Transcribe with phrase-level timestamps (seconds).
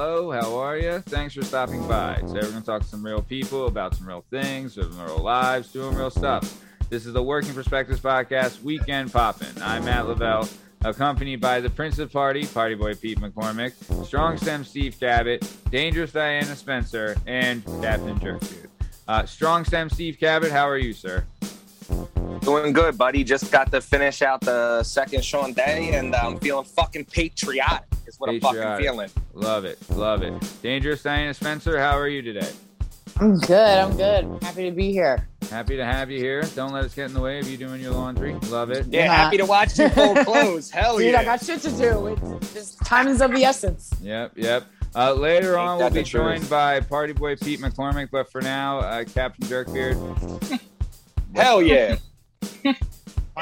[0.00, 0.30] hello.
[0.30, 1.00] How are you?
[1.00, 2.14] Thanks for stopping by.
[2.14, 5.18] Today we're going to talk to some real people about some real things, living real
[5.18, 6.64] lives, doing real stuff.
[6.88, 9.62] This is the Working Perspectives Podcast, Weekend Poppin'.
[9.62, 10.48] I'm Matt Lavelle,
[10.86, 13.74] accompanied by the Prince of Party, Party Boy Pete McCormick,
[14.06, 18.68] Strong Stem Steve Cabot, Dangerous Diana Spencer, and Captain Jerkdude.
[19.06, 21.26] Uh, Strong Stem Steve Cabot, how are you, sir?
[22.40, 23.22] Doing good, buddy.
[23.22, 27.84] Just got to finish out the second Sean Day, and I'm feeling fucking patriotic.
[28.06, 29.10] Is what I'm fucking feeling.
[29.40, 29.78] Love it.
[29.90, 30.34] Love it.
[30.62, 32.48] Dangerous Diana Spencer, how are you today?
[33.18, 33.50] I'm good.
[33.78, 34.42] I'm good.
[34.42, 35.26] Happy to be here.
[35.50, 36.42] Happy to have you here.
[36.54, 38.34] Don't let us get in the way of you doing your laundry.
[38.48, 38.86] Love it.
[38.86, 39.14] Yeah, Yeah.
[39.16, 40.70] happy to watch you fold clothes.
[40.74, 41.20] Hell Dude, yeah.
[41.20, 42.06] I got shit to do.
[42.40, 43.90] It's just time is of the essence.
[44.00, 44.64] Yep, yep.
[44.94, 46.22] Uh, later on, we'll be the truth?
[46.40, 50.60] joined by Party Boy Pete McCormick, but for now, uh, Captain Jerkbeard.
[51.34, 51.96] Hell yeah.
[52.62, 52.74] Why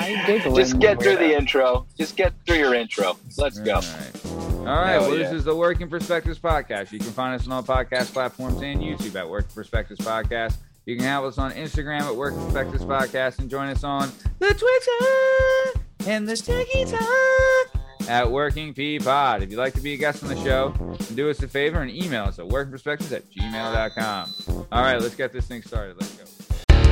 [0.01, 0.57] are you giggling?
[0.57, 1.87] Just get through the intro.
[1.97, 3.17] Just get through your intro.
[3.37, 3.77] Let's go.
[3.77, 4.48] All right.
[4.69, 4.93] All right.
[4.93, 5.23] Hell well, yeah.
[5.25, 6.93] this is the Working Perspectives Podcast.
[6.93, 10.59] You can find us on all podcast platforms and YouTube at Working Perspectives Podcast.
[10.85, 14.49] You can have us on Instagram at Working Perspectives Podcast and join us on the
[14.49, 19.43] Twitter and the TikTok at Working P Pod.
[19.43, 20.75] If you'd like to be a guest on the show,
[21.15, 24.67] do us a favor and email us at workingperspectives at gmail.com.
[24.71, 25.97] All right, let's get this thing started.
[25.99, 26.25] Let's go.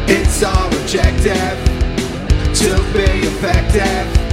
[0.09, 1.35] It's our objective
[2.55, 4.27] to be effective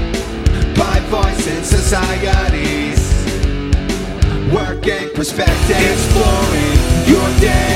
[0.78, 3.02] by voicing societies.
[4.53, 6.77] Working perspective, exploring
[7.09, 7.73] your day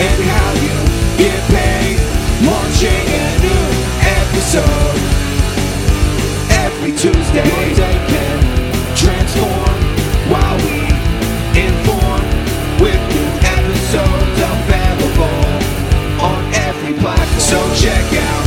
[0.00, 0.76] and how you
[1.20, 2.00] get paid.
[2.40, 3.68] Launching a new
[4.00, 4.96] episode
[6.64, 7.44] every Tuesday.
[7.44, 8.40] Your day can
[8.96, 9.76] transform
[10.32, 10.88] while we
[11.52, 12.24] inform
[12.80, 15.44] with new episodes available
[16.24, 17.40] on every platform.
[17.40, 18.46] So check out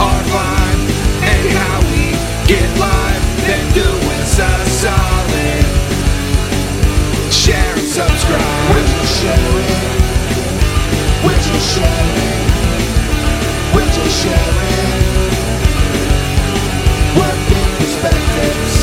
[0.00, 0.82] our vibe
[1.20, 2.16] and how we
[2.48, 3.22] get live.
[3.44, 4.63] Then do us
[14.04, 14.90] You share it?
[17.16, 18.74] Working perspectives.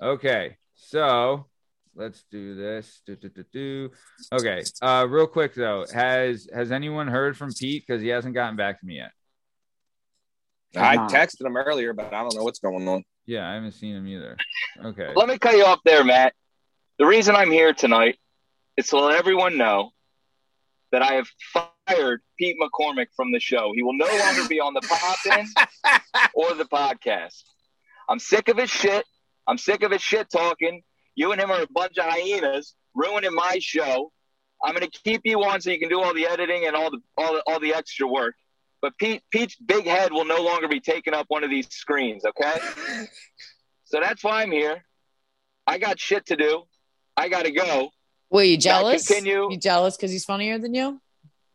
[0.00, 1.46] Okay, so
[1.94, 3.02] let's do this.
[3.06, 3.90] Do, do, do.
[4.32, 7.84] Okay, uh, real quick though, has has anyone heard from Pete?
[7.86, 9.10] Because he hasn't gotten back to me yet.
[10.76, 11.08] I Nah.
[11.08, 13.04] texted him earlier, but I don't know what's going on.
[13.26, 14.36] Yeah, I haven't seen him either.
[14.84, 15.12] Okay.
[15.14, 16.34] Let me cut you off there, Matt.
[16.98, 18.18] The reason I'm here tonight
[18.76, 19.90] is to let everyone know
[20.92, 21.28] that I have
[21.86, 23.72] fired Pete McCormick from the show.
[23.74, 25.46] He will no longer be on the pop in
[26.34, 27.42] or the podcast.
[28.08, 29.04] I'm sick of his shit.
[29.46, 30.82] I'm sick of his shit talking.
[31.14, 34.12] You and him are a bunch of hyenas ruining my show.
[34.62, 36.90] I'm going to keep you on so you can do all the editing and all
[36.90, 38.34] the all the, all the extra work.
[38.84, 42.22] But Pete Pete's big head will no longer be taking up one of these screens,
[42.26, 42.58] okay?
[43.86, 44.84] so that's why I'm here.
[45.66, 46.64] I got shit to do.
[47.16, 47.88] I got to go.
[48.28, 49.06] Wait, you jealous?
[49.06, 49.50] continue.
[49.50, 51.00] You jealous because he's funnier than you?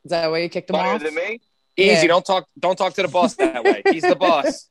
[0.06, 1.02] Is that why you kicked him Funnier off?
[1.04, 1.40] Funnier than me?
[1.78, 2.00] Yeah.
[2.00, 2.08] Easy.
[2.08, 2.48] Don't talk.
[2.58, 3.84] Don't talk to the boss that way.
[3.92, 4.68] He's the boss.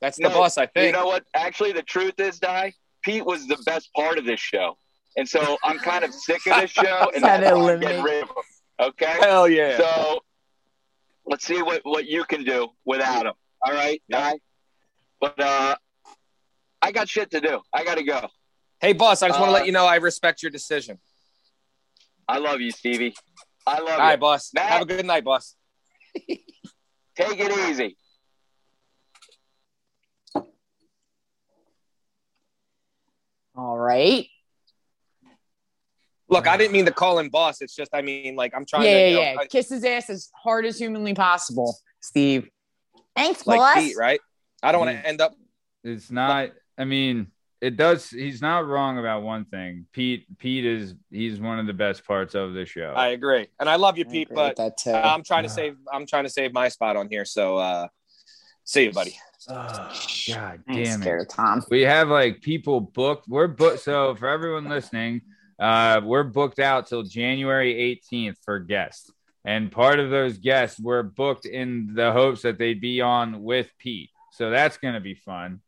[0.00, 0.86] That's the No, boss, I think.
[0.86, 1.24] You know what?
[1.36, 2.72] Actually, the truth is, Di,
[3.04, 4.78] Pete was the best part of this show.
[5.18, 7.80] And so I'm kind of sick of this show and Had that's to why I'm
[7.80, 8.02] getting eliminate.
[8.02, 8.36] rid of him.
[8.80, 9.16] Okay?
[9.20, 9.76] Hell yeah.
[9.76, 10.20] So
[11.28, 13.34] let's see what, what you can do without him.
[13.64, 14.32] All right, Yeah.
[14.32, 14.38] Di?
[15.20, 15.76] But uh,
[16.82, 17.60] I got shit to do.
[17.74, 18.28] I got to go.
[18.80, 19.22] hey, boss.
[19.22, 20.98] I just want to Uh, let you know I respect your decision.
[22.28, 23.14] I love you, Stevie.
[23.66, 24.02] I love All you.
[24.02, 24.50] right, boss.
[24.54, 24.70] Matt?
[24.70, 25.54] Have a good night, boss.
[26.16, 26.40] Take
[27.40, 27.96] it easy.
[33.56, 34.26] All right.
[36.30, 37.62] Look, I didn't mean to call him boss.
[37.62, 39.46] It's just, I mean, like, I'm trying Yeah, to, yeah, you know, yeah.
[39.48, 42.48] Kiss his ass as hard as humanly possible, Steve.
[43.16, 43.74] Thanks, like boss.
[43.74, 44.20] Pete, right?
[44.62, 45.34] I don't want to end up.
[45.84, 46.50] It's not.
[46.76, 47.28] I mean,
[47.60, 48.10] it does.
[48.10, 49.86] He's not wrong about one thing.
[49.92, 50.26] Pete.
[50.38, 50.94] Pete is.
[51.10, 52.92] He's one of the best parts of the show.
[52.96, 54.92] I agree, and I love you, I Pete, but that too.
[54.92, 55.76] I'm trying to save.
[55.92, 57.24] I'm trying to save my spot on here.
[57.24, 57.88] So, uh,
[58.64, 59.16] see you, buddy.
[59.48, 59.92] Oh, God
[60.28, 61.30] I ain't damn scared it.
[61.30, 61.64] Tom.
[61.70, 63.28] We have like people booked.
[63.28, 63.80] We're booked.
[63.80, 65.22] So for everyone listening,
[65.58, 69.10] uh, we're booked out till January 18th for guests.
[69.44, 73.70] And part of those guests were booked in the hopes that they'd be on with
[73.78, 74.10] Pete.
[74.32, 75.60] So that's going to be fun.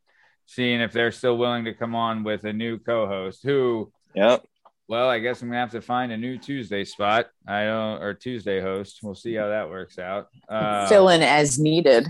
[0.45, 4.45] Seeing if they're still willing to come on with a new co-host who Yep.
[4.87, 7.27] Well, I guess I'm gonna have to find a new Tuesday spot.
[7.47, 8.99] I don't or Tuesday host.
[9.01, 10.27] We'll see how that works out.
[10.49, 12.07] Uh, Fill in as needed.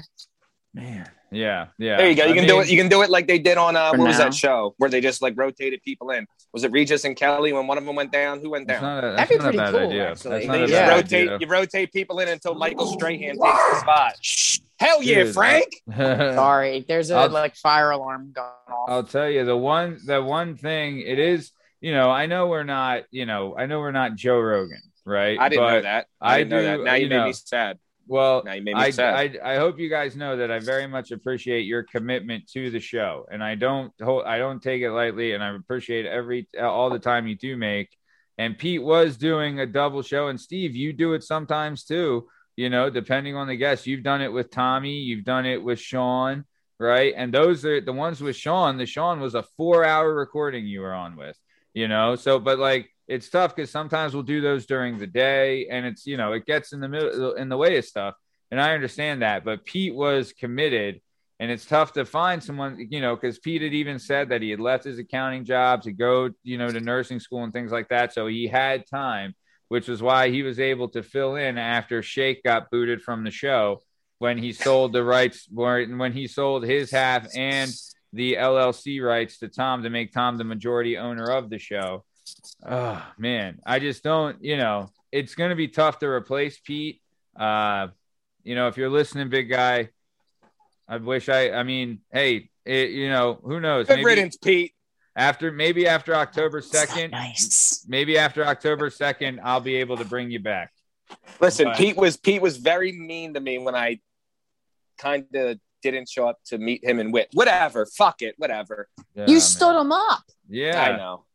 [0.74, 1.96] man, Yeah, yeah.
[1.98, 2.26] There you go.
[2.26, 2.70] You I can do it.
[2.70, 4.90] You can do it like they did on uh, For what was that show where
[4.90, 6.28] they just like rotated people in?
[6.54, 8.42] Was it Regis and Kelly when one of them went down?
[8.42, 8.82] Who went down?
[8.82, 10.12] not a, That'd be pretty cool, idea.
[10.12, 10.46] actually.
[10.48, 10.90] They just Yeah.
[10.90, 11.14] rotate.
[11.30, 11.38] idea.
[11.40, 14.14] You rotate people in until Michael Strahan takes the spot.
[14.80, 15.68] Hell yeah, Dude, Frank.
[15.96, 18.90] Sorry, there's a I'll- like fire alarm going off.
[18.90, 22.64] I'll tell you the one the one thing it is, you know, I know we're
[22.64, 25.40] not, you know, I know we're not Joe Rogan, right?
[25.40, 26.08] I didn't But, know that.
[26.20, 26.84] I, I didn't know that.
[26.84, 27.78] Now you, you made know- me sad.
[28.08, 29.40] Well, Now you made me I.
[29.44, 32.80] I I hope you guys know that I very much appreciate your commitment to the
[32.80, 36.90] show, and I don't hold, I don't take it lightly, and I appreciate every all
[36.90, 37.96] the time you do make.
[38.38, 42.28] And Pete was doing a double show, and Steve, you do it sometimes too.
[42.58, 45.80] You know, depending on the guest, you've done it with Tommy, you've done it with
[45.80, 46.44] Sean,
[46.80, 47.14] right?
[47.16, 48.78] And those are the ones with Sean.
[48.78, 51.38] The Sean was a four-hour recording you were on with,
[51.74, 52.16] you know.
[52.18, 56.08] So, but like it's tough because sometimes we'll do those during the day, and it's
[56.08, 58.16] you know it gets in the middle in the way of stuff,
[58.50, 59.44] and I understand that.
[59.44, 61.02] But Pete was committed,
[61.38, 64.50] and it's tough to find someone you know because Pete had even said that he
[64.50, 67.90] had left his accounting job to go you know to nursing school and things like
[67.90, 69.36] that, so he had time,
[69.68, 73.32] which was why he was able to fill in after Shake got booted from the
[73.32, 73.82] show
[74.20, 77.72] when he sold the rights when he sold his half and
[78.14, 82.06] the LLC rights to Tom to make Tom the majority owner of the show.
[82.66, 87.02] Oh man, I just don't, you know, it's going to be tough to replace Pete.
[87.36, 87.88] Uh,
[88.44, 89.90] you know, if you're listening, big guy,
[90.88, 93.88] I wish I, I mean, hey, it, you know, who knows?
[93.88, 94.74] Good Maybe riddance, Pete.
[95.16, 97.86] after, maybe after October 2nd, nice.
[97.88, 100.72] maybe after October 2nd, I'll be able to bring you back.
[101.40, 104.00] Listen, But- Pete was Pete was very mean to me when I
[104.98, 107.28] kind of didn't show up to meet him in wit.
[107.34, 108.88] Whatever, fuck it, whatever.
[109.16, 109.42] Yeah, You man.
[109.42, 110.24] stood him up.
[110.48, 110.82] Yeah.
[110.82, 111.26] I know.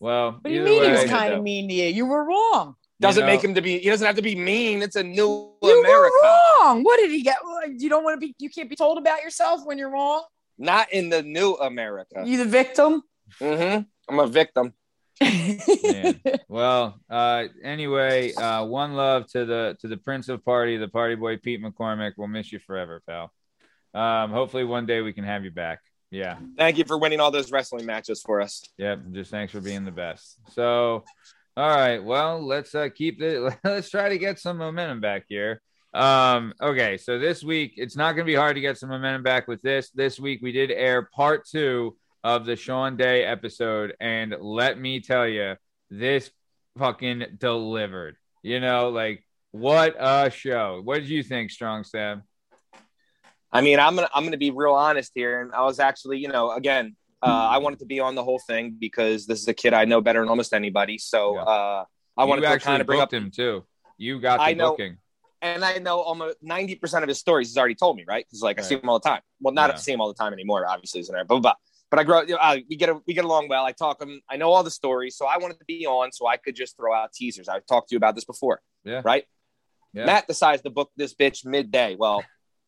[0.00, 1.86] Well, What do you either mean he was kind of mean to you?
[1.86, 2.76] You were wrong.
[3.00, 3.78] Doesn't know- make him to be.
[3.78, 4.82] He doesn't have to be mean.
[4.82, 6.12] It's a new You America.
[6.22, 6.82] were wrong.
[6.82, 7.36] What did he get?
[7.76, 8.34] You don't want to be.
[8.38, 10.24] You can't be told about yourself when you're wrong.
[10.58, 12.22] Not in the new America.
[12.24, 13.02] You the victim.
[13.40, 14.72] Mm hmm I'm a victim.
[15.20, 16.20] Man.
[16.48, 21.14] Well, uh, anyway, uh, one love to the to the Prince of Party, the Party
[21.14, 22.12] Boy Pete McCormick.
[22.16, 23.32] We'll miss you forever, pal.
[23.94, 25.80] Um, hopefully one day we can have you back.
[26.10, 28.62] Yeah, Thank you for winning all those wrestling matches for us.
[28.78, 29.00] yep.
[29.12, 30.38] Just thanks for being the best.
[30.52, 31.04] So,
[31.56, 33.40] all right, well, let's uh, keep it.
[33.64, 35.60] Let's try to get some momentum back here.
[35.92, 39.22] Um, okay, so this week it's not going to be hard to get some momentum
[39.22, 39.90] back with this.
[39.90, 45.00] This week we did air part two of the Sean Day episode, and let me
[45.00, 45.56] tell you,
[45.90, 46.30] this
[46.78, 48.16] fucking delivered.
[48.42, 50.80] You know, like what a show.
[50.84, 52.22] What did you think, Strong Sam?
[53.52, 56.28] I mean, I'm gonna I'm gonna be real honest here, and I was actually, you
[56.28, 59.54] know, again, uh, I wanted to be on the whole thing because this is a
[59.54, 60.98] kid I know better than almost anybody.
[60.98, 61.42] So Yeah.
[61.42, 61.84] uh,
[62.16, 63.64] I wanted you to kind of bring up, him too.
[63.96, 64.70] You got the I know.
[64.72, 64.98] booking.
[65.40, 68.24] and I know almost ninety percent of his stories he's already told me, right?
[68.28, 69.22] Because like I see him all the time.
[69.40, 69.76] Well, not Yeah.
[69.76, 71.24] see him all the time anymore, obviously, isn't there?
[71.24, 71.40] Blah.
[71.40, 71.54] blah.
[71.90, 73.64] But I grow, you know, uh, we get a, we get along well.
[73.64, 74.20] I talk him.
[74.28, 76.76] I know all the stories, so I wanted to be on, so I could just
[76.76, 77.48] throw out teasers.
[77.48, 79.00] I've talked to you about this before, Yeah.
[79.06, 79.24] right?
[79.94, 80.04] Yeah.
[80.04, 81.96] Matt decides to book this bitch midday.
[81.98, 82.24] Well,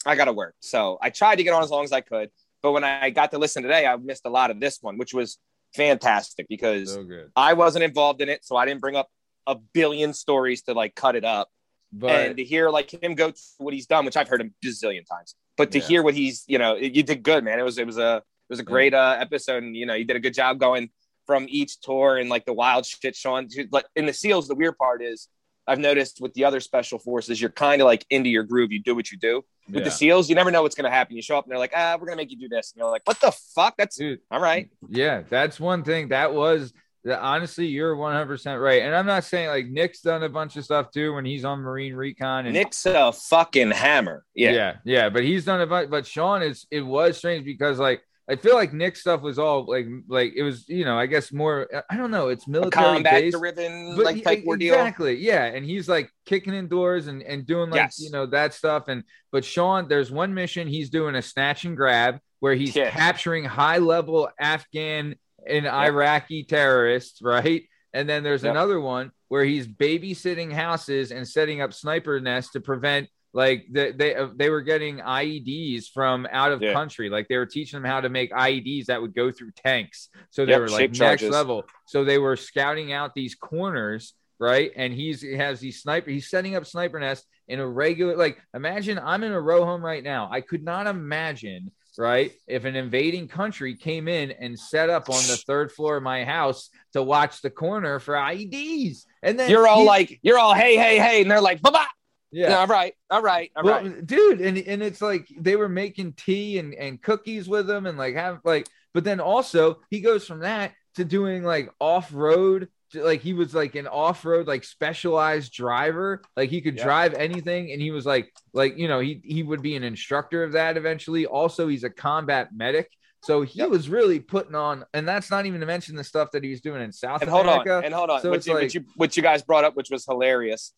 [0.07, 2.31] I got to work, so I tried to get on as long as I could.
[2.63, 5.15] But when I got to listen today, I missed a lot of this one, which
[5.15, 5.39] was
[5.75, 7.07] fantastic because So.
[7.37, 9.09] I wasn't involved in it, so I didn't bring up
[9.47, 11.49] a billion stories to like cut it up
[11.93, 14.67] But and to hear like him go through what he's done, which I've heard a
[14.67, 15.85] bazillion times, but to Yeah.
[15.85, 17.59] hear what he's, you know, you did good, man.
[17.59, 20.05] It was it was a it was a great uh, episode, and you know, you
[20.05, 20.91] did a good job going
[21.27, 23.49] from each tour and like the wild shit, Sean.
[23.71, 25.29] like in the Seals, the weird part is
[25.67, 28.73] I've noticed with the other special forces, you're kind of like into your groove.
[28.73, 29.45] You do what you do.
[29.71, 29.91] With the.
[29.91, 31.15] Seals, you never know what's going to happen.
[31.15, 32.81] You show up and they're like, ah, we're going to make you do this, and
[32.81, 33.75] you're like, what the fuck?
[33.79, 34.69] That's dude, all right.
[34.89, 36.09] Yeah, that's one thing.
[36.09, 36.73] That was
[37.05, 38.83] that honestly, you're 100 percent right.
[38.83, 41.61] And I'm not saying like Nick's done a bunch of stuff too when he's on
[41.61, 44.25] Marine Recon and Nick's a fucking hammer.
[44.35, 44.53] Yeah.
[44.53, 45.89] yeah, yeah, but he's done a bunch.
[45.91, 49.67] But Sean is it was strange because like I feel like Nick's stuff was all
[49.67, 52.85] like like it was you know I guess more I don't know it's A military
[52.95, 53.37] combat based.
[53.39, 54.75] driven But like type ordeal.
[54.75, 55.17] Exactly.
[55.17, 55.45] Yeah.
[55.47, 57.99] And he's like kicking indoors and, and doing like, Yes.
[58.01, 58.85] you know, that stuff.
[58.89, 62.91] And, but Sean, there's one mission he's doing a snatch and grab where he's Yeah.
[62.91, 67.65] capturing high level Afghan and Iraqi terrorists, right?
[67.93, 68.53] And then there's Yep.
[68.53, 73.95] another one where he's babysitting houses and setting up sniper nests to prevent like the,
[73.97, 76.73] they uh, they were getting IEDs from out of Yeah.
[76.73, 77.09] country.
[77.09, 80.09] Like they were teaching them how to make IEDs that would go through tanks.
[80.31, 81.31] So they Yep, were like next charges.
[81.31, 81.65] level.
[81.87, 84.73] So they were scouting out these corners, right?
[84.75, 86.11] And he's he has these sniper.
[86.11, 88.17] He's setting up sniper nests in a regular.
[88.17, 90.29] Like imagine I'm in a row home right now.
[90.31, 91.71] I could not imagine.
[91.99, 96.03] Right, if an invading country came in and set up on the third floor of
[96.05, 100.55] my house to watch the corner for IEDs, and then You're all like, you're all
[100.55, 101.85] hey, hey, hey, and they're like, bye bye.
[102.33, 102.59] Yeah.
[102.59, 104.07] All right, all right, all well, right.
[104.07, 107.99] dude, and and it's like they were making tea and and cookies with him, and
[107.99, 112.69] like have like, but then also he goes from that to doing like off road,
[112.95, 116.85] like he was like an off road like specialized driver, like he could Yeah.
[116.85, 120.45] drive anything, and he was like like you know he he would be an instructor
[120.45, 121.27] of that eventually.
[121.27, 122.89] Also, he's a combat medic.
[123.23, 123.69] So he Yep.
[123.71, 126.63] was really putting on, and that's not even to mention the stuff that he was
[126.63, 127.75] doing in South And hold America.
[127.77, 128.23] on, and hold on.
[128.23, 130.73] So which, you, like- which you which you guys brought up, which was hilarious.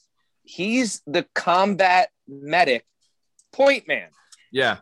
[0.45, 2.85] He's the combat medic
[3.53, 4.09] point man.
[4.51, 4.79] yeah,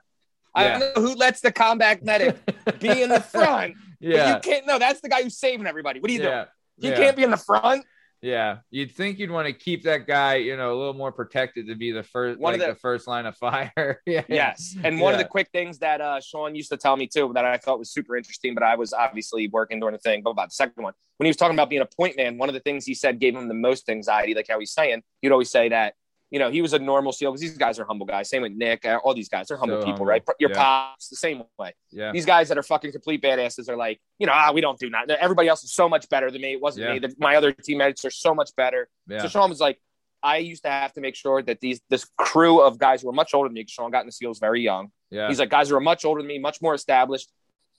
[0.54, 0.78] I Yeah.
[0.78, 2.36] don't know who lets the combat medic
[2.78, 3.74] be in the front.
[4.00, 4.66] yeah, you can't.
[4.66, 6.00] No, that's the guy who's saving everybody.
[6.00, 6.44] What are you doing?
[6.80, 6.96] He yeah.
[6.96, 7.84] can't be in the front.
[8.22, 11.66] Yeah, you'd think you'd want to keep that guy, you know, a little more protected
[11.68, 14.02] to be the first, One like of the, the- first line of fire.
[14.06, 14.76] yeah, Yes.
[14.84, 17.44] And one of the quick things that uh, Sean used to tell me too that
[17.46, 20.22] I thought was super interesting, but I was obviously working during the thing.
[20.22, 22.48] But about the second one, when he was talking about being a point man, one
[22.50, 25.32] of the things he said gave him the most anxiety, like how he's saying, he'd
[25.32, 25.94] always say that,
[26.30, 28.28] you know, he was a normal SEAL because these guys are humble guys.
[28.30, 30.06] Same with Nick, uh, all these guys are humble So people, humble.
[30.06, 30.22] right?
[30.38, 30.56] Your Yeah.
[30.56, 31.72] pops, the same way.
[31.90, 34.78] yeah, These guys that are fucking complete badasses are like, you know, ah, we don't
[34.78, 35.16] do nothing.
[35.18, 36.52] Everybody else is so much better than me.
[36.52, 36.92] It wasn't Yeah.
[36.94, 36.98] me.
[37.00, 38.88] The, my other teammates are so much better.
[39.08, 39.80] yeah, So Sean was like,
[40.22, 43.12] I used to have to make sure that these this crew of guys who were
[43.14, 44.92] much older than me, Sean got in the SEALs very young.
[45.10, 45.28] yeah.
[45.28, 47.30] He's like, guys who are much older than me, much more established.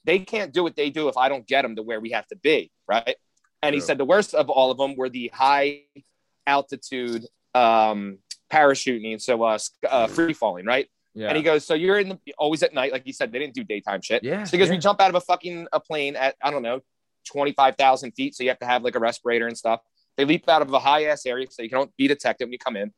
[0.04, 2.26] They can't do what they do if I don't get them to where we have
[2.28, 3.16] to be, right?
[3.62, 5.84] And he said the worst of all of them were the high
[6.48, 8.18] altitude um,
[8.52, 9.58] parachuting, and so uh,
[9.90, 10.88] uh, free falling, right?
[11.14, 11.28] yeah.
[11.28, 13.54] And he goes, so you're in the always at night, like he said, they didn't
[13.54, 14.24] do daytime shit.
[14.24, 14.76] Yeah, So he goes, yeah.
[14.76, 16.82] we jump out of a fucking a plane at I don't know,
[17.26, 19.82] twenty five thousand feet, so you have to have like a respirator and stuff.
[20.18, 22.60] They leap out of a high ass area, so you don't be detected when you
[22.60, 22.92] come in.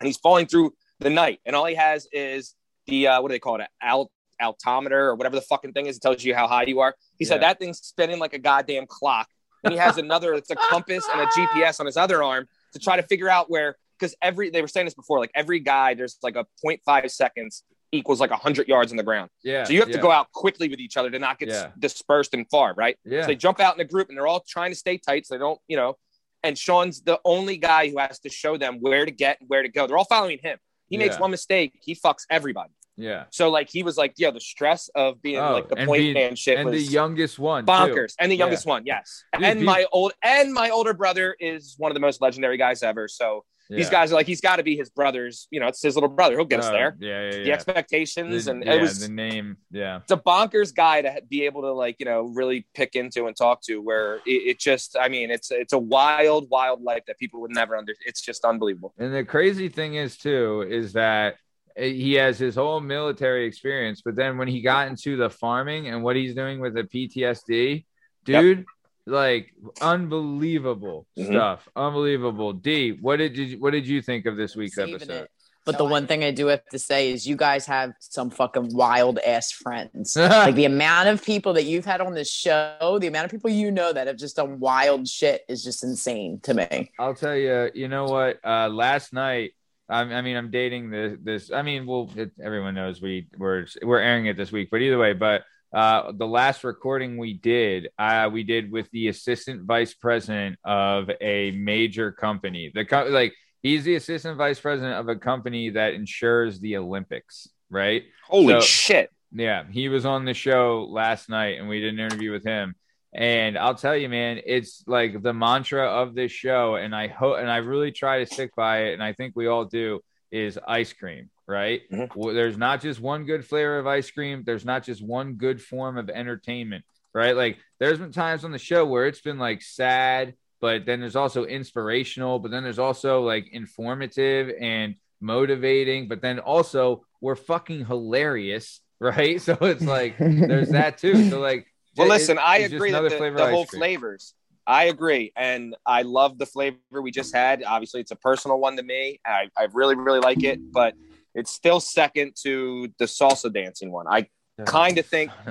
[0.00, 2.54] And he's falling through the night, and all he has is
[2.86, 4.10] the uh, what do they call it, Alt
[4.40, 5.96] altimeter or whatever the fucking thing is.
[5.96, 6.94] It tells you how high you are.
[7.18, 9.28] He said that thing's spinning like a goddamn clock,
[9.64, 10.34] and he has another.
[10.34, 13.50] It's a compass and a GPS on his other arm to try to figure out
[13.50, 13.76] where.
[14.00, 17.64] Because every they were saying this before, like every guy, there's like a 0.5 seconds
[17.92, 19.28] equals like 100 yards on the ground.
[19.42, 19.64] yeah.
[19.64, 21.54] So you have yeah, to go out quickly with each other to not get Yeah.
[21.54, 22.96] s- dispersed and far, right?
[23.04, 25.26] Yeah, So they jump out in a group and they're all trying to stay tight
[25.26, 25.96] so they don't, you know.
[26.44, 29.62] And Sean's the only guy who has to show them where to get and where
[29.62, 29.86] to go.
[29.88, 30.58] They're all following him.
[30.88, 31.20] He makes Yeah.
[31.22, 32.70] one mistake, he fucks everybody.
[32.96, 33.24] yeah.
[33.30, 36.14] So like he was like, yeah, the stress of being Oh, like the point being-
[36.14, 37.72] man shit And the youngest one, too.
[37.72, 38.14] bonkers.
[38.20, 38.44] And the Yeah.
[38.44, 39.24] youngest one, yes.
[39.32, 42.56] Dude, and be- my old and my older brother is one of the most legendary
[42.58, 43.08] guys ever.
[43.08, 43.44] So
[43.76, 45.46] these guys are like, he's got to be his brother's.
[45.50, 46.34] You know, it's his little brother.
[46.36, 46.96] He'll get us Oh, there.
[47.00, 49.56] Yeah, yeah, The expectations The- and yeah, it was the name.
[49.70, 53.26] Yeah, it's a bonkers guy to be able to like you know really pick into
[53.26, 57.02] and talk to where it, it just i mean it's it's a wild wild life
[57.06, 60.92] that people would never under it's just unbelievable And the crazy thing is too is
[60.94, 61.36] that
[61.76, 66.02] he has his whole military experience, but then when he got into the farming and
[66.02, 67.84] what he's doing with the PTSD,
[68.24, 68.64] dude,
[69.06, 71.26] like unbelievable Mhm.
[71.26, 72.52] stuff, unbelievable.
[72.52, 75.22] D, what did you what did you think of this week's Saving episode?
[75.24, 75.30] it.
[75.66, 78.74] But the one thing I do have to say is you guys have some fucking
[78.74, 80.16] wild ass friends.
[80.16, 83.30] like like the amount of people that you've had on this show, the amount of
[83.30, 86.90] people you know that have just done wild shit is just insane to me.
[86.98, 88.40] I'll tell you, you know what?
[88.44, 89.52] Uh, last night,
[89.88, 91.18] I, I mean, I'm dating this.
[91.22, 94.80] This, I mean, well, it, everyone knows we we're we're airing it this week, but
[94.80, 95.42] either way, but
[95.72, 101.10] uh, the last recording we did, uh, we did with the assistant vice president of
[101.20, 102.72] a major company.
[102.74, 107.48] The co- like he's the assistant vice president of a company that insures the Olympics,
[107.70, 108.04] right?
[108.26, 112.00] holy So- shit Yeah, he was on the show last night and we did an
[112.00, 112.74] interview with him.
[113.12, 117.38] And I'll tell you, man, it's like the mantra of this show, and I hope
[117.38, 120.58] and I really try to stick by it, and I think we all do, is
[120.66, 121.82] ice cream, right?
[121.90, 122.34] Mhm.
[122.34, 125.98] There's not just one good flavor of ice cream, there's not just one good form
[125.98, 126.84] of entertainment,
[127.14, 127.36] right?
[127.36, 131.16] Like there's been times on the show where it's been like sad, but then there's
[131.16, 137.86] also inspirational, but then there's also like informative and motivating, but then also we're fucking
[137.86, 139.40] hilarious, right?
[139.40, 141.28] So it's like there's that too.
[141.30, 143.80] So like, well listen i agree that the, the whole cream.
[143.80, 144.34] flavors
[144.66, 148.76] i agree and i love the flavor we just had obviously it's a personal one
[148.76, 150.94] to me i, I really really like it but
[151.34, 154.28] it's still second to the salsa dancing one i
[154.66, 155.30] kind of think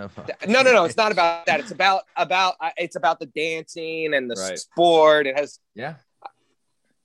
[0.48, 4.14] no no no it's not about that it's about about uh, it's about the dancing
[4.14, 4.60] and the Right.
[4.60, 5.96] sport it has Yeah.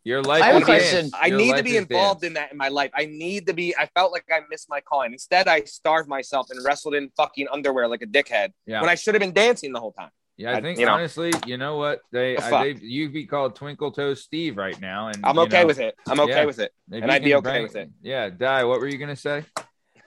[0.07, 0.43] Your life.
[0.43, 1.11] I have a question.
[1.19, 2.29] I Your need to be involved dance.
[2.29, 2.91] in that in my life.
[2.95, 3.75] I need to be.
[3.75, 5.15] I felt like I missed my calling.
[5.15, 8.83] Instead, I starved myself and wrestled in fucking underwear like a dickhead Yeah.
[8.83, 10.11] when I should have been dancing the whole time.
[10.37, 10.93] Yeah, I I- think you know.
[10.95, 15.09] honestly, you know what They, I, they you'd be called Twinkle Toes Steve right now,
[15.09, 15.95] and I'm okay know, with it.
[16.09, 16.45] I'm okay Yeah.
[16.45, 16.73] with it.
[16.91, 17.91] and I'd be okay bring- with it.
[18.03, 18.65] Yeah, die.
[18.65, 19.45] What were you gonna say?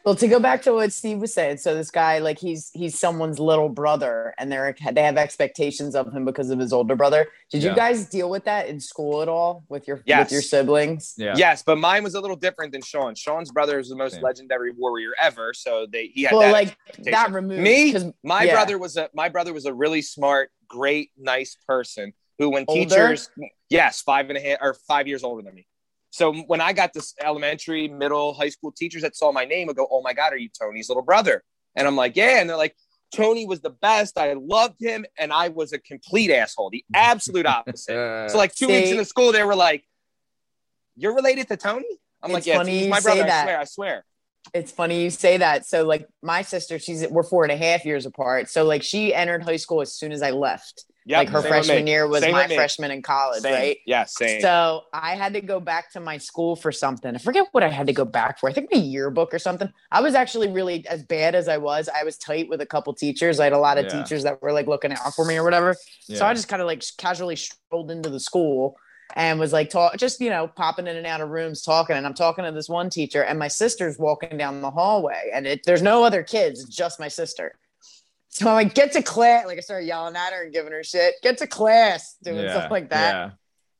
[0.08, 2.98] Well, to go back to what Steve was saying, so this guy, like, he's he's
[2.98, 7.28] someone's little brother, and they're they have expectations of him because of his older brother.
[7.52, 10.28] Did you guys deal with that in school at all with your Yes.
[10.28, 11.14] with your siblings?
[11.18, 11.34] Yeah.
[11.36, 13.16] Yes, but mine was a little different than Sean.
[13.16, 14.24] Sean's brother is the most Same.
[14.24, 17.92] legendary warrior ever, so they he had Well, that like that removed Me?
[17.92, 18.54] 'cause- My yeah.
[18.54, 22.80] brother was a my brother was a really smart, great, nice person who, when Older?
[22.88, 23.30] teachers,
[23.70, 25.68] yes, five and a half or five years older than me.
[26.10, 29.76] So when I got this elementary, middle, high school teachers that saw my name would
[29.76, 31.44] go, "Oh my God, are you Tony's little brother?"
[31.76, 32.76] And I'm like, "Yeah," and they're like.
[33.14, 34.18] Tony was the best.
[34.18, 37.98] I loved him, and I was a complete asshole, the absolute opposite.
[37.98, 39.86] Uh, so, like two weeks in the school, they were like,
[40.98, 41.88] "You're related to Tony?"
[42.22, 43.24] I'm like, "Yeah, funny he's you my say brother.
[43.24, 43.44] I that.
[43.44, 44.06] swear, I swear."
[44.54, 45.66] It's funny you say that.
[45.66, 48.50] So like my sister, she's we're four and a half years apart.
[48.50, 50.86] So like she entered high school as soon as I left.
[51.08, 53.54] Yep, like her freshman year was Same my freshman in college, Same.
[53.54, 53.78] right?
[53.86, 54.42] Yeah, same.
[54.42, 57.16] So I had to go back to my school for something.
[57.16, 58.50] I forget what I had to go back for.
[58.50, 59.72] I think a yearbook or something.
[59.90, 61.88] I was actually really as bad as I was.
[61.88, 63.40] I was tight with a couple teachers.
[63.40, 64.04] I had a lot of Yeah.
[64.04, 65.76] teachers that were like looking out for me or whatever.
[66.02, 66.26] So.
[66.26, 68.76] I just kind of like casually strolled into the school
[69.16, 72.06] and was like talk just you know popping in and out of rooms talking and
[72.06, 75.62] I'm talking to this one teacher and my sister's walking down the hallway and it,
[75.66, 77.54] there's no other kids, just my sister.
[78.38, 79.48] So I'm like, get to class.
[79.48, 81.16] Like I started yelling at her and giving her shit.
[81.24, 82.52] Get to class, doing yeah.
[82.52, 83.12] stuff like that.
[83.12, 83.32] Yeah.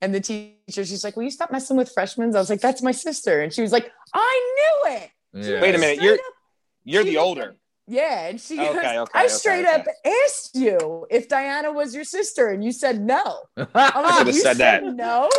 [0.02, 2.36] And the teacher, she's like, Will you stop messing with freshmen?
[2.36, 3.42] I was like, That's my sister.
[3.42, 5.12] And she was like, I knew it.
[5.34, 5.62] Yeah.
[5.62, 6.20] Wait a minute, you're up-
[6.84, 7.56] you're the was older.
[7.90, 8.28] Yeah.
[8.28, 9.76] And she Okay, goes, okay, I okay, straight okay.
[9.76, 9.86] up
[10.26, 13.40] asked you if Diana was your sister, and you said no.
[13.58, 13.64] I
[14.02, 14.84] was Should've like, you said that.
[14.84, 15.30] No.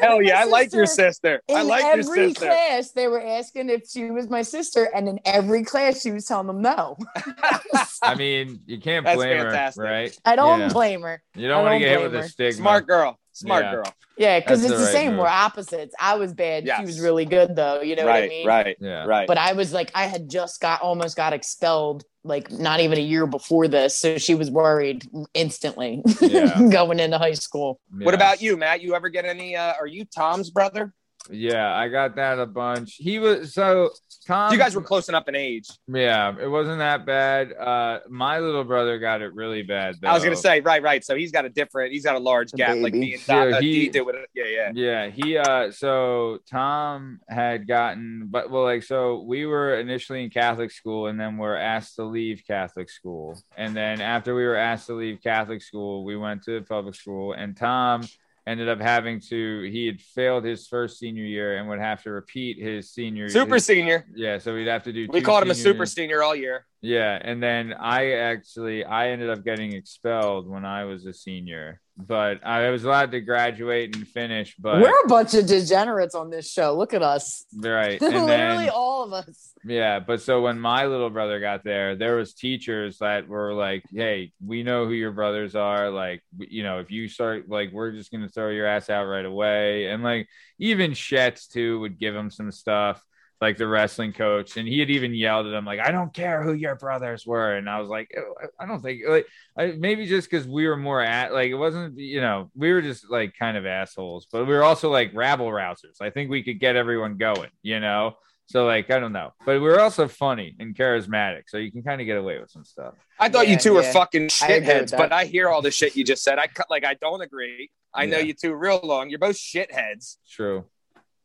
[0.00, 1.42] Hell yeah, I like your sister- sister.
[1.54, 2.14] I In like your sister.
[2.14, 6.00] In every class, they were asking if she was my sister, and in every class,
[6.02, 6.96] she was telling them no.
[8.02, 10.16] I mean, you can't blame her, right?
[10.24, 10.68] I don't Yeah.
[10.68, 11.22] blame her.
[11.34, 12.28] You don't I want to get hit blame with a her.
[12.28, 12.52] stigma.
[12.62, 13.18] Smart girl.
[13.40, 13.72] Smart Yeah.
[13.74, 13.94] girl.
[14.16, 15.10] Yeah, because it's the the right same.
[15.12, 15.20] move.
[15.20, 15.94] We're opposites.
[15.98, 16.66] I was bad.
[16.66, 16.80] Yes.
[16.80, 17.80] She was really good, though.
[17.80, 18.46] You know what I mean?
[18.46, 19.06] right, Yeah.
[19.06, 19.26] right.
[19.26, 23.00] but I was like, I had just got almost got expelled, like not even a
[23.00, 23.96] year before this.
[23.96, 26.68] So she was worried instantly Yeah.
[26.70, 27.80] going into high school.
[27.98, 28.82] What about you, Matt?
[28.82, 29.56] You ever get any?
[29.56, 30.92] Uh, are you Tom's brother?
[31.30, 32.94] Yeah, I got that a bunch.
[32.96, 33.90] He was so
[34.26, 34.52] Tom.
[34.52, 35.66] you guys were close enough in age.
[35.88, 37.52] Yeah, it wasn't that bad.
[37.52, 39.96] Uh, my little brother got it really bad.
[40.00, 40.08] Though.
[40.08, 41.04] I was gonna say, right, right.
[41.04, 41.92] So he's got a different.
[41.92, 42.98] He's got a large The gap, like baby.
[43.00, 44.28] me and Doc, Yeah, uh, he- did with it.
[44.34, 44.72] Yeah, yeah.
[44.74, 50.30] Yeah, he uh so Tom had gotten but well like so we were initially in
[50.30, 53.38] Catholic school and then we're asked to leave Catholic school.
[53.56, 57.32] And then after we were asked to leave Catholic school, we went to public school
[57.32, 58.02] and Tom
[58.50, 62.10] ended up having to he had failed his first senior year and would have to
[62.10, 63.28] repeat his senior year.
[63.30, 64.06] Super his- senior.
[64.14, 66.66] yeah, so we'd have to do We called him a super senior all year.
[66.82, 71.78] Yeah, and then I actually I ended up getting expelled when I was a senior,
[71.98, 74.56] but I was allowed to graduate and finish.
[74.58, 76.74] But We're a bunch of degenerates on this show.
[76.74, 77.44] Look at us.
[77.54, 79.52] right, and Literally then all of us.
[79.62, 83.84] yeah, but so when my little brother got there, there was teachers that were like,
[83.92, 85.90] "Hey, we know who your brothers are.
[85.90, 89.26] Like, you know, if you start like, we're just gonna throw your ass out right
[89.26, 93.04] away." And like even Shetz too would give him some stuff
[93.40, 96.42] like the wrestling coach, and he had even yelled at him like, "I don't care
[96.42, 99.26] who your brothers were," and I was like, "Oh, "I don't think like
[99.56, 102.82] I, maybe just because we were more at like it wasn't you know we were
[102.82, 106.00] just like kind of assholes, but we were also like rabble rousers.
[106.00, 109.52] I think we could get everyone going, you know." So like I don't know, but
[109.54, 112.64] we were also funny and charismatic, so you can kind of get away with some
[112.64, 112.94] stuff.
[113.18, 114.98] I thought Yeah, you two were fucking I agree shitheads, that.
[114.98, 116.38] but I hear all the shit you just said.
[116.40, 117.70] I cut like I don't agree.
[117.94, 119.08] I know you two real long.
[119.08, 120.16] You're both shitheads.
[120.28, 120.64] True.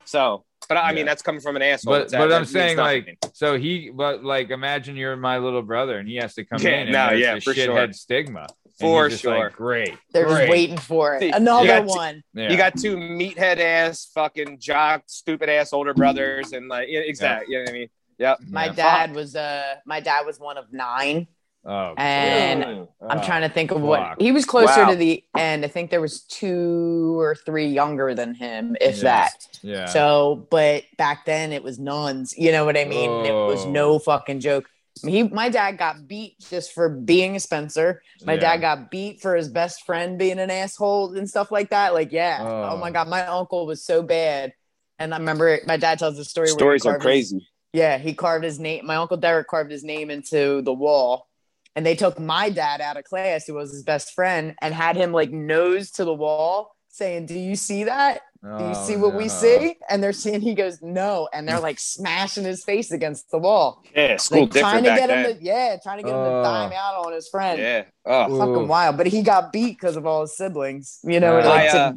[0.05, 0.95] So, but I Yeah.
[0.95, 1.93] mean that's coming from an asshole.
[1.93, 3.05] But but I'm means saying nothing.
[3.23, 6.59] like so he but like imagine you're my little brother and he has to come
[6.61, 7.75] Yeah, in and no, there's yeah, the for sure.
[7.75, 8.47] shithead stigma.
[8.79, 9.49] For he's just like, sure.
[9.51, 9.97] great.
[10.11, 10.37] They're great.
[10.39, 11.19] just waiting for it.
[11.21, 12.23] See, you Another got one.
[12.33, 12.51] Yeah.
[12.51, 17.53] you got two meathead ass fucking jock stupid ass older brothers and like yeah, exactly.
[17.53, 17.87] You know what I mean?
[18.17, 18.37] Yep.
[18.49, 18.73] My Yeah.
[18.73, 21.27] dad was uh my dad was one of nine.
[21.65, 22.63] Oh, And.
[22.63, 23.87] I'm oh, trying to think of fuck.
[23.87, 24.89] what he was closer Wow.
[24.91, 25.65] to the end.
[25.65, 29.03] I think there was two or three younger than him, if Yeah.
[29.03, 29.47] that.
[29.61, 29.85] Yeah.
[29.85, 32.33] So, but back then it was nuns.
[32.37, 33.09] You know what I mean?
[33.25, 33.69] It was Oh.
[33.71, 34.65] no fucking joke.
[35.05, 38.01] He, my dad got beat just for being a Spencer.
[38.23, 38.39] My Yeah.
[38.39, 41.93] dad got beat for his best friend being an asshole and stuff like that.
[41.93, 42.37] Like, yeah.
[42.41, 42.77] Oh, Oh.
[42.77, 44.53] my god, my uncle was so bad.
[44.99, 46.45] And I remember my dad tells the story.
[46.45, 47.47] where Stories are carved his- crazy.
[47.73, 48.85] yeah, he carved his name.
[48.85, 51.27] My uncle Derek carved his name into the wall,
[51.75, 54.95] and they took my dad out of class, who was his best friend, and had
[54.95, 58.21] him like nose to the wall, saying, "Do you see that?
[58.41, 60.39] Do you Oh, see what we see?" And they're seeing.
[60.39, 64.51] He goes, "No," and they're like smashing his face against the wall, Yeah, school like
[64.51, 65.25] trying different to back get then.
[65.31, 66.43] him to yeah, trying to get him to Oh.
[66.43, 67.59] dime out on his friend.
[67.59, 67.83] yeah.
[68.05, 68.37] Oh.
[68.37, 70.99] Fucking wild, but he got beat because of all his siblings.
[71.03, 71.93] You know, Uh, like I, to- uh,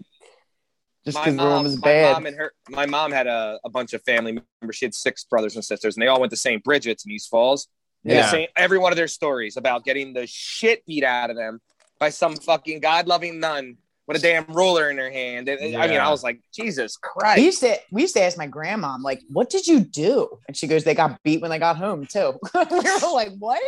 [1.05, 2.13] just because the room mom, was bad.
[2.15, 4.77] mom and her, my mom had a, a bunch of family members.
[4.77, 6.63] She had six brothers and sisters, and they all went to St.
[6.65, 7.69] Bridget's in East Falls.
[8.05, 8.23] And Yeah.
[8.23, 11.61] the same- every one of their stories about getting the shit beat out of them
[11.99, 15.49] by some fucking God-loving nun with a damn ruler in her hand.
[15.49, 17.43] And, I mean, I was like, Jesus we Christ.
[17.43, 20.29] used to we used to ask my grandma, I'm like, what did you do?
[20.47, 22.39] And she goes, they got beat when they got home too.
[22.55, 23.61] we were like, what?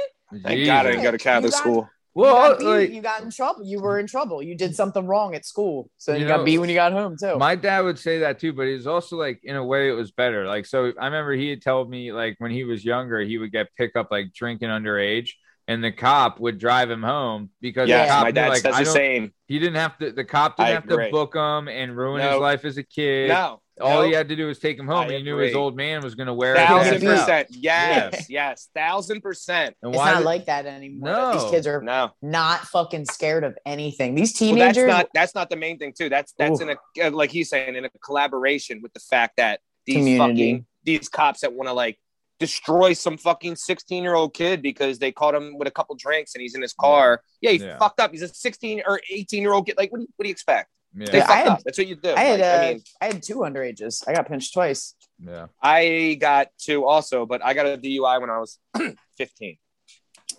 [0.43, 2.27] Thank God I didn't go to Catholic got- school.
[2.27, 3.65] you Well, got beat, like you got in trouble.
[3.65, 4.43] You were in trouble.
[4.43, 7.17] You did something wrong at school, so you, You got beat when you got home
[7.19, 7.39] too.
[7.39, 9.93] my dad would say that too, but it was also like in a way it
[9.93, 10.47] was better.
[10.47, 13.53] Like so, I remember he had told me like when he was younger, he would
[13.53, 15.31] get picked up like drinking underage,
[15.69, 18.75] and the cop would drive him home because Yes, the cop my dad like, says
[18.75, 19.33] I the same.
[19.47, 20.11] He didn't have to.
[20.13, 21.07] The cop didn't I have agree.
[21.07, 23.29] to book him and ruin his life as a kid.
[23.29, 23.61] No.
[23.81, 24.07] All no.
[24.07, 24.99] he had to do was take him home.
[24.99, 27.47] I and he knew his old man was going to wear Thousand his ass out.
[27.47, 27.49] percent.
[27.63, 28.69] Yes, yes.
[28.75, 29.77] Thousand percent.
[29.83, 31.11] And it's why not would- like that anymore.
[31.11, 31.33] No.
[31.41, 32.11] These kids are No.
[32.23, 34.15] not fucking scared of anything.
[34.15, 34.57] These teenagers.
[34.59, 36.09] Well, that's teenagers, not that's not the main thing too.
[36.09, 36.69] That's that's Oof.
[36.69, 40.19] in a uh, like he's saying in a collaboration with the fact that these Community.
[40.53, 41.99] fucking these cops that want to like
[42.39, 46.35] destroy some fucking 16 year old kid because they caught him with a couple drinks
[46.35, 47.21] and he's in his car.
[47.43, 47.77] Yeah, he Yeah.
[47.79, 48.13] fucked up.
[48.13, 49.77] He's a 16 or 18 year old kid.
[49.77, 50.71] Like, what do you, what do you expect?
[50.95, 51.07] Yeah.
[51.11, 51.61] They Yeah, I had- up.
[51.65, 52.15] That's what you do.
[52.15, 54.03] I had Like, uh, I mean, I had two underages.
[54.09, 54.95] I got pinched twice.
[55.25, 55.47] yeah.
[55.63, 58.59] I got two also, but I got a DUI when I was
[59.19, 59.57] 15.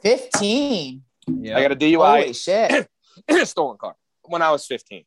[0.02, 1.04] Fifteen.
[1.28, 1.58] Yeah.
[1.58, 1.94] I got a Holy
[2.32, 2.88] DUI shit!
[3.28, 5.04] in a stolen car when I was 15.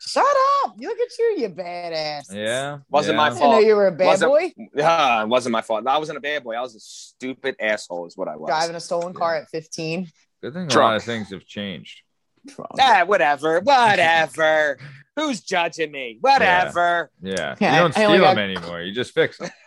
[0.00, 0.24] Shut
[0.64, 0.74] up!
[0.78, 2.32] You look at you, you badass.
[2.32, 2.78] Yeah.
[2.88, 3.16] Wasn't yeah.
[3.16, 3.42] my fault.
[3.42, 5.86] I didn't know you were a bad Wasn't- boy Ah, it wasn't my fault.
[5.86, 6.54] I wasn't a bad boy.
[6.54, 8.48] I was a stupid asshole, is what I was.
[8.48, 10.08] driving a stolen car at fifteen.
[10.42, 12.02] Good thing a lot of things have changed.
[12.80, 14.78] Ah, whatever, whatever.
[15.16, 16.18] Who's judging me?
[16.20, 17.10] Whatever.
[17.22, 17.56] Yeah.
[17.58, 18.80] Yeah, you don't I steal them got- anymore.
[18.82, 19.50] You just fix them.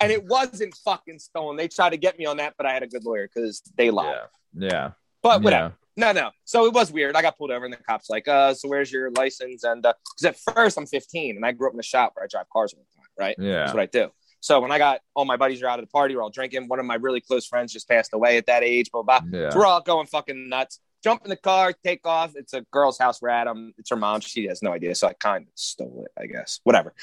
[0.00, 1.56] and it wasn't fucking stolen.
[1.56, 3.90] They tried to get me on that, but I had a good lawyer because they
[3.90, 4.16] lied.
[4.52, 4.68] Yeah.
[4.68, 4.90] Yeah.
[5.22, 5.74] But whatever.
[5.96, 6.12] Yeah.
[6.12, 6.30] No, no.
[6.44, 7.16] So it was weird.
[7.16, 9.64] I got pulled over, and the cops like, uh, so where's your license?
[9.64, 12.28] And because at first I'm 15, and I grew up in a shop where I
[12.28, 13.36] drive cars all the time, right?
[13.38, 13.60] Yeah.
[13.64, 14.08] That's what I do.
[14.40, 16.68] So when I got all my buddies are out at the party, we're all drinking.
[16.68, 18.90] One of my really close friends just passed away at that age.
[18.92, 19.20] Blah blah.
[19.32, 19.50] Yeah.
[19.50, 20.78] So we're all going fucking nuts.
[21.02, 22.32] Jump in the car, take off.
[22.34, 23.46] It's a girl's house we're at.
[23.46, 24.20] Um, it's her mom.
[24.20, 24.94] She has no idea.
[24.94, 26.60] So I kind of stole it, I guess.
[26.64, 26.94] Whatever.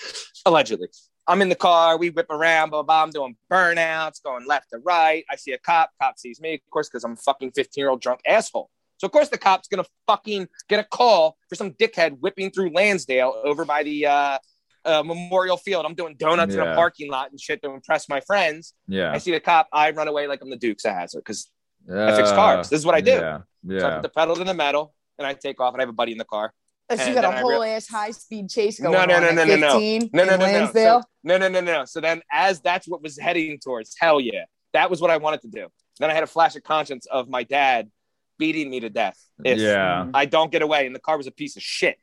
[0.45, 0.89] Allegedly.
[1.27, 1.97] I'm in the car.
[1.97, 2.69] We whip around.
[2.69, 3.03] Blah, blah, blah.
[3.03, 5.23] I'm doing burnouts, going left to right.
[5.29, 5.91] I see a cop.
[6.01, 8.69] Cop sees me, of course, because I'm a fucking 15 year old drunk asshole.
[8.97, 12.51] So, of course, the cop's going to fucking get a call for some dickhead whipping
[12.51, 14.38] through Lansdale over by the uh,
[14.86, 15.86] uh, Memorial Field.
[15.86, 18.73] I'm doing donuts in a parking lot and shit to impress my friends.
[18.88, 19.12] Yeah.
[19.12, 19.67] I see the cop.
[19.73, 21.51] I run away like I'm the Dukes of Hazzard because
[21.91, 22.69] I fix cars.
[22.69, 23.12] This is what I do.
[23.12, 23.39] Yeah.
[23.80, 25.89] so I put the pedal to the metal and I take off and I have
[25.89, 26.54] a buddy in the car.
[26.95, 29.36] So you got a whole real- ass high speed chase going no, on no, at
[29.36, 29.71] no, no, no.
[29.71, 30.71] 15 No, no, no, no.
[30.71, 31.86] So, no, no, no, no.
[31.86, 34.43] So then as that's what was heading towards, hell yeah.
[34.74, 35.67] That was what I wanted to do.
[36.00, 37.89] Then I had a flash of conscience of my dad
[38.38, 39.17] beating me to death.
[39.43, 40.08] If Yeah.
[40.13, 40.86] I don't get away.
[40.86, 41.98] And the car was a piece of shit.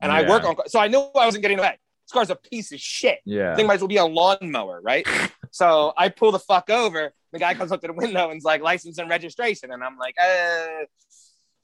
[0.00, 1.76] And I work on so I knew I wasn't getting away.
[2.06, 3.18] This car's a piece of shit.
[3.24, 3.56] Yeah.
[3.56, 5.06] thing might as well be a lawnmower, right?
[5.50, 7.12] so I pull the fuck over.
[7.32, 9.70] The guy comes up to the window and's like, license and registration.
[9.70, 10.84] And I'm like, uh,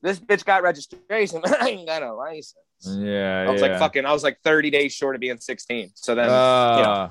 [0.02, 2.54] this bitch got registration, but I ain't got a license.
[2.86, 3.46] Yeah.
[3.48, 3.68] I was yeah.
[3.68, 5.92] like, fucking, I was like 30 days short of being 16.
[5.94, 7.08] So then Uh,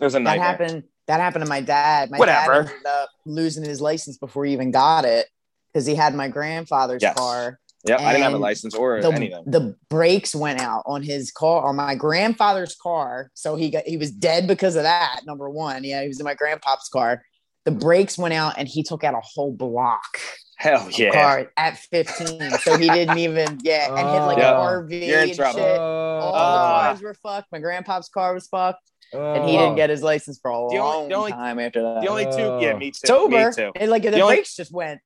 [0.00, 0.84] it was a That happened.
[1.08, 2.10] That happened to my dad.
[2.10, 2.62] My Whatever.
[2.64, 5.26] dad ended up losing his license before he even got it
[5.72, 7.16] because he had my grandfather's Yes.
[7.16, 7.58] car.
[7.84, 9.44] Yeah, I didn't have a license or The, anything.
[9.46, 13.30] the brakes went out on his car, on my grandfather's car.
[13.34, 15.20] So he got he was dead because of that.
[15.24, 17.22] Number one, yeah, he was in my grandpa's car.
[17.64, 20.18] The brakes went out, and he took out a whole block
[20.56, 21.10] Hell yeah.
[21.12, 22.50] car at 15.
[22.62, 24.40] so he didn't even yeah, and hit like Oh.
[24.40, 25.58] an RV You're in and trouble.
[25.60, 25.78] shit.
[25.78, 26.40] All the Oh.
[26.40, 27.52] cars were fucked.
[27.52, 29.60] My grandpa's car was fucked, and he Oh.
[29.64, 32.00] didn't get his license for a The only- long the only- time after that.
[32.02, 33.06] The only two, yeah, me too.
[33.06, 33.48] sober.
[33.48, 33.72] Me too.
[33.76, 35.00] And like the, The only- brakes just went.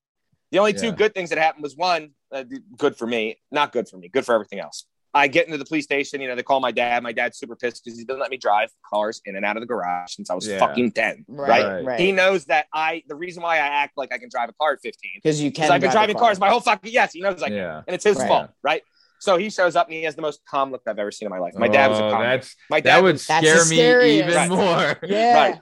[0.52, 2.44] The only two good things that happened was one, uh,
[2.76, 4.84] good for me, not good for me, good for everything else.
[5.14, 7.02] I get into the police station, you know, they call my dad.
[7.02, 9.60] My dad's super pissed because he doesn't let me drive cars in and out of
[9.60, 10.58] the garage since I was Yeah.
[10.58, 11.24] fucking 10.
[11.28, 11.84] Right, Right.
[11.84, 12.00] right.
[12.00, 14.72] He knows that I, the reason why I act like I can drive a car
[14.72, 15.62] at 15, because you can.
[15.64, 16.28] because I've been driving car.
[16.28, 17.56] cars my whole fucking, yes, he knows I can.
[17.58, 17.82] Yeah.
[17.86, 18.28] And it's his Right.
[18.28, 18.82] fault, right?
[19.22, 21.30] So he shows up and he has the most calm look I've ever seen in
[21.30, 21.54] my life.
[21.54, 22.22] My dad was a Oh, calm.
[22.22, 24.48] That's my dad that would scare me even Right.
[24.50, 24.98] more.
[25.08, 25.58] Yeah.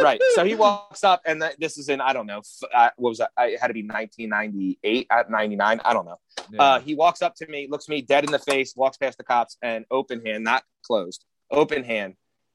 [0.00, 0.20] right.
[0.34, 3.10] So he walks up, and th- this is in I don't know, f- uh, what
[3.10, 3.30] was that?
[3.36, 5.80] I it had to be 1998 at 99.
[5.84, 6.16] I don't know.
[6.50, 6.60] Yeah.
[6.62, 9.22] Uh, he walks up to me, looks me dead in the face, walks past the
[9.24, 12.14] cops, and open hand, not closed, open hand,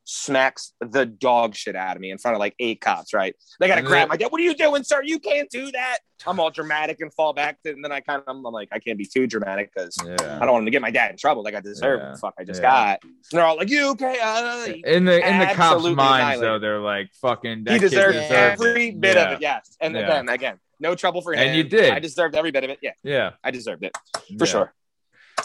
[0.09, 3.13] smacks the dog shit out of me in front of like eight cops.
[3.13, 3.35] Right?
[3.59, 4.31] They got to grab my dad.
[4.31, 5.01] What are you doing, sir?
[5.03, 5.99] You can't do that.
[6.27, 8.79] I'm all dramatic and fall back, to, and then I kind of I'm like I
[8.79, 9.97] can't be too dramatic because.
[9.99, 12.01] I don't want to get my dad in trouble like I deserve.
[12.01, 12.11] Yeah.
[12.11, 12.69] The fuck I just Yeah.
[12.69, 12.99] got.
[13.03, 16.79] And they're all like, "You okay?" Uh, In the in the cops' minds, though, they're
[16.81, 17.63] like fucking.
[17.65, 18.99] That he kid deserves every it.
[18.99, 19.23] bit yeah.
[19.23, 19.41] of it.
[19.41, 20.01] Yes, and Yeah.
[20.01, 21.39] again, again, no trouble for him.
[21.39, 21.91] And you did.
[21.93, 22.79] I deserved every bit of it.
[22.81, 23.95] Yeah, Yeah, I deserved it
[24.27, 24.37] Yeah.
[24.39, 24.73] for sure.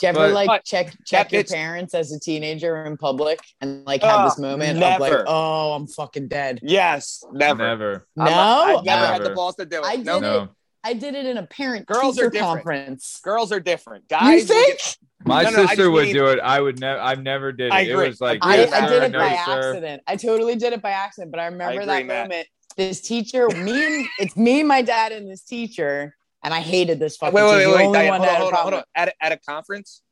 [0.00, 2.96] Do you ever But- like But check check your bitch- parents as a teenager in
[2.96, 6.60] public and like have this Ah, moment of like, oh, I'm fucking dead.
[6.62, 7.62] Yes, never.
[7.62, 8.06] Never.
[8.16, 9.84] No, I'm- I've never had the balls to do it.
[9.84, 10.42] I did No.
[10.44, 10.48] it.
[10.86, 12.56] I did it in a parent Girls are teacher different.
[12.64, 13.20] conference.
[13.24, 14.06] girls are different.
[14.08, 14.78] Guys, will think?
[14.78, 16.38] get- My No, no, sister just would mean- do it.
[16.40, 17.00] I would never.
[17.00, 17.72] I've never did it.
[17.72, 18.08] I It agree.
[18.08, 19.68] was like I, yes, I sir, did it no, by sir.
[19.70, 20.02] accident.
[20.06, 22.28] I totally did it by accident, but I remember agree, that Matt.
[22.28, 22.48] moment.
[22.76, 27.18] This teacher, me and it's me, my dad, and this teacher, and I hated this
[27.20, 27.68] Wait, fucking wait, teacher.
[27.68, 27.86] wait, The wait.
[27.86, 28.82] only Diane, one hold on, hold on, hold on.
[28.94, 30.02] At a, at a conference?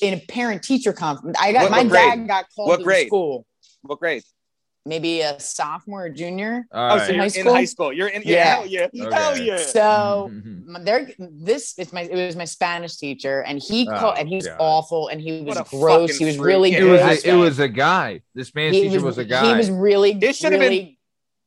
[0.00, 2.10] In a parent teacher conference, I got What- my what grade?
[2.20, 3.06] dad got called What to grade?
[3.08, 3.44] school.
[3.82, 4.22] What grade?
[4.86, 6.66] Maybe a sophomore or junior.
[6.70, 7.06] All oh, right.
[7.06, 7.90] so you're High in high school.
[7.90, 8.20] You're in.
[8.22, 8.44] Yeah, Yeah.
[8.44, 9.06] hell yeah.
[9.06, 9.14] Okay.
[9.16, 9.56] Hell yeah.
[9.56, 10.66] So Mhm.
[10.66, 14.28] my- there, this is my it was my Spanish teacher, and he Oh, called and
[14.28, 14.56] he was God.
[14.58, 16.18] awful, and he was gross.
[16.18, 17.24] He was really Yeah, It was.
[17.24, 18.20] A, it was a guy.
[18.34, 19.48] This Spanish he teacher was, a guy.
[19.48, 20.12] He was really.
[20.12, 20.98] This should have been- really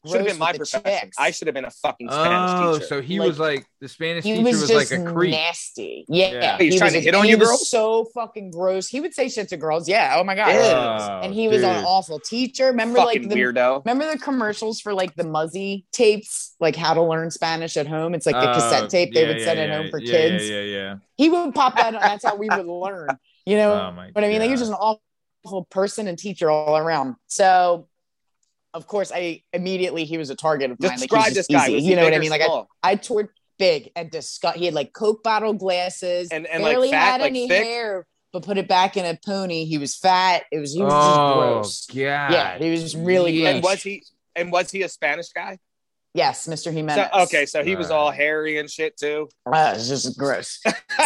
[0.06, 1.00] Should have been my with the profession.
[1.02, 1.18] chicks.
[1.20, 2.86] I should have been a fucking Spanish oh, teacher.
[2.86, 5.32] so he Like, was like the Spanish he teacher was, was, just like a creep.
[5.32, 6.06] nasty.
[6.08, 6.58] Yeah, Yeah.
[6.60, 7.70] He's he trying was to a- hit on he you was girls?
[7.70, 8.88] So fucking gross.
[8.88, 9.90] He would say shit to girls.
[9.90, 10.16] Yeah.
[10.18, 10.50] Oh my god.
[10.56, 12.68] Oh, and he was an awful teacher.
[12.68, 13.84] Remember, fucking like the weirdo.
[13.86, 18.14] remember the commercials for like the Muzzy tapes, like how to learn Spanish at home.
[18.14, 20.12] It's like the Oh, cassette tape they yeah, would send yeah, at home for yeah,
[20.12, 20.50] kids.
[20.50, 20.96] Yeah, yeah, yeah.
[21.18, 21.96] He would pop that.
[21.96, 22.02] on.
[22.02, 23.10] That's how we would learn.
[23.46, 24.40] You know Oh my what I mean?
[24.40, 24.78] Like he was just an
[25.44, 27.16] awful person and teacher all around.
[27.28, 27.88] So.
[28.74, 30.92] Of course, I immediately he was a target of mine.
[30.98, 31.72] Describe he's this just guy.
[31.74, 31.88] easy.
[31.88, 32.30] You know what I mean?
[32.30, 32.68] Like I, small?
[32.84, 34.58] I toured big and disgust.
[34.58, 37.64] He had like Coke bottle glasses And- and, like, barely fat, had like, any thick?
[37.64, 39.66] hair, but put it back in a pony.
[39.66, 40.44] He was fat.
[40.52, 41.98] It was he was oh, just gross.
[41.98, 43.50] Yeah, Yeah, he was really Yeah.
[43.50, 44.04] and was he?
[44.36, 45.58] And was he a Spanish guy?
[46.14, 46.96] Yes, Mr.
[46.96, 48.02] So, okay, so he was Alright.
[48.06, 49.30] all hairy and shit too.
[49.46, 50.60] Uh, it's just gross.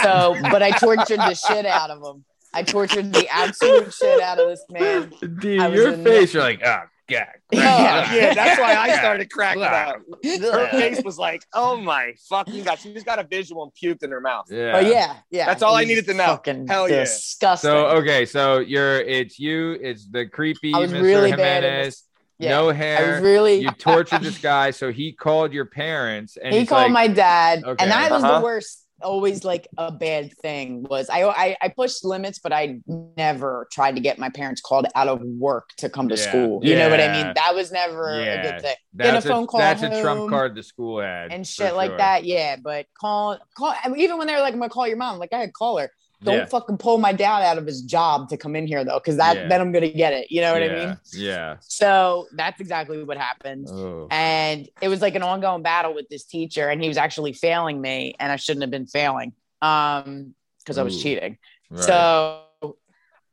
[0.04, 2.24] So, but I tortured the shit out of him.
[2.54, 5.12] I tortured the absolute shit out of this man.
[5.40, 5.44] Dude,
[5.74, 7.28] your in- face, you're like, oh, God.
[7.52, 8.14] Yeah.
[8.14, 9.98] yeah, that's why I started cracking up.
[10.24, 14.04] Her face was like, "Oh my fucking god!" She just got a visual and puked
[14.04, 14.46] in her mouth.
[14.50, 14.74] Yeah.
[14.76, 15.46] Oh yeah, yeah.
[15.46, 16.26] That's all He I needed to know.
[16.28, 17.02] Fucking Hell yeah.
[17.02, 17.70] disgusting.
[17.70, 21.02] So okay, so you're it's you, it's the creepy I Mr.
[21.02, 22.04] really Jimenez.
[22.40, 22.50] Yeah.
[22.50, 23.14] no hair.
[23.16, 23.62] was really.
[23.62, 27.64] you tortured this guy, so he called your parents and he called like, my dad,
[27.64, 27.84] Okay.
[27.84, 28.40] and that was Uh-huh.
[28.40, 28.81] the worst.
[29.04, 32.80] Always like a bad thing was I, I I pushed limits, but I
[33.18, 36.22] never tried to get my parents called out of work to come to Yeah.
[36.22, 36.60] school.
[36.64, 37.34] You know what I mean?
[37.36, 38.76] That was never a good thing.
[38.98, 41.98] Get a phone call that's a trump card the school had and shit like sure.
[41.98, 42.26] that.
[42.26, 45.34] Yeah, but call call even when they were like, "I'm gonna call your mom," like
[45.34, 45.90] I had call her.
[46.24, 46.46] Don't Yeah.
[46.46, 49.36] fucking pull my dad out of his job to come in here though, because that
[49.36, 49.48] Yeah.
[49.48, 50.32] then I'm gonna get it.
[50.32, 50.72] You know what yeah.
[50.72, 50.98] I mean?
[51.14, 51.56] Yeah.
[51.62, 53.68] So that's exactly what happened.
[53.70, 54.08] Oh.
[54.12, 57.82] And it was like an ongoing battle with this teacher, and he was actually failing
[57.82, 61.38] me, and I shouldn't have been failing um because I was cheating.
[61.72, 61.84] Right.
[61.84, 62.42] So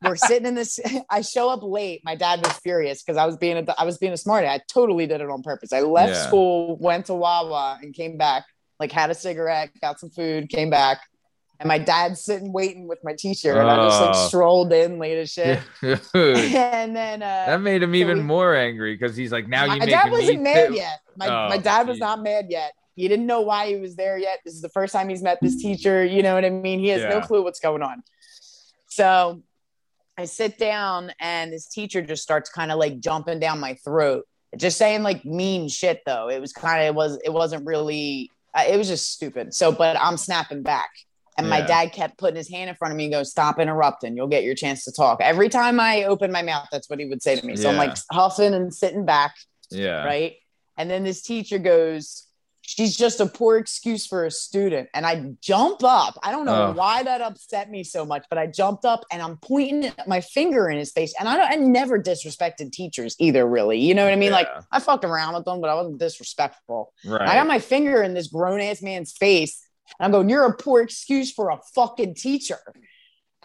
[0.03, 0.81] we're sitting in this.
[1.11, 2.03] I show up late.
[2.05, 4.47] My dad was furious because I was being a I was being a smarty.
[4.47, 5.73] I totally did it on purpose.
[5.73, 8.45] I left school, went to Wawa, and came back.
[8.81, 11.01] Like had a cigarette, got some food, came back,
[11.61, 14.29] and my dad's sitting waiting with my t-shirt, and I just like Oh.
[14.29, 15.61] strolled in late as shit.
[16.15, 19.65] And then uh, that made him so even we- more angry because he's like, now
[19.73, 21.01] you my dad wasn't mad too- yet.
[21.17, 22.73] My, Oh, my dad was not mad yet.
[22.95, 24.39] He didn't know why he was there yet.
[24.45, 26.05] This is the first time he's met this teacher.
[26.05, 26.79] You know what I mean?
[26.81, 28.03] He has no clue what's going on.
[28.89, 29.43] So
[30.17, 34.27] I sit down and this teacher just starts kind of like jumping down my throat,
[34.57, 36.29] just saying like mean shit though.
[36.29, 39.55] It was kind of it was it wasn't really uh, it was just stupid.
[39.55, 40.91] So but I'm snapping back.
[41.39, 44.17] And my dad kept putting his hand in front of me and goes, Stop interrupting.
[44.17, 45.21] You'll get your chance to talk.
[45.23, 47.57] Every time I open my mouth, that's what he would say to me.
[47.57, 49.35] So I'm like huffing and sitting back
[49.71, 50.05] Yeah.
[50.05, 50.35] right?
[50.77, 52.25] And then this teacher goes,
[52.63, 54.91] She's just a poor excuse for a student.
[54.93, 56.19] And I jump up.
[56.23, 56.73] I don't know Oh.
[56.73, 60.69] why that upset me so much, but I jumped up and I'm pointing my finger
[60.69, 61.15] in his face.
[61.19, 63.79] And I don't I never disrespected teachers either, really.
[63.79, 64.33] You know what I mean?
[64.33, 66.93] Like I fucked around with them, but I wasn't disrespectful.
[67.07, 67.27] Right.
[67.27, 69.65] I got my finger in this grown ass man's face.
[69.99, 72.59] And I'm going, You're a poor excuse for a fucking teacher.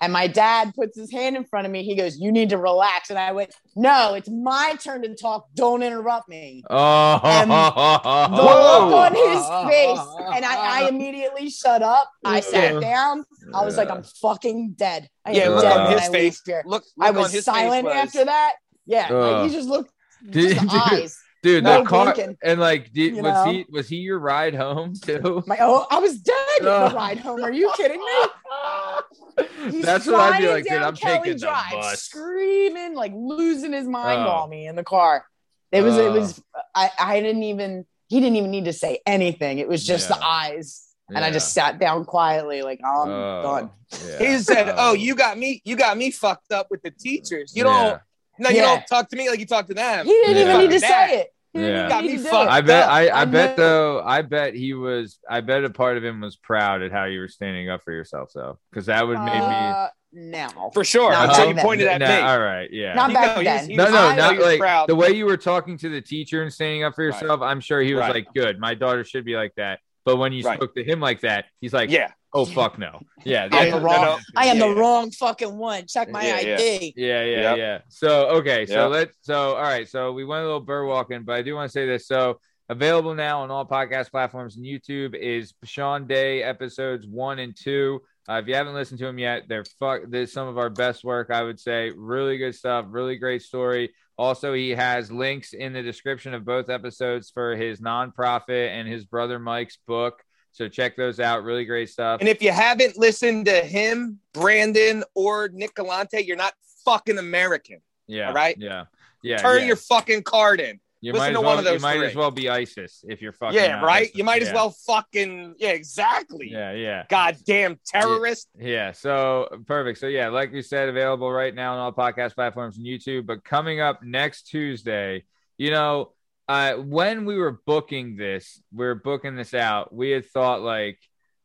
[0.01, 1.83] And my dad puts his hand in front of me.
[1.83, 3.09] He goes, You need to relax.
[3.09, 5.47] And I went, No, it's my turn to talk.
[5.53, 6.63] Don't interrupt me.
[6.69, 7.19] oh.
[7.23, 8.95] And The look oh.
[8.95, 10.35] on his face.
[10.35, 12.09] And I, I immediately shut up.
[12.25, 12.79] I sat Yeah.
[12.79, 13.23] down.
[13.53, 15.09] I was like, I'm fucking dead.
[15.25, 16.41] I am Yeah, look dead on his I face.
[16.47, 16.63] leave here.
[16.65, 18.53] Look, I was his silent face was- after that.
[18.85, 19.07] Yeah.
[19.11, 19.13] Ugh.
[19.41, 19.91] Like, he just looked
[20.29, 21.17] Dude, just the eyes.
[21.43, 23.45] Dude, No the car and like, did, was know?
[23.51, 25.43] he was he your ride home too?
[25.45, 26.63] My oh, I was dead Ugh.
[26.63, 27.43] the uh, ride home.
[27.43, 29.43] Are you kidding me?
[29.71, 30.81] He's That's what I'd be like, dude.
[30.81, 32.01] I'm Kelly taking the Drive, bus.
[32.01, 34.27] screaming, like losing his mind uh.
[34.27, 34.43] Oh.
[34.43, 35.25] on me in the car.
[35.71, 36.13] It was, it Oh.
[36.13, 36.39] was.
[36.55, 36.61] Uh.
[36.75, 37.85] I, I didn't even.
[38.07, 39.57] He didn't even need to say anything.
[39.57, 43.41] It was just the eyes, and I just sat down quietly, like oh, I'm Oh,
[43.43, 43.69] done.
[44.07, 44.27] yeah.
[44.31, 44.75] He said, Oh.
[44.77, 45.61] "Oh, you got me.
[45.65, 47.53] You got me fucked up with the teachers.
[47.55, 47.99] You don't.
[48.39, 48.65] No, you Yeah.
[48.65, 50.43] don't talk to me like you talk to them." He didn't Yeah.
[50.57, 51.09] even need to bad.
[51.09, 51.32] say it.
[51.53, 51.87] Yeah.
[51.89, 52.49] got me fucked.
[52.49, 52.89] I bet up.
[52.91, 53.63] I, I, I bet know.
[53.63, 57.05] though I bet he was I bet a part of him was proud at how
[57.05, 60.71] you were standing up for yourself though because that would make Uh, no.
[60.73, 61.11] For sure.
[61.11, 61.63] Not Until back you then.
[61.65, 62.13] pointed at Nah, me.
[62.21, 63.69] all right yeah Not He- back no, he was- then.
[63.69, 64.89] he no was- no I not like proud.
[64.89, 67.13] the way you were talking to the teacher and standing up for Right.
[67.21, 68.13] yourself I'm sure he was Right.
[68.15, 70.57] like good my daughter should be like that but when you Right.
[70.57, 72.11] spoke to him like that he's like Yeah.
[72.33, 74.01] oh fuck no yeah I'm yeah, the no, wrong.
[74.01, 74.19] no.
[74.35, 74.79] I am Yeah, the yeah.
[74.79, 75.85] wrong fucking one.
[75.87, 76.55] Check my Yeah, yeah.
[76.55, 76.93] ID.
[76.97, 77.57] Yeah, yeah, Yep.
[77.57, 77.77] yeah.
[77.89, 78.91] So okay, so Yep.
[78.91, 81.69] let's so all right, so we went a little bird walking, but I do want
[81.69, 82.07] to say this.
[82.07, 82.39] So
[82.69, 88.01] available now on all podcast platforms and YouTube is Sean Day episodes one and two.
[88.29, 90.01] Uh, if you haven't listened to them yet, they're fuck.
[90.07, 91.91] They're some of our best work, I would say.
[91.95, 92.85] Really good stuff.
[92.89, 93.93] Really great story.
[94.17, 99.05] Also, he has links in the description of both episodes for his nonprofit and his
[99.05, 100.23] brother Mike's book.
[100.51, 101.43] So check those out.
[101.43, 102.19] Really great stuff.
[102.19, 106.53] And if you haven't listened to him, Brandon, or Nick Galante, you're not
[106.85, 107.81] fucking American.
[108.07, 108.27] yeah.
[108.27, 108.55] all right?
[108.57, 108.85] Yeah.
[109.23, 109.37] Yeah.
[109.37, 109.67] Turn yeah.
[109.67, 110.79] your fucking card in.
[111.03, 113.03] You Listen might to as one well, of those You might as well be ISIS
[113.09, 113.55] if you're fucking.
[113.59, 114.03] yeah, right?
[114.03, 114.15] ISIS.
[114.15, 116.49] You might as well fucking yeah, exactly.
[116.49, 118.47] Yeah, yeah, Goddamn terrorist.
[118.57, 118.93] yeah.
[118.93, 119.99] So perfect.
[119.99, 123.25] So yeah, like we said, available right now on all podcast platforms and YouTube.
[123.25, 125.25] But coming up next Tuesday,
[125.57, 126.13] you know,
[126.47, 129.93] uh, when we were booking this, we were booking this out.
[129.93, 130.99] We had thought like,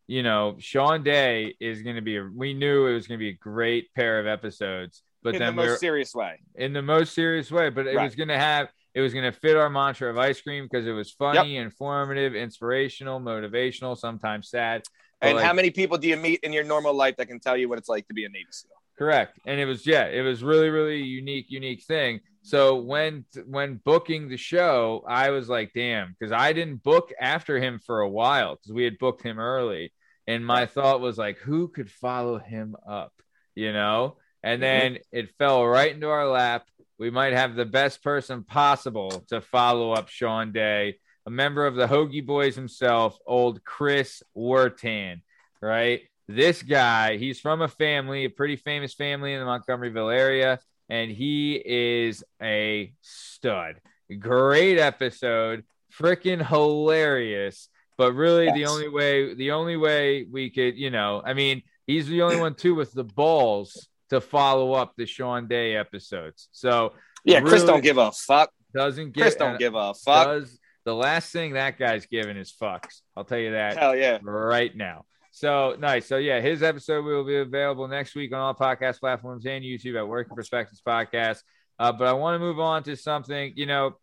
[0.06, 2.16] you know, Sean Day is going to be.
[2.18, 5.02] A, we knew it was going to be a great pair of episodes.
[5.24, 6.38] But in the then most we were serious way.
[6.54, 7.70] in the most serious way.
[7.70, 8.04] But it Right.
[8.04, 8.68] was going to have
[8.98, 12.34] it was going to fit our mantra of ice cream because it was funny, informative,
[12.34, 14.82] inspirational, motivational, sometimes sad.
[15.20, 17.56] And like, how many people do you meet in your normal life that can tell
[17.56, 18.70] you what it's like to be a Navy SEAL?
[18.98, 19.38] correct?
[19.46, 22.20] And it was yeah, it was really really unique, unique thing.
[22.42, 27.58] So when when booking the show, I was like, damn, because I didn't book after
[27.58, 29.92] him for a while because we had booked him early,
[30.26, 33.12] and my thought was like, who could follow him up,
[33.54, 34.16] you know?
[34.42, 34.94] And mm-hmm.
[34.94, 36.66] then it fell right into our lap.
[36.98, 41.76] We might have the best person possible to follow up Sean Day, a member of
[41.76, 45.22] the Hoagie Boys himself, old Chris Wertan,
[45.62, 46.00] right?
[46.26, 50.58] This guy, he's from a family, a pretty famous family in the Montgomeryville area,
[50.88, 53.76] and he is a stud.
[54.18, 55.62] Great episode,
[55.96, 57.68] freaking hilarious.
[57.96, 62.08] But really, the only way, the only way we could, you know, I mean, he's
[62.08, 66.48] the only one too with the balls to follow up the Sean Day episodes.
[66.52, 66.94] So
[67.24, 68.50] Yeah, Chris don't give a fuck.
[68.74, 70.26] doesn't get Chris don't give a fuck.
[70.26, 73.02] does the last thing that guy's giving is fucks.
[73.16, 74.18] I'll tell you that Hell yeah.
[74.22, 75.04] right now.
[75.30, 76.06] So nice.
[76.06, 79.96] So yeah, his episode will be available next week on all podcast platforms and YouTube
[79.98, 81.42] at Working Perspectives Podcast.
[81.78, 83.96] Uh, but I want to move on to something, you know,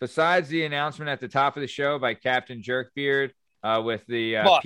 [0.00, 3.30] besides the announcement at the top of the show by Captain Jerkbeard
[3.62, 4.60] uh, with the uh.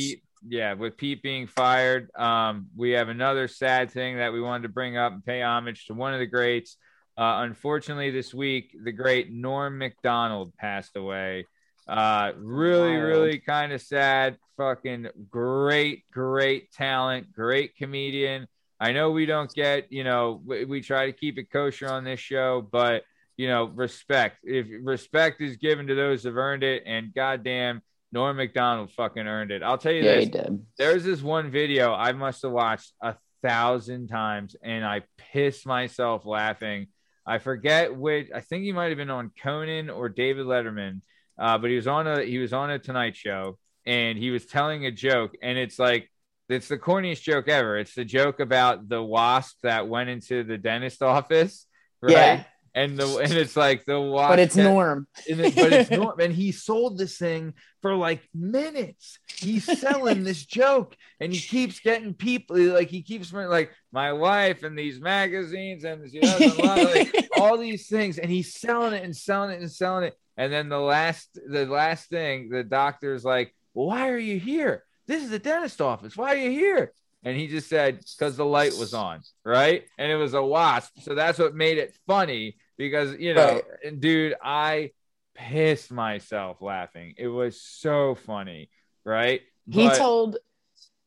[0.46, 2.10] Yeah, with Pete being fired.
[2.16, 5.86] Um, we have another sad thing that we wanted to bring up and pay homage
[5.86, 6.76] to one of the greats.
[7.16, 11.46] Uh, unfortunately, this week, the great Norm Macdonald passed away.
[11.88, 14.36] Uh, really, really kind of sad.
[14.56, 18.46] Fucking great, great talent, great comedian.
[18.78, 22.04] I know we don't get, you know, we, we try to keep it kosher on
[22.04, 23.04] this show, but
[23.36, 24.38] you know, respect.
[24.44, 27.82] If respect is given to those who've earned it, and goddamn,
[28.16, 29.62] Norm Macdonald fucking earned it.
[29.62, 30.30] I'll tell you Yeah, this:
[30.78, 36.24] there's this one video I must have watched a thousand times, and I pissed myself
[36.24, 36.86] laughing.
[37.26, 38.30] I forget which.
[38.34, 41.02] I think he might have been on Conan or David Letterman,
[41.38, 44.46] uh, but he was on a he was on a Tonight Show, and he was
[44.46, 46.10] telling a joke, and it's like
[46.48, 47.76] it's the corniest joke ever.
[47.76, 51.66] It's the joke about the wasp that went into the dentist office,
[52.00, 52.12] right?
[52.12, 52.44] Yeah.
[52.76, 55.08] And the and it's like the wasp, But it's kept- Norm.
[55.30, 59.18] and it, but it's Norm, and he sold this thing for like minutes.
[59.34, 64.62] He's selling this joke, and he keeps getting people like he keeps like my wife
[64.62, 68.52] and these magazines and she does a lot of, like, all these things, and he's
[68.54, 70.14] selling it and selling it and selling it.
[70.36, 74.84] And then the last the last thing, the doctor's like, well, "Why are you here?
[75.06, 76.14] This is the dentist office.
[76.14, 76.92] Why are you here?"
[77.24, 79.84] And he just said, "Because the light was on, right?
[79.98, 84.00] And it was a wasp, so that's what made it funny." Because you know, Right.
[84.00, 84.92] dude, I
[85.34, 87.14] pissed myself laughing.
[87.16, 88.70] It was so funny,
[89.04, 89.40] right?
[89.70, 90.36] He But- told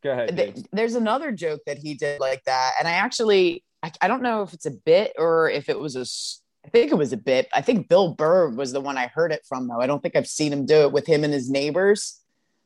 [0.01, 0.35] Go ahead.
[0.37, 4.21] th- there's another joke that he did like that and i actually I, I don't
[4.21, 6.05] know if it's a bit or if it was a
[6.65, 9.33] I think it was a bit i think bill burr was the one i heard
[9.33, 11.49] it from though i don't think i've seen him do it with him and his
[11.49, 12.21] neighbors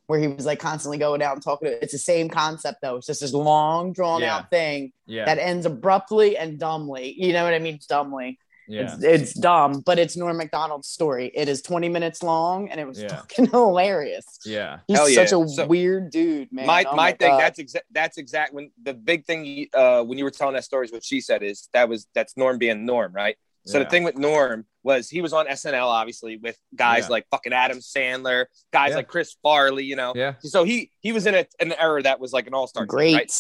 [0.06, 2.98] where he was like constantly going out and talking to it's the same concept though
[2.98, 4.36] it's just this long drawn Yeah.
[4.36, 8.93] out thing Yeah, that ends abruptly and dumbly you know what i mean dumbly yeah,
[8.95, 12.88] it's, it's dumb but it's norm macdonald's story it is 20 minutes long and it
[12.88, 13.10] was Yeah.
[13.10, 15.16] fucking hilarious yeah, he's Hell yeah.
[15.26, 17.39] such a So- weird dude man my Oh my thing God.
[17.41, 20.86] that's exact that's exact when the big thing uh when you were telling that story
[20.86, 23.36] is what she said is that was that's norm being norm right
[23.66, 23.86] so yeah.
[23.86, 27.09] the thing with norm was he was on SNL obviously with guys Yeah.
[27.11, 28.97] like fucking Adam Sandler, guys Yeah.
[28.97, 30.11] like Chris Farley, you know.
[30.14, 30.34] Yeah.
[30.41, 32.86] So he he was in a, an era that was like an all star.
[32.86, 33.14] Great.
[33.16, 33.34] right?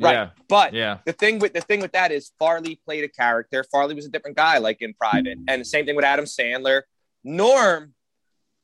[0.00, 0.12] Right.
[0.12, 0.30] Yeah.
[0.48, 0.98] But Yeah.
[1.06, 3.64] the thing with the thing with that is Farley played a character.
[3.70, 6.82] Farley was a different guy, like in private, and the same thing with Adam Sandler.
[7.24, 7.94] Norm,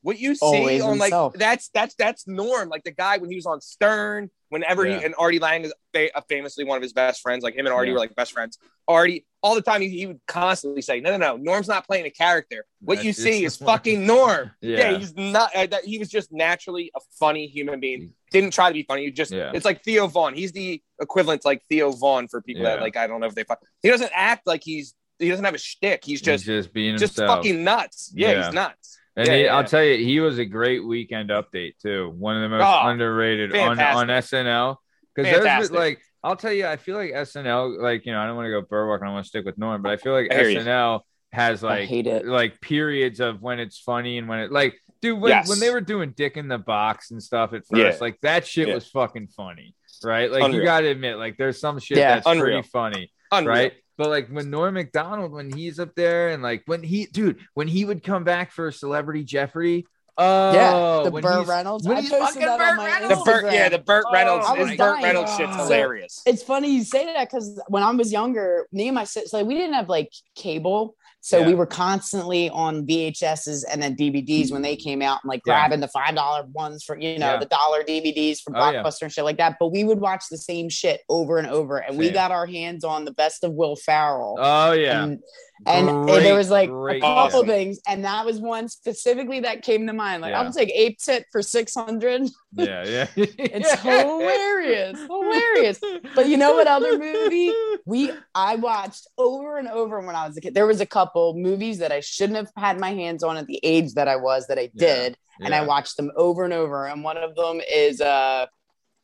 [0.03, 3.37] what you see Always on like that's that's that's Norm, like the guy when he
[3.37, 4.31] was on Stern.
[4.51, 5.01] Whenever Yeah.
[5.01, 7.67] he and Artie Lange is fa- uh, famously one of his best friends, like him
[7.67, 7.95] and Artie Yeah.
[7.95, 8.57] were like best friends.
[8.87, 12.07] Artie, all the time, he, he would constantly say, "No, no, no, Norm's not playing
[12.07, 12.65] a character.
[12.81, 14.79] What you That's- see it's- is fucking Norm." Yeah.
[14.93, 15.51] yeah, he's not.
[15.57, 18.13] Uh, that, he was just naturally a funny human being.
[18.35, 19.05] Didn't try to be funny.
[19.05, 19.53] He just Yeah.
[19.55, 20.35] it's like Theo Von.
[20.35, 22.71] He's the equivalent to like Theo Von for people Yeah.
[22.77, 23.61] that like I don't know if they fuck.
[23.83, 26.05] He doesn't act like he's he doesn't have a shtick.
[26.05, 27.39] He's just He's just being just himself.
[27.39, 28.13] fucking nuts.
[28.15, 28.45] Yeah, Yeah.
[28.47, 28.99] he's nuts.
[29.17, 32.13] And Yeah, he, yeah, I'll tell you, he was a great weekend update too.
[32.19, 33.97] One of the most Oh, underrated on, fantastic.
[33.97, 34.09] on
[34.47, 34.77] SNL.
[35.15, 35.77] Because there's Fantastic.
[35.79, 38.51] like, I'll tell you, I feel like SNL, like you know, I don't want to
[38.51, 40.49] go Burwalk, and I want to stick with Norm, but I feel like I hear
[40.49, 40.59] you.
[40.59, 42.27] SNL has like hate it.
[42.27, 44.75] like periods of when it's funny and when it like,
[45.05, 45.49] dude, when, Yes.
[45.49, 47.97] when they were doing Dick in the Box and stuff at first, Yeah.
[48.01, 48.75] like that shit Yeah.
[48.75, 50.31] was fucking funny, right?
[50.31, 52.15] Like you got to admit, like there's some shit Yeah.
[52.17, 52.57] that's Unreal.
[52.63, 53.55] pretty funny Unreal.
[53.55, 53.73] right?
[53.99, 57.69] But like when Norm Macdonald, when he's up there, and like when he, dude, when
[57.69, 59.87] he would come back for Celebrity Jeopardy,
[60.19, 61.87] oh, yeah, the when Burt Reynolds.
[61.87, 63.19] when I he's posted fucking that Burt on my Reynolds.
[63.25, 65.05] The Burt, yeah, the Burt Oh, Reynolds, I was Burt dying.
[65.05, 65.65] Reynolds shit's Oh.
[65.65, 66.23] hilarious.
[66.27, 69.47] It's funny you say that because when I was younger, me and my sister, like
[69.47, 70.97] we didn't have like cable.
[71.25, 71.47] So Yeah.
[71.47, 75.55] we were constantly on VHSs and then DVDs when they came out and like Yeah.
[75.55, 77.37] grabbing the five dollar ones for you know Yeah.
[77.39, 78.59] the dollar DVDs from Oh.
[78.59, 79.57] Blockbuster and shit like that.
[79.59, 82.85] But we would watch the same shit over and over, and we got our hands
[82.85, 84.37] on the best of Will Ferrell.
[84.39, 85.19] Oh yeah, And,
[85.67, 87.47] and Great, there was like a couple show.
[87.47, 90.23] things, and that was one specifically that came to mind.
[90.23, 90.41] Like Yeah.
[90.43, 92.23] I'll take Ape Tit for six hundred.
[92.53, 93.07] yeah, yeah.
[93.17, 95.81] It's hilarious, hilarious.
[96.15, 97.53] But you know what other movie
[97.87, 100.55] we I watched over and over when I was a kid.
[100.55, 103.61] There was a couple movies that I shouldn't have had my hands on at the
[103.63, 104.87] age that I was that I Yeah.
[104.87, 106.87] did, and I watched them over and over.
[106.87, 108.47] And one of them is uh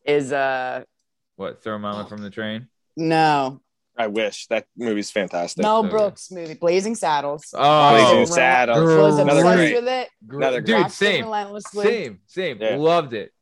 [0.04, 0.82] is uh
[1.36, 1.62] What?
[1.62, 2.68] Throw Mama from the train?
[2.96, 3.60] no
[4.00, 5.62] I wish that movie's fantastic.
[5.62, 5.90] Mel so good.
[5.90, 7.54] Brooks movie, Blazing Saddles.
[7.54, 8.80] Oh, Blazing Ran- Saddles.
[8.96, 9.74] Was Another obsessed great.
[9.74, 10.08] with it.
[10.28, 10.82] Another dude, great.
[10.82, 11.84] watched same, relentlessly.
[11.84, 12.58] same, same.
[12.60, 12.76] Yeah.
[12.76, 13.32] Loved it.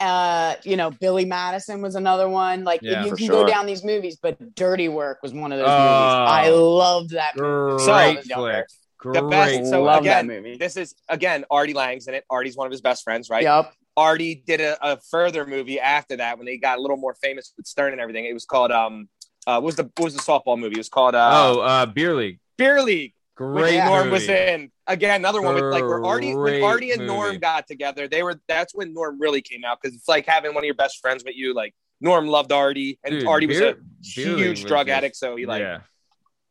[0.00, 3.44] uh you know billy madison was another one like Yeah, you can sure.
[3.44, 5.78] go down these movies but dirty work was one of those Oh.
[5.78, 8.66] movies i loved that movie Great was younger.
[9.04, 9.14] flick.
[9.14, 12.24] The best- so love again, that movie This is again Artie Lange's in it.
[12.28, 13.42] Artie's one of his best friends, right?
[13.44, 17.14] yep Artie did a, a further movie after that when they got a little more
[17.22, 18.24] famous with Stern and everything.
[18.24, 19.08] It was called um
[19.46, 20.74] uh what was the what was the softball movie?
[20.74, 22.38] It was called uh oh, uh, beer league.
[22.56, 23.78] Beer League, Great.
[23.78, 24.10] Norm movie.
[24.10, 24.70] was in.
[24.86, 27.12] Again, another one with like where Artie when Artie and movie.
[27.12, 30.54] Norm got together, they were that's when Norm really came out because it's like having
[30.54, 31.52] one of your best friends with you.
[31.54, 35.16] Like Norm loved Artie and Dude, Artie was a Beer huge was drug just- addict,
[35.16, 35.80] so he like yeah.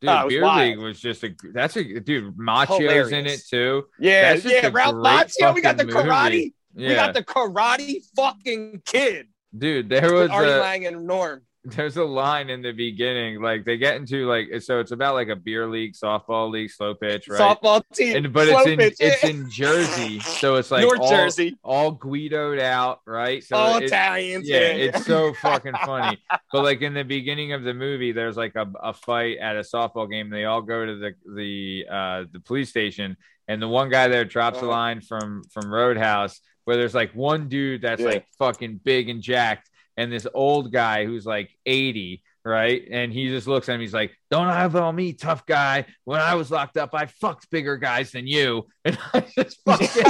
[0.01, 0.67] Dude, Oh, Beer wild.
[0.69, 2.35] League was just a that's a dude.
[2.35, 3.85] Macchio's in it too.
[3.99, 5.53] yeah, yeah, Ralph Macchio.
[5.55, 6.31] We got the karate.
[6.31, 6.53] movie.
[6.75, 9.27] Yeah, We got the karate fucking kid.
[9.57, 9.87] dude.
[9.87, 11.43] There was Artie a, Lange and Norm.
[11.65, 15.29] There's a line in the beginning, like they get into like so it's about like
[15.29, 17.39] a beer league, softball league, slow pitch, right?
[17.39, 18.17] Softball team.
[18.17, 18.95] and but it's in pitch.
[18.99, 21.57] it's in Jersey, so it's like North all, Jersey.
[21.63, 23.41] all Guidoed out, right?
[23.43, 24.47] So all it- Italians.
[24.47, 26.17] yeah, it's so fucking funny.
[26.51, 29.61] But like in the beginning of the movie, there's like a, a fight at a
[29.61, 30.29] softball game.
[30.29, 33.15] They all go to the the uh, the police station,
[33.47, 34.69] and the one guy there drops a Uh-huh.
[34.69, 38.07] line from from Roadhouse where there's like one dude that's Yeah.
[38.07, 42.23] like fucking big and jacked, and this old guy who's like 80.
[42.45, 42.85] Right.
[42.91, 43.81] And he just looks at him.
[43.81, 45.85] He's like, Don't eyeball me, tough guy.
[46.03, 48.67] When I was locked up, I fucked bigger guys than you.
[48.85, 50.03] And I just fucking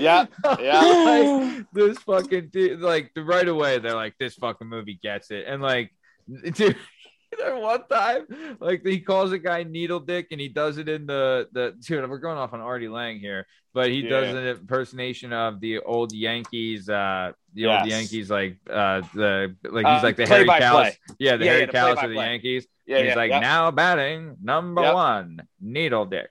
[0.00, 0.26] yeah,
[0.60, 0.80] yeah.
[0.80, 5.46] like this fucking dude, like the right away they're like this fucking movie gets it
[5.46, 5.92] and like
[6.52, 6.76] dude
[7.38, 8.26] there one time
[8.60, 12.08] like he calls a guy needle dick and he does it in the the dude
[12.08, 16.12] we're going off on Artie Lange here but he does an impersonation of the old
[16.12, 20.46] Yankees uh the old Yankees like uh the like he's Uh, like the Harry.
[20.46, 22.30] Kalas yeah the Yeah, Harry yeah, Kalas of the play-by-play.
[22.30, 23.42] Yankees Yeah, he's yeah, like yep.
[23.42, 24.94] now batting number Yep.
[24.94, 26.30] one needle dick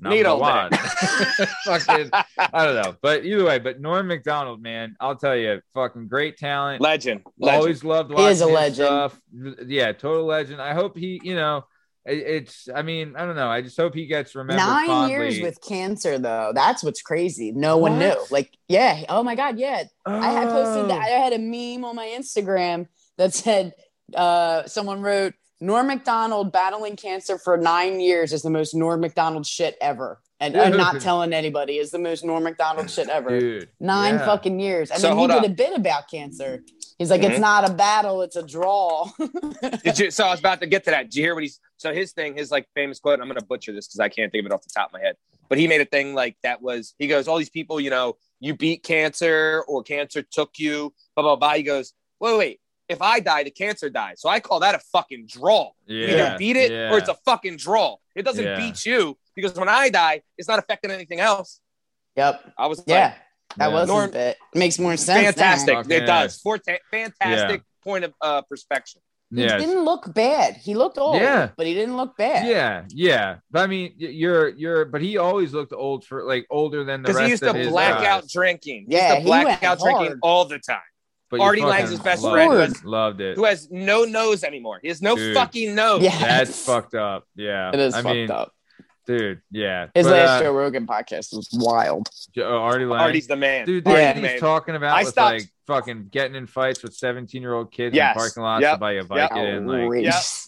[0.00, 0.80] Needle one dick.
[1.64, 6.06] fucking I don't know, but either way, but Norm Macdonald, man, I'll tell you, fucking
[6.08, 6.80] great talent.
[6.80, 7.22] legend.
[7.38, 7.60] legend.
[7.60, 8.74] Always loved He is a legend.
[8.86, 9.20] stuff.
[9.66, 10.60] Yeah, total legend.
[10.62, 11.64] I hope he, you know,
[12.06, 12.68] it- it's.
[12.74, 13.48] I mean, I don't know.
[13.48, 14.64] I just hope he gets remembered.
[14.64, 15.10] Nine fondly.
[15.12, 16.52] years with cancer, though.
[16.54, 17.52] That's what's crazy.
[17.52, 18.14] No one knew.
[18.30, 19.02] Like, yeah.
[19.08, 19.58] Oh my God.
[19.58, 19.82] Yeah.
[20.06, 20.90] I had posted.
[20.90, 20.98] Oh.
[20.98, 22.86] I had a meme on my Instagram
[23.18, 23.74] that said,
[24.14, 29.46] uh, someone wrote, Norm Macdonald battling cancer for nine years is the most Norm Macdonald
[29.46, 30.20] shit ever.
[30.40, 33.40] And I'm not telling anybody is the most Norm Macdonald shit ever.
[33.40, 33.68] dude.
[33.80, 34.24] Nine yeah.
[34.24, 34.90] fucking years.
[34.92, 35.44] And So then he did up.
[35.46, 36.62] a bit about cancer.
[36.96, 37.30] He's like, Mhm.
[37.30, 39.08] it's not a battle, it's a draw.
[39.84, 40.10] Did you?
[40.10, 41.04] So I was about to get to that.
[41.04, 41.60] Did you hear what he's?
[41.76, 43.20] So his thing, his like famous quote.
[43.20, 45.00] I'm gonna butcher this because I can't think of it off the top of my
[45.00, 45.16] head.
[45.48, 46.94] But he made a thing like that was.
[46.98, 50.92] He goes, all these people, you know, you beat cancer or cancer took you.
[51.14, 51.54] Blah blah blah.
[51.54, 52.60] He goes, wait wait.
[52.88, 52.94] Wait.
[52.94, 54.18] If I die, the cancer died.
[54.18, 55.70] So I call that a fucking draw.
[55.86, 56.06] You Yeah.
[56.06, 56.92] either beat it yeah.
[56.92, 57.96] or it's a fucking draw.
[58.14, 58.56] It doesn't Yeah.
[58.56, 61.60] beat you because when I die, it's not affecting anything else.
[62.16, 62.42] yep.
[62.58, 63.04] I was Yeah.
[63.04, 63.14] like,
[63.56, 63.74] That Yeah.
[63.74, 64.36] was Norm- his bit.
[64.54, 65.24] Makes more sense.
[65.24, 65.74] fantastic.
[65.74, 66.42] Fuck It does.
[66.42, 69.00] Forta- fantastic point of uh, perspective.
[69.34, 69.56] He Yeah.
[69.58, 70.56] didn't look bad.
[70.56, 71.50] He looked old, Yeah.
[71.56, 72.46] but he didn't look bad.
[72.46, 73.36] Yeah, yeah.
[73.50, 77.08] But I mean, you're you're, but he always looked old for like older than the
[77.08, 78.06] Because rest he used to his black guys.
[78.06, 78.86] out drinking.
[78.88, 80.18] Yeah, used he black went drinking hard.
[80.22, 80.80] all the time.
[81.30, 82.54] But you Artie Lange's his best loved friend, it.
[82.54, 83.36] who has- Loved it.
[83.36, 84.80] Who has no nose anymore.
[84.82, 85.34] He has no Dude.
[85.34, 86.02] fucking nose.
[86.02, 86.18] Yeah.
[86.18, 87.24] That's fucked up.
[87.36, 88.52] Yeah, It is I fucked mean, up.
[89.06, 89.40] dude.
[89.50, 92.08] Yeah, His But, last uh, Joe Rogan podcast was wild.
[92.34, 93.00] Jo- uh, Artie Lang.
[93.00, 93.66] Artie's the man.
[93.66, 93.92] Dude, Yeah.
[93.92, 97.42] the Artie's he's talking about I with stopped- like fucking getting in fights with 17
[97.42, 98.14] year old kids Yes.
[98.14, 98.74] in parking lots Yep.
[98.74, 99.44] to buy a bike Yep.
[99.46, 99.66] in.
[99.66, 100.44] Like, Outrageous.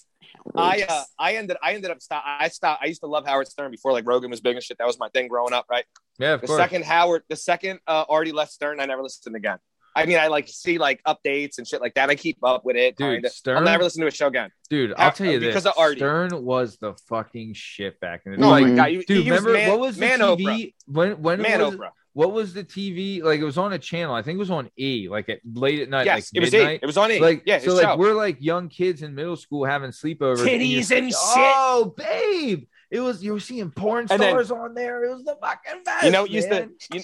[0.56, 2.24] I uh, I ended I ended up stop.
[2.26, 2.82] I stopped.
[2.82, 4.78] I used to love Howard Stern before like Rogan was big and shit.
[4.78, 5.84] That was my thing growing up, right?
[6.18, 6.58] yeah, of The course.
[6.58, 9.58] second Howard, the second uh, Artie left Stern, I never listened again.
[9.97, 12.11] I mean, I like see like updates and shit like that.
[12.11, 12.97] I keep up with it.
[12.97, 13.30] Dude, kinda.
[13.30, 14.51] Stern- I'll never listen to a show again.
[14.68, 15.49] Dude, I'll tell you this.
[15.49, 15.99] because of Artie.
[15.99, 18.47] Stern was the fucking shit back in the oh day.
[18.47, 20.36] Oh like, my God, dude, he was remember man- what was the man TV?
[20.45, 20.72] Oprah.
[20.86, 21.91] When when Man, was Oprah.
[22.12, 23.22] what was the TV?
[23.22, 24.14] Like it was on a channel.
[24.14, 26.53] I think it was on E, like at late at night, Yes, like it was
[26.53, 26.80] midnight.
[26.82, 27.18] It was on E.
[27.20, 27.97] Like yeah, so, like show.
[27.97, 30.38] we're like young kids in middle school having sleepovers.
[30.41, 31.16] and Titties and shit.
[31.16, 35.05] Oh, babe, it was you were seeing porn And then- stars on there.
[35.05, 36.05] It was the fucking best.
[36.05, 37.01] you know what used to you,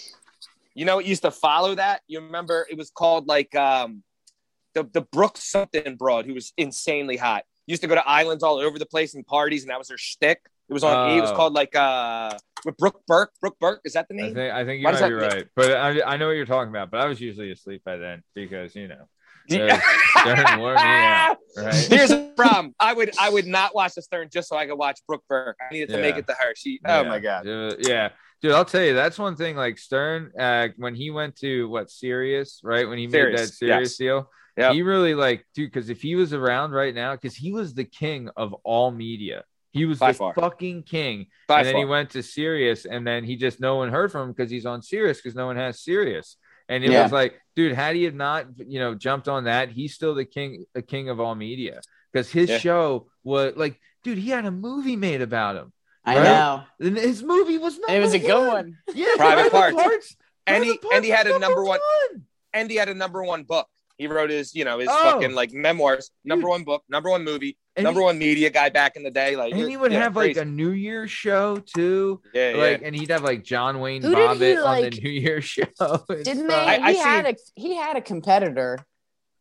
[0.77, 4.03] you know it used to follow that you remember it was called like um
[4.75, 8.59] the the brooke something broad who was insanely hot used to go to islands all
[8.59, 10.41] over the place and parties and that was her shtick.
[10.69, 11.19] it was on E.
[11.19, 11.35] it was Oh.
[11.35, 14.65] called like uh with brooke burke brooke burke is that the I name think I
[14.65, 16.91] think you Why might be right, but I, I know what you're talking about.
[16.91, 19.07] But I was usually asleep by then because you know.
[19.49, 21.87] Stern wore me out, right?
[21.89, 24.75] here's the problem i would i would not watch the stern just so i could
[24.75, 26.01] watch brooke burke i needed to Yeah.
[26.01, 27.09] make it to her she oh Yeah.
[27.09, 28.09] my god Uh, yeah.
[28.43, 29.57] Dude, I'll tell you, that's one thing.
[29.57, 32.87] Like Stern, uh, when he went to what Sirius, right?
[32.89, 33.97] When he made that Sirius yes.
[33.97, 34.73] deal, Yep.
[34.73, 37.85] he really like, dude, because if he was around right now, because he was the
[37.85, 40.35] king of all media, he was By the far.
[40.35, 41.27] fucking king.
[41.47, 41.81] By and then far.
[41.81, 44.65] he went to Sirius, and then he just no one heard from him because he's
[44.65, 46.37] on Sirius because no one has Sirius.
[46.71, 47.03] And it Yeah.
[47.03, 50.65] was like, dude, had he not, you know, jumped on that, he's still the king,
[50.75, 51.81] the king of all media
[52.13, 52.59] because his Yeah.
[52.59, 55.73] show was like, dude, he had a movie made about him.
[56.07, 56.23] I Right?
[56.25, 56.63] know.
[56.81, 58.79] And his movie was number It was a good one.
[58.95, 59.75] Yeah, Private Parts.
[59.77, 60.17] Parts.
[60.47, 61.81] And Private he- Parts and he had a number one-
[62.13, 62.23] one.
[62.53, 63.67] and he had a number one book
[63.99, 65.03] he wrote his you know his Oh.
[65.05, 68.69] fucking like memoirs number one book number one movie And number he, one media guy
[68.69, 71.57] back in the day like And he would yeah, have like a New Year's show
[71.57, 72.21] too.
[72.35, 72.57] yeah, yeah.
[72.57, 75.45] Like, and he'd have like John Wayne Who did he, Bobbitt on the New Year's
[75.57, 75.65] show.
[76.09, 76.55] Didn't they?
[76.55, 76.69] stuff.
[76.69, 78.79] I- I he had seen- a he had a competitor,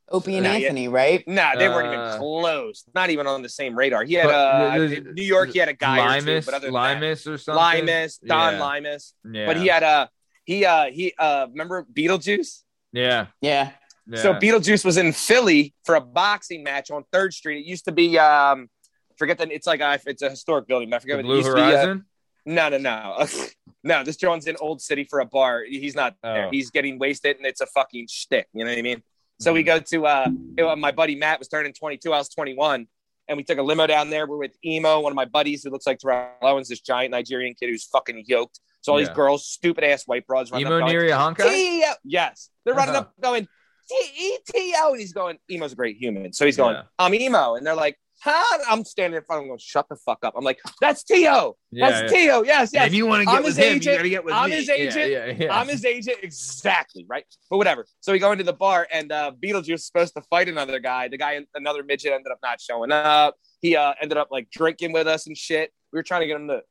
[0.09, 0.67] Opie and Nah, yeah.
[0.67, 1.27] Anthony, right?
[1.27, 2.83] Nah, they weren't Uh, even close.
[2.93, 4.03] Not even on the same radar.
[4.03, 4.77] He had But uh,
[5.13, 5.49] New York.
[5.51, 7.85] He had a guy or two, but other than Limus or something.
[7.85, 8.59] Limus, Don Yeah.
[8.59, 9.13] Limus.
[9.29, 9.45] Yeah.
[9.47, 10.09] But he had a
[10.43, 12.61] he uh he uh remember Beetlejuice?
[12.91, 13.27] yeah.
[13.41, 13.71] Yeah.
[14.07, 14.21] yeah.
[14.21, 17.59] So Beetlejuice was in Philly for a boxing match on Third Street.
[17.61, 18.69] It used to be um
[19.17, 20.89] forget that it's like a, it's a historic building.
[20.91, 21.61] But I forget The what it Blue used to be.
[21.61, 22.05] uh, Horizon.
[22.45, 23.25] No, no, no.
[23.83, 25.63] no, this John's in Old City for a bar.
[25.67, 26.45] He's not there.
[26.45, 26.49] Oh.
[26.51, 28.47] He's getting wasted and it's a fucking shtick.
[28.53, 29.01] You know what I mean?
[29.39, 29.65] So we Mhm.
[29.65, 30.27] go to uh
[30.57, 32.87] it my buddy Matt was turning 22, I was 21.
[33.27, 34.27] And we took a limo down there.
[34.27, 37.55] We're with Emo, one of my buddies who looks like Terrell Owens, this giant Nigerian
[37.59, 38.59] kid who's fucking yoked.
[38.81, 39.07] So all Yeah.
[39.07, 41.49] these girls, stupid ass white broads running Emo up going, Neri Honkai.
[41.49, 41.93] T-O.
[42.03, 42.51] Yes.
[42.63, 43.05] They're running Uh-huh.
[43.05, 43.47] up going,
[43.89, 44.91] T-E-T-O.
[44.91, 46.33] And he's going, Emo's a great human.
[46.33, 46.77] So he's going.
[46.99, 47.55] I'm Emo.
[47.55, 48.57] And they're like, huh?
[48.69, 50.33] I'm standing in front of them going, shut the fuck up.
[50.35, 51.55] I'm like, that's T.O.
[51.71, 52.19] Yeah, That's yeah.
[52.19, 52.43] T.O.
[52.43, 52.87] Yes, yes.
[52.87, 53.85] If you want to I'm get his with him, agent.
[53.85, 54.55] you gotta get with I'm me.
[54.55, 55.11] his agent.
[55.11, 55.55] Yeah, yeah.
[55.57, 56.17] I'm his agent.
[56.23, 57.05] Exactly.
[57.07, 57.23] Right.
[57.49, 57.85] But whatever.
[58.01, 61.07] So we go into the bar and uh, Beetlejuice is supposed to fight another guy.
[61.07, 63.35] The guy, another midget ended up not showing up.
[63.61, 65.71] He uh, ended up like drinking with us and shit.
[65.93, 66.61] We were trying to get him to.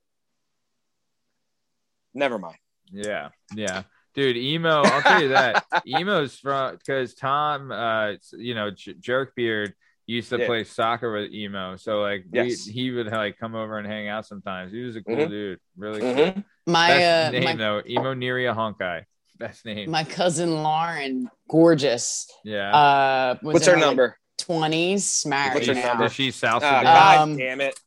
[2.15, 2.57] Never mind.
[2.93, 3.83] Yeah, yeah,
[4.15, 4.37] dude.
[4.37, 9.73] Emo, I'll tell you that emo's from because Tom, uh, you know, J- Jerkbeard
[10.07, 10.47] used to Yeah.
[10.47, 14.27] play soccer with emo, so like we, he would like come over and hang out
[14.27, 14.73] sometimes.
[14.73, 15.29] He was a cool Mhm.
[15.31, 16.15] dude, really cool.
[16.15, 16.45] Mhm.
[16.67, 19.05] My Best uh, name my, though, Emo Neria Honkai.
[19.39, 19.91] Best name.
[19.91, 22.31] my cousin Lauren, gorgeous.
[22.45, 22.75] yeah.
[22.75, 24.17] Uh, was What's in her number?
[24.39, 25.89] Twenties, married What's her now.
[25.89, 26.05] number?
[26.05, 27.79] Is she South Oh, God Um, damn it.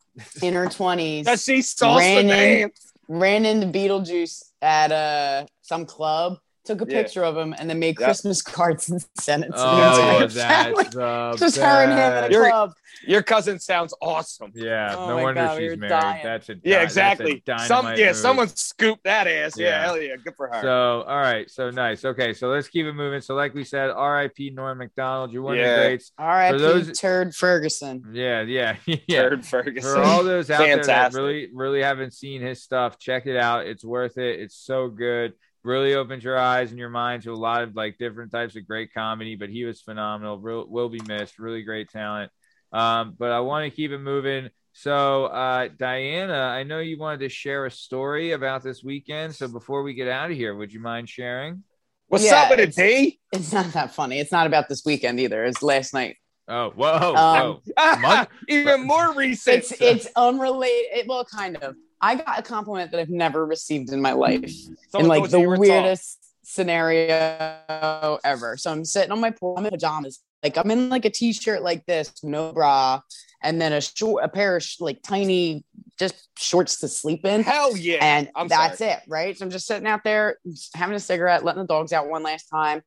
[0.41, 1.25] in her twenties.
[1.25, 2.69] Does she sauce the ran in- name?
[3.07, 6.37] ran into Beetlejuice at uh some club.
[6.67, 7.01] Took a Yeah.
[7.03, 8.05] picture of him, and then made Yep.
[8.07, 10.83] Christmas cards and sent it to the Oh, entire family.
[10.83, 12.31] that's the Just her and him at a best.
[12.33, 12.73] You're- club.
[13.05, 14.51] Your cousin sounds awesome.
[14.55, 15.89] Yeah, Oh no wonder God, she's were married.
[16.01, 16.23] dying.
[16.23, 17.43] That's a Yeah, di- that's a exactly.
[17.67, 18.15] Some yeah, move.
[18.15, 19.55] someone scooped that ass.
[19.55, 19.81] Yeah, Yeah.
[19.85, 20.61] hell yeah, good for her.
[20.63, 22.03] So, all right, so nice.
[22.03, 23.21] Okay, so let's keep it moving.
[23.21, 24.49] So, like we said, R.I.P.
[24.49, 25.31] Norm Macdonald.
[25.31, 26.11] You're one of the greats.
[26.17, 26.57] R.I.P.
[26.57, 28.03] those- Turd Ferguson.
[28.13, 29.21] Yeah, yeah, yeah.
[29.21, 29.93] Turd Ferguson.
[29.93, 33.67] For all those out there that really, really haven't seen his stuff, check it out.
[33.67, 34.39] It's worth it.
[34.39, 35.33] It's so good.
[35.67, 38.65] Really opens your eyes and your mind to a lot of like different types of
[38.65, 39.35] great comedy.
[39.35, 40.39] But he was phenomenal.
[40.39, 41.39] Real, will be missed.
[41.39, 42.31] Really great talent.
[42.71, 44.49] Um, but I want to keep it moving.
[44.73, 49.35] So, uh, Diana, I know you wanted to share a story about this weekend.
[49.35, 51.63] So, before we get out of here, would you mind sharing?
[52.07, 53.19] What's Yeah, up with it, it's- D?
[53.33, 54.19] It's not that funny.
[54.19, 55.43] It's not about this weekend either.
[55.45, 56.15] It's last night.
[56.47, 57.95] Oh, whoa, Um, whoa.
[57.99, 59.57] Mon- Even more recent.
[59.57, 61.07] It's it's unrelated.
[61.07, 61.75] Well, kind of.
[62.01, 64.41] I got a compliment that I've never received in my life.
[64.41, 64.99] Mm.
[64.99, 65.59] in like the you you tall.
[65.59, 68.57] weirdest scenario ever.
[68.57, 71.61] So I'm sitting on my pool, I'm in pajamas, like I'm in like a t-shirt
[71.61, 73.01] like this, no bra,
[73.43, 75.63] and then a short, a pair of sh- like tiny,
[75.99, 77.43] just shorts to sleep in.
[77.43, 77.97] Hell yeah.
[78.01, 78.91] and I'm that's sorry.
[78.91, 79.37] it, right?
[79.37, 80.37] So I'm just sitting out there
[80.73, 82.81] having a cigarette, letting the dogs out one last time.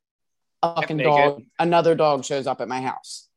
[0.63, 3.29] A fucking dog, another dog shows up at my house.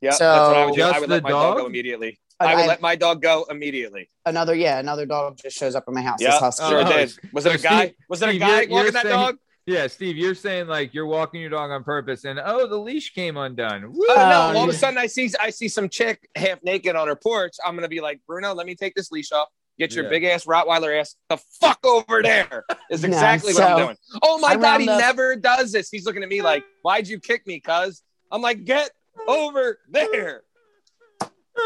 [0.00, 0.78] Yeah, So- that's what I would do.
[0.80, 1.54] Just I would the let my dog?
[1.54, 1.58] dog?
[1.58, 2.18] go immediately.
[2.46, 4.10] I would I- let my dog go immediately.
[4.26, 6.18] Another, yeah, another dog just shows up at my house.
[6.20, 7.12] Yeah, sure Oh, did.
[7.32, 7.94] Was it a guy?
[8.08, 9.36] Was it a guy you're- you're walking that saying- dog?
[9.64, 13.14] Yeah, Steve, you're saying like you're walking your dog on purpose, and oh, the leash
[13.14, 13.92] came undone.
[13.92, 14.06] Woo!
[14.08, 14.58] Oh no!
[14.58, 17.14] All of a oh, sudden, I see I see some chick half naked on her
[17.14, 17.54] porch.
[17.64, 19.46] I'm gonna be like, Bruno, let me take this leash off.
[19.78, 20.10] Get your Yeah.
[20.10, 22.64] big ass Rottweiler ass the fuck over there.
[22.90, 23.96] Is No, exactly what I'm doing.
[24.22, 25.90] Oh my I god, he round up- never does this.
[25.90, 28.02] He's looking at me like, why'd you kick me, cuz?
[28.32, 28.90] I'm like, get
[29.28, 30.42] over there.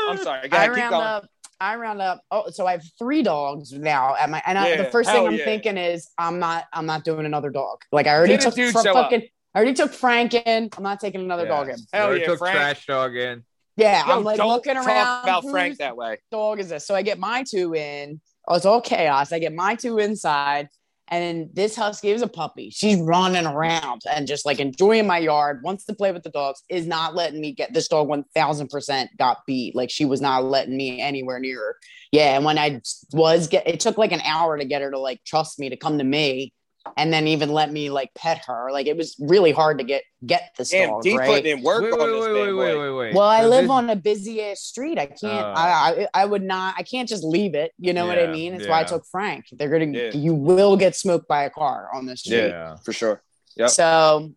[0.08, 0.48] I'm sorry.
[0.48, 1.04] Go I ahead, keep round going.
[1.06, 1.26] up.
[1.60, 2.20] I round up.
[2.30, 4.42] Oh, so I have three dogs now at my.
[4.46, 5.44] And I, Yeah, the first thing I'm yeah.
[5.44, 6.64] thinking is, I'm not.
[6.72, 7.78] I'm not doing another dog.
[7.92, 8.72] Like I already Did a took.
[8.74, 9.12] fr- show up?
[9.12, 9.22] I
[9.54, 10.68] already took Frank in.
[10.76, 11.48] I'm not taking another Yeah.
[11.48, 11.76] dog in.
[11.92, 12.56] Hell Already yeah, took Frank.
[12.56, 13.42] trash dog in.
[13.78, 15.22] Yeah, Yo, I'm like don't looking talk around.
[15.24, 16.18] about Frank that way.
[16.30, 16.86] dog is this?
[16.86, 18.20] So I get my two in.
[18.46, 19.32] Oh, it's all chaos.
[19.32, 20.68] I get my two inside.
[21.08, 22.70] And this husky is a puppy.
[22.70, 26.62] She's running around and just like enjoying my yard, wants to play with the dogs,
[26.68, 29.76] is not letting me get this dog 1000% got beat.
[29.76, 31.76] Like she was not letting me anywhere near her.
[32.10, 32.36] Yeah.
[32.36, 32.80] And when I
[33.12, 35.76] was get, it took like an hour to get her to like trust me to
[35.76, 36.52] come to me
[36.96, 38.70] and then even let me like pet her.
[38.72, 41.02] Like it was really hard to get, get this Damn, dog.
[41.02, 41.26] D right?
[41.28, 42.58] putting in work Wait, on wait, this wait, bad wait, boy.
[42.58, 43.14] wait, wait, wait.
[43.14, 44.98] Well, I So live this- on a busy ass street.
[44.98, 45.22] I can't.
[45.22, 45.52] Oh.
[45.56, 46.74] I, I I would not.
[46.78, 47.72] I can't just leave it.
[47.78, 48.54] You know what I Yeah, mean?
[48.54, 49.46] It's why I took Frank.
[49.52, 49.86] They're gonna.
[49.86, 50.10] Yeah.
[50.12, 52.48] You will get smoked by a car on this street.
[52.48, 52.76] Yeah.
[52.84, 53.22] For sure.
[53.56, 53.70] Yep.
[53.70, 54.32] So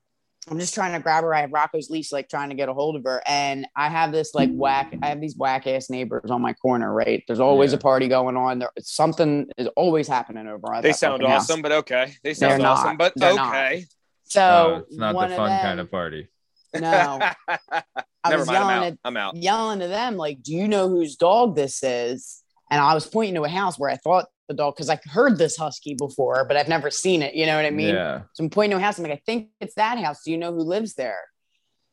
[0.50, 1.34] I'm just trying to grab her.
[1.34, 4.12] I have Rocco's leash, like trying to get a hold of her, and I have
[4.12, 4.94] this like whack.
[5.02, 6.94] I have these whack ass neighbors on my corner.
[6.94, 7.24] Right?
[7.28, 7.78] There's always Yeah.
[7.78, 8.60] a party going on.
[8.60, 11.50] There, something is always happening over at They that sound fucking house.
[11.50, 12.14] awesome, but okay.
[12.24, 12.78] They They're sound not.
[12.78, 13.56] awesome, but They're not.
[13.56, 13.86] okay.
[14.26, 16.28] So Oh, it's not one the of fun them, kind of party.
[16.76, 18.58] No, I Never was mind.
[18.58, 18.84] I'm yelling out.
[18.84, 19.36] at I'm out.
[19.36, 23.34] yelling to them like, "Do you know whose dog this is?" And I was pointing
[23.36, 26.58] to a house where I thought the dog because I heard this husky before, but
[26.58, 27.34] I've never seen it.
[27.36, 27.96] You know what I mean?
[27.96, 28.24] yeah.
[28.34, 28.98] So I'm pointing to a house.
[28.98, 30.24] I'm like, I think it's that house.
[30.26, 31.20] Do you know who lives there?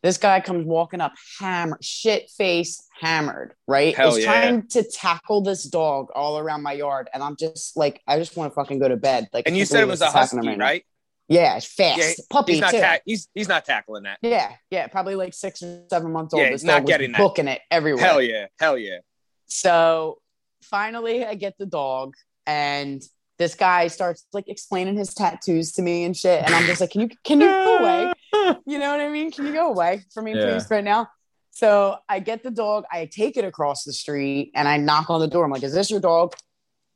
[0.02, 3.94] This guy comes walking up, hammered, shit face, hammered, right?
[3.96, 4.24] Hell Is yeah.
[4.24, 8.36] trying to tackle this dog all around my yard, and I'm just like, I just
[8.36, 9.28] want to fucking go to bed.
[9.32, 10.56] Like, And you said it was a husky, now.
[10.56, 10.84] right?
[11.28, 12.78] Yeah, it's fast, Yeah, puppy He's not too.
[12.78, 14.18] tack- he's he's not tackling that.
[14.22, 16.42] Yeah, yeah, probably like six or seven months old.
[16.44, 17.18] Yeah, he's not was getting that.
[17.18, 18.04] booking it everywhere.
[18.04, 18.46] Hell yeah.
[18.60, 18.98] Hell yeah.
[19.46, 20.18] So
[20.62, 22.14] finally, I get the dog,
[22.46, 23.02] and
[23.38, 26.42] this guy starts like explaining his tattoos to me and shit.
[26.42, 28.12] And I'm just like, can you can you go away?
[28.66, 29.30] You know what I mean?
[29.32, 30.42] Can you go away for me, Yeah.
[30.44, 31.08] please, right now?
[31.50, 35.20] So I get the dog, I take it across the street, and I knock on
[35.20, 35.44] the door.
[35.44, 36.34] I'm like, is this your dog?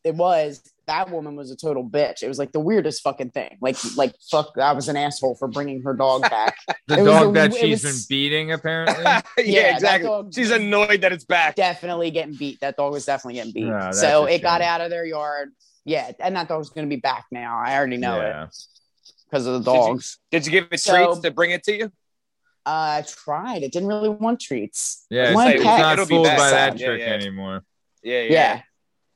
[0.05, 0.63] It was.
[0.91, 2.23] That woman was a total bitch.
[2.25, 3.59] It was like the weirdest fucking thing.
[3.61, 6.57] Like, like fuck, I was an asshole for bringing her dog back.
[6.89, 9.05] The It dog a- that it she's was- been beating, apparently.
[9.05, 10.11] yeah, that exactly.
[10.35, 11.55] She's annoyed that it's back.
[11.55, 12.59] definitely getting beat.
[12.61, 13.69] That dog was definitely getting beat.
[13.69, 15.51] Oh, that's so a it got out of their yard.
[15.85, 17.61] Yeah, and that dog's going to be back now.
[17.65, 18.35] I already know it
[19.31, 20.19] because of the Did you- dogs.
[20.33, 21.85] Did you give it So- treats to bring it to you?
[22.67, 23.63] Uh, I tried.
[23.63, 25.07] It didn't really want treats.
[25.11, 26.39] Yeah, it's, wanted it's not It'll fooled back.
[26.39, 27.07] by that Yeah, trick yeah.
[27.15, 27.65] anymore.
[28.03, 28.31] Yeah, Yeah.
[28.33, 28.61] yeah.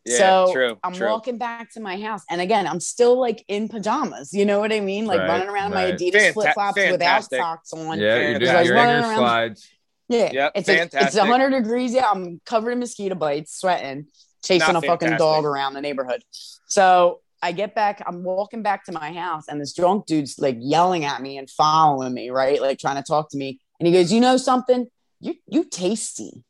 [0.07, 0.78] Yeah, so true.
[0.84, 1.09] I'm true.
[1.09, 4.34] walking back to my house, and again, I'm still like in pajamas.
[4.34, 5.07] You know what I mean?
[5.07, 5.92] Like Right, running around in my.
[5.92, 7.98] Adidas Fanta- flip flops without socks on.
[7.98, 9.68] Yeah, you're doing I your around- slides.
[10.09, 14.09] Yeah, Yep, it's like, it's 100 degrees Yeah, I'm covered in mosquito bites, sweating,
[14.44, 15.18] chasing Not a fucking fantastic.
[15.18, 16.22] dog around the neighborhood.
[16.68, 18.02] So I get back.
[18.07, 21.48] I'm walking back to my house, and this drunk dude's like yelling at me and
[21.48, 22.61] following me, right?
[22.61, 23.61] Like trying to talk to me.
[23.80, 24.86] And he goes, "You know something?
[25.20, 26.44] You you tasty."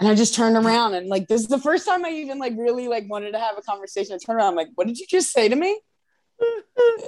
[0.00, 2.54] And I just turned around and like this is the first time I even like
[2.56, 4.14] really like wanted to have a conversation.
[4.14, 5.78] I turned around, I'm like, "What did you just say to me?"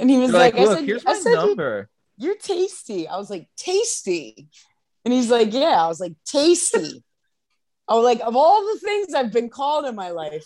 [0.00, 1.88] And he was You're like, like, I said, here's I my said you- number.
[2.16, 3.08] you're tasty.
[3.08, 4.48] I was like, tasty.
[5.04, 5.82] And he's like, yeah.
[5.84, 7.02] I was like, tasty.
[7.88, 10.42] Oh, like, of all the things I've been called in my life,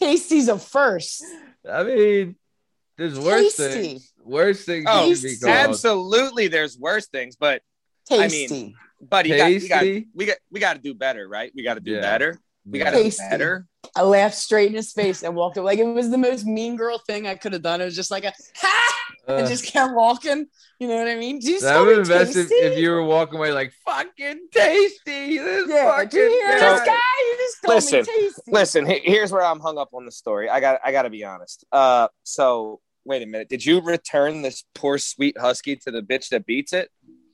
[0.00, 1.24] tasty's a first.
[1.70, 2.36] I mean,
[2.98, 3.80] there's worse Tasty.
[3.80, 4.12] things.
[4.24, 5.52] Worse things Oh, you could be called.
[5.54, 6.48] absolutely.
[6.48, 7.62] There's worse things, but
[8.10, 9.84] I mean, buddy, you got, you got,
[10.14, 11.52] we got, we got to do better, right?
[11.54, 12.00] We got to do Yeah.
[12.00, 12.40] better.
[12.68, 13.22] We got to do Tasty.
[13.30, 13.66] better.
[13.94, 15.72] I laughed straight in his face and walked away.
[15.76, 17.80] Like it was the most mean girl thing I could have done.
[17.80, 18.92] It was just like a ha
[19.28, 20.46] and Uh, just kept walking.
[20.80, 21.38] You know what I mean?
[21.38, 23.72] Do that still would be have been best if, if you were walking away like
[23.84, 25.38] fucking tasty.
[25.38, 26.92] This yeah, fucking do you hear So- this guy?
[26.92, 28.50] You just called Listen, me tasty.
[28.50, 30.48] Listen, here's where I'm hung up on the story.
[30.50, 31.64] I got, I got to be honest.
[31.70, 33.48] Uh, so wait a minute.
[33.48, 36.90] Did you return this poor sweet husky to the bitch that beats it?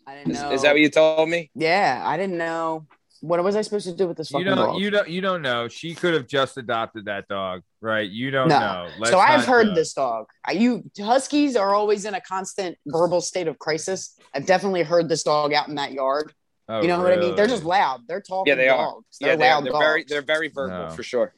[0.07, 0.53] I didn't Is, know.
[0.53, 1.51] is that what you told me?
[1.55, 2.87] Yeah, I didn't know.
[3.21, 4.81] What was I supposed to do with this You fucking don't, dog?
[4.81, 5.69] you don't, you don't know.
[5.69, 8.09] She could have just adopted that dog, right?
[8.11, 8.59] You don't No.
[8.59, 8.89] know.
[8.99, 9.75] Let's so I've heard judge.
[9.77, 10.27] this dog.
[10.45, 14.17] I, you huskies are always in a constant verbal state of crisis.
[14.35, 16.33] I've definitely heard this dog out in that yard.
[16.69, 17.37] Oh, you know what I mean?
[17.37, 18.01] They're just loud.
[18.09, 18.87] They're talking Yeah, they are.
[18.87, 19.05] dogs.
[19.21, 19.85] They're yeah, they're, loud they're dogs.
[19.85, 20.91] very, they're very verbal No.
[20.91, 21.33] for sure.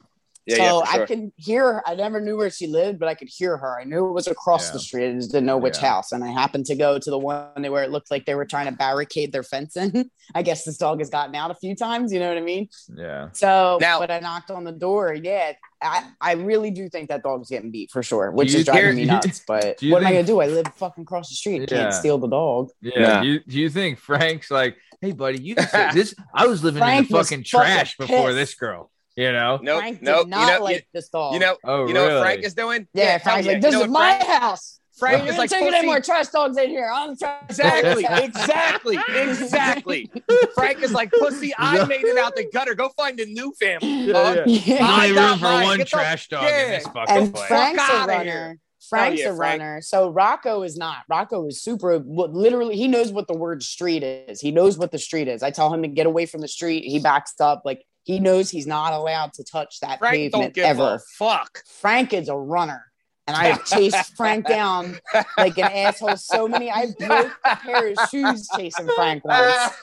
[0.47, 1.03] Yeah, so yeah, sure.
[1.03, 1.73] I can hear.
[1.73, 1.83] her.
[1.89, 3.79] I never knew where she lived, but I could hear her.
[3.79, 4.73] I knew it was across Yeah.
[4.73, 5.09] the street.
[5.09, 5.89] I just didn't know which Yeah.
[5.89, 6.11] house.
[6.11, 8.67] And I happened to go to the one where it looked like they were trying
[8.67, 10.09] to barricade their fence in.
[10.35, 12.13] I guess this dog has gotten out a few times.
[12.13, 12.69] You know what I mean?
[12.95, 13.29] Yeah.
[13.33, 15.13] So, Now- but I knocked on the door.
[15.15, 18.83] Yeah, I, I really do think that dog's getting beat for sure, which is driving
[18.83, 19.41] care- me do you- nuts.
[19.47, 20.41] But do you what am I gonna do?
[20.41, 21.61] I live fucking across the street.
[21.61, 21.65] Yeah.
[21.67, 22.69] Can't steal the dog.
[22.81, 22.91] Yeah.
[22.99, 23.21] Yeah.
[23.21, 26.13] Do, you, do you think Frank's like, hey, buddy, you can say this?
[26.33, 29.59] I was living Frank in the was fucking fucking trash before this girl, you know?
[29.61, 30.27] Nope, Frank did nope.
[30.27, 31.33] not you know, like this dog.
[31.33, 32.13] you, you know, Oh, you know really?
[32.15, 32.87] what Frank is doing?
[32.93, 33.51] yeah, hell Frank's yeah.
[33.53, 34.79] like, You this know is my Frank- house.
[34.97, 36.89] Frank You're is not like, taking any more trash dogs in here.
[36.89, 37.43] I'm trash.
[37.49, 40.11] Exactly, exactly, exactly.
[40.53, 42.75] Frank is like, pussy, I made it out the gutter.
[42.75, 43.87] Go find a new family.
[44.05, 44.43] Yeah, yeah.
[44.45, 44.77] Yeah.
[44.81, 45.63] I Only got room for mine.
[45.65, 46.63] one Get trash dog yeah.
[46.63, 47.47] in this fucking and place.
[47.47, 48.23] Frank's a runner.
[48.23, 48.59] here.
[48.89, 49.59] Frank's yeah, a Frank.
[49.61, 49.81] runner.
[49.81, 50.99] So Rocco is not.
[51.09, 51.97] Rocco is super.
[51.99, 54.39] what- Literally, he knows what the word street is.
[54.39, 55.43] He knows what the street is.
[55.43, 56.83] I tell him to get away from the street.
[56.85, 57.63] He backs up.
[57.65, 60.95] Like he knows he's not allowed to touch that Frank don't pavement give ever.
[60.95, 61.59] a fuck.
[61.67, 62.81] Frank is a runner.
[63.27, 64.97] And I have chased Frank down
[65.37, 66.71] like an asshole so many.
[66.71, 69.73] I broke a pair of shoes chasing Frank once.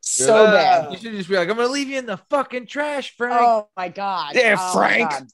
[0.00, 0.92] So Uh, bad.
[0.92, 3.34] You should just be like, I'm gonna leave you in the fucking trash, Frank.
[3.40, 4.34] Oh my god.
[4.34, 5.10] Yeah, Oh, Frank.
[5.10, 5.26] God.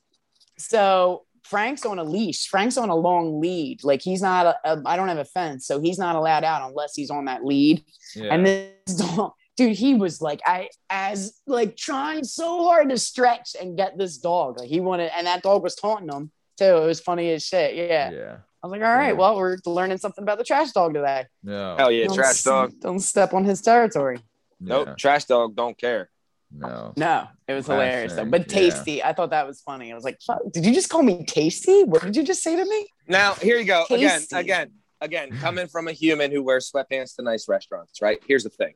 [0.59, 2.47] So Frank's on a leash.
[2.49, 3.85] Frank's on a long lead.
[3.85, 4.47] Like he's not.
[4.47, 7.27] A, a, I don't have a fence, so he's not allowed out unless he's on
[7.27, 7.85] that lead.
[8.15, 8.33] yeah.
[8.35, 9.33] And this dog,
[9.67, 14.19] dude, he was like, I as like trying so hard to stretch and get this
[14.19, 14.59] dog.
[14.59, 16.65] Like he wanted, and that dog was taunting him too.
[16.65, 17.75] It was funny as shit.
[17.75, 18.11] Yeah.
[18.11, 18.37] yeah.
[18.63, 19.13] I was like, all right, Yeah.
[19.13, 21.27] well, we're learning something about the trash dog today.
[21.43, 21.75] No.
[21.77, 22.73] Hell yeah, Don't trash s- dog.
[22.81, 24.21] Don't step on his territory.
[24.61, 26.09] Nope, trash dog don't care.
[26.55, 26.93] No.
[26.97, 28.25] No, it was hilarious though.
[28.27, 28.75] But Fascinating, yeah.
[28.77, 29.91] tasty, I thought that was funny.
[29.91, 31.83] I was like, "Fuck, did you just call me tasty?
[31.85, 32.87] What did you just say to me?
[33.09, 33.85] Now, here you go.
[33.91, 38.21] Again, again, again, coming from a human who wears sweatpants to nice restaurants, right?
[38.29, 38.75] Here's the thing.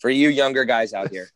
[0.00, 1.28] For you younger guys out here,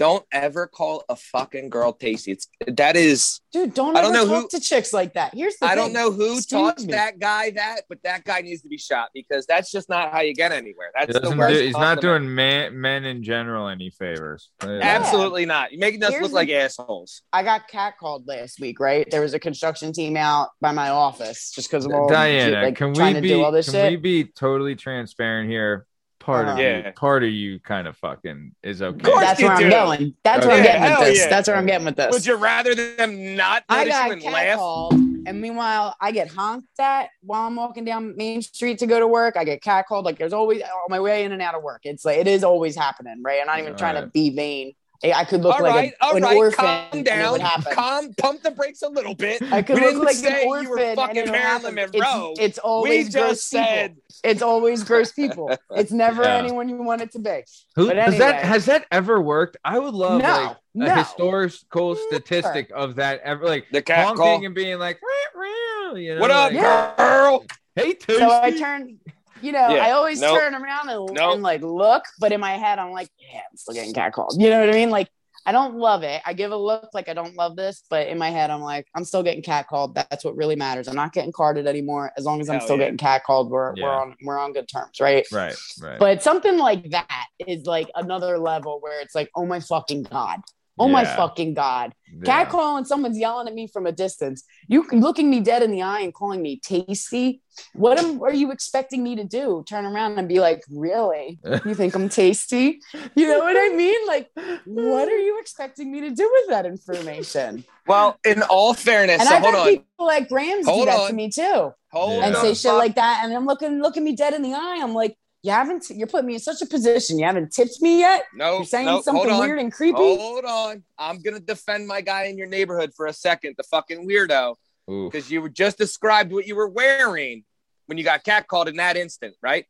[0.00, 2.32] don't ever call a fucking girl tasty.
[2.32, 5.34] It's that is Dude, don't I don't ever know talk who- to chicks like that.
[5.34, 5.76] Here's the I thing.
[5.76, 6.86] don't know who Excuse taught me.
[6.92, 10.22] that guy that, but that guy needs to be shot because that's just not how
[10.22, 10.90] you get anywhere.
[10.98, 11.54] That's the worst.
[11.54, 14.48] do- he's not doing man, men in general any favors.
[14.62, 15.70] Absolutely not.
[15.70, 17.20] You're making us Here's look the- like assholes.
[17.32, 19.06] I got catcalled last week, right?
[19.10, 22.76] There was a construction team out by my office just because of all Diana, like,
[22.76, 23.90] can trying we to do all be this can shit.
[23.90, 25.86] we be totally transparent here?
[26.20, 26.82] Part of Uh-huh.
[26.86, 29.00] you, part of you kind of fucking is okay.
[29.10, 30.14] course That's you where I'm going.
[30.22, 30.72] That's where I'm Okay.
[30.72, 31.18] getting with this.
[31.18, 31.28] yeah.
[31.30, 32.12] That's where I'm getting with this.
[32.12, 34.58] Would you rather them not I notice you got and laugh?
[34.58, 39.00] catcalled, and meanwhile, I get honked at while I'm walking down Main Street to go
[39.00, 39.36] to work.
[39.38, 40.04] I get catcalled.
[40.04, 41.80] Like there's always on my way in and out of work.
[41.84, 43.40] It's like it is always happening, right?
[43.40, 44.74] I'm not even trying to be vain.
[45.02, 46.64] I I could look All like right, a, all an right, orphan.
[46.90, 47.72] calm down, would happen.
[47.74, 49.40] calm, pump the brakes a little bit.
[49.52, 50.64] I could we look didn't like say an orphan.
[50.64, 51.74] you were and fucking it would Marilyn.
[51.74, 52.32] Monroe.
[52.38, 54.02] It's, it's we always just gross said people.
[54.24, 55.56] It's always gross people.
[55.70, 56.36] It's never Yeah.
[56.36, 57.42] anyone you want it to be.
[57.76, 59.56] Who but does that has that ever worked?
[59.64, 60.94] I would love no, like a no.
[60.96, 64.44] historical statistic of that ever like the cat honking call.
[64.44, 65.00] and being like,
[65.34, 66.94] "Meow, meow," you know, What up, like, Yeah.
[66.98, 67.44] girl?
[67.74, 68.18] Hey, Toasty.
[68.18, 68.98] So I turn,
[69.42, 69.86] you know, Yeah.
[69.86, 70.38] I always Nope.
[70.38, 71.34] turn around and, Nope.
[71.34, 74.40] and like look, but in my head, I'm like, yeah, I'm still getting catcalled.
[74.40, 74.90] You know what I mean?
[74.90, 75.08] Like,
[75.46, 76.20] I don't love it.
[76.26, 78.86] I give a look like I don't love this, but in my head, I'm like,
[78.94, 79.94] I'm still getting catcalled.
[79.94, 80.86] That's what really matters.
[80.86, 82.12] I'm not getting carded anymore.
[82.18, 82.90] As long as I'm Hell still yeah.
[82.90, 83.84] getting catcalled, we're Yeah.
[83.84, 85.26] we're on we're on good terms, right?
[85.32, 85.98] right, right.
[85.98, 90.40] But something like that is like another level where it's like, oh my fucking god.
[90.80, 91.92] Oh my fucking god!
[92.12, 92.24] Yeah.
[92.24, 94.44] Cat calling, someone's yelling at me from a distance.
[94.66, 97.42] You looking me dead in the eye and calling me tasty.
[97.74, 99.62] What am, are you expecting me to do?
[99.68, 101.38] Turn around and be like, really?
[101.66, 102.80] You think I'm tasty?
[103.14, 104.06] You know what I mean?
[104.06, 104.30] Like,
[104.64, 107.64] what are you expecting me to do with that information?
[107.86, 109.68] Well, in all fairness, And so I've hold had on.
[109.68, 111.08] people like Grams do that on.
[111.08, 112.40] to me too, Hold and Yeah.
[112.42, 113.22] say shit like that.
[113.24, 114.80] And I'm looking, looking me dead in the eye.
[114.82, 117.18] I'm like, you haven't, you're putting me in such a position.
[117.18, 118.24] You haven't tipped me yet.
[118.34, 119.96] No, You're saying no, something weird and creepy.
[119.96, 120.82] Hold on.
[120.98, 124.56] I'm gonna defend my guy in your neighborhood for a second, the fucking weirdo,
[124.90, 125.10] Oof.
[125.12, 127.44] because you were just described what you were wearing
[127.86, 129.64] when you got catcalled in that instant, right?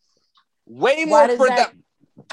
[0.66, 1.73] Way more Why does produ- that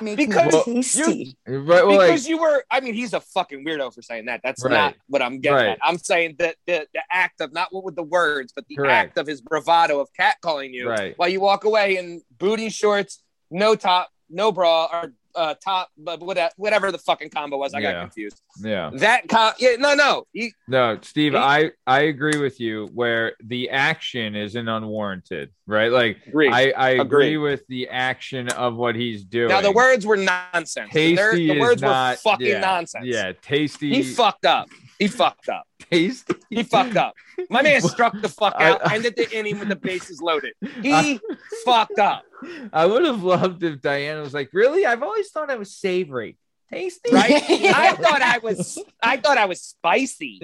[0.02, 1.38] make Because me tasty?
[1.48, 4.42] Right, well, like, because you were i mean he's a fucking weirdo for saying that
[4.44, 4.72] that's Right.
[4.72, 5.70] not what i'm getting Right.
[5.70, 8.76] at i'm saying that the, the act of not what with the words but the
[8.76, 8.92] Correct.
[9.10, 11.14] act of his bravado of catcalling you Right.
[11.16, 16.20] while you walk away in booty shorts no top no bra or uh, top but
[16.20, 18.90] whatever, whatever the fucking combo was i got confused yeah.
[18.96, 23.34] that com- yeah no no he, No, Steve, He- I I agree with you where
[23.44, 25.92] the action isn't unwarranted, right?
[25.92, 26.52] Like Agreed.
[26.52, 27.38] I I agree Agreed.
[27.38, 29.50] with the action of what he's doing.
[29.50, 33.06] now the words were nonsense tasty They're- the is words not, were fucking yeah, nonsense
[33.06, 33.94] Yeah, tasty.
[33.94, 34.68] he fucked up
[35.00, 36.34] he fucked up tasty.
[36.50, 37.14] he fucked up
[37.50, 40.92] my man struck the fuck I- out ended the inning with the bases loaded he
[40.92, 41.20] I-
[41.66, 42.24] fucked up
[42.72, 44.86] I would have loved if Diana was like, "Really?
[44.86, 46.38] I've always thought I was savory,
[46.72, 47.32] tasty." right?
[47.34, 50.40] I thought I was I thought I was spicy.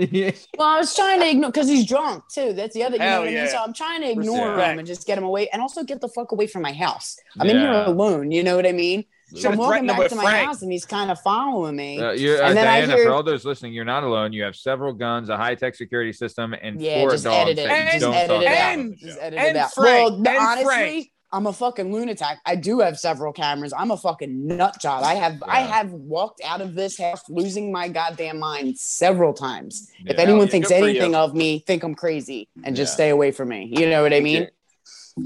[0.58, 2.54] Well, I was trying to ignore because he's drunk too.
[2.54, 3.48] That's the other, you know Hell what I mean?
[3.48, 4.72] So I'm trying to ignore Respect.
[4.72, 7.16] him and just get him away and also get the fuck away from my house.
[7.40, 9.06] I'm in here alone, you know what I mean?
[9.36, 10.48] So I'm Should've walking threatened him back with to my Frank.
[10.48, 12.00] house and he's kind of following me.
[12.00, 14.32] Uh, you're, uh, And then I Diana, hear- for all those listening, you're not alone.
[14.32, 17.58] You have several guns, a high tech security system, and yeah, four just dogs edit
[17.60, 17.68] it.
[17.70, 18.78] And- Just edit it out.
[18.80, 19.74] on the Just edit it out.
[19.74, 21.10] Frank, well, and honestly, Frank.
[21.32, 22.38] I'm a fucking lunatic.
[22.46, 23.74] I do have several cameras.
[23.76, 25.04] I'm a fucking nut job.
[25.04, 29.90] I have I have walked out of this house losing my goddamn mind several times.
[30.06, 31.18] If anyone yeah, thinks anything you.
[31.18, 32.96] of me, think I'm crazy and just Yeah.
[32.98, 33.74] stay away from me.
[33.76, 34.48] You know what I mean?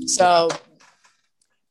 [0.05, 0.47] So,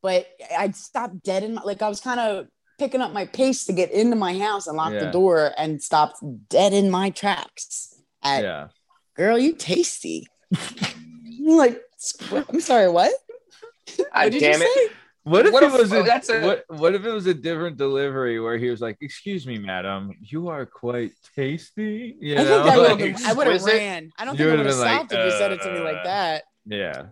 [0.07, 0.26] but
[0.57, 2.46] I stopped dead in my, like I was kind of
[2.78, 5.04] picking up my pace to get into my house and lock Yeah.
[5.07, 7.94] the door and stopped dead in my tracks.
[8.22, 8.68] At Yeah.
[9.16, 10.26] girl, you tasty.
[11.62, 11.80] Like,
[12.50, 13.12] I'm sorry, what?
[14.12, 14.74] What did damn you it.
[14.88, 14.94] say?
[15.22, 17.34] What if What it was a, oh, that's a- what, what if it was a
[17.34, 22.42] different delivery where he was like, "Excuse me, madam, you are quite tasty." You I
[22.44, 23.78] know, I would Like, have I would have exquisite.
[23.78, 24.11] ran.
[24.18, 25.62] I don't You think I would've would have been like, stopped if you said it
[25.62, 26.44] to me uh, like that.
[26.66, 27.02] yeah,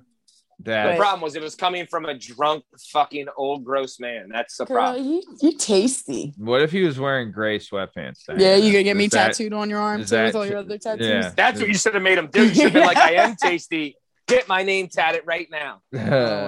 [0.60, 4.28] The problem was it was coming from a drunk fucking old gross man.
[4.32, 5.04] That's the Girl, problem.
[5.06, 6.32] you you tasty.
[6.36, 8.24] What if he was wearing gray sweatpants?
[8.26, 8.42] Diana?
[8.42, 10.46] Yeah, you gonna get me Is that- tattooed on your arm is too with all
[10.46, 11.06] your other tattoos.
[11.08, 11.32] Yeah.
[11.36, 12.44] That's what you should have made him do.
[12.46, 13.96] You should have been like, I am tasty.
[14.26, 15.82] Get my name tatted right now.
[15.94, 15.98] Oh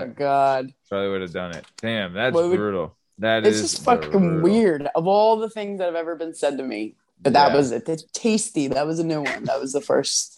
[0.01, 0.73] my god.
[0.89, 1.65] Probably would have done it.
[1.81, 2.97] Damn, that's would- brutal.
[3.19, 4.41] That This is is fucking brutal.
[4.43, 4.89] weird.
[4.95, 7.57] Of all the things that have ever been said to me, but that Yeah.
[7.57, 7.89] was it.
[7.89, 8.69] It's tasty.
[8.69, 9.45] That was a new one.
[9.45, 10.36] That was the first.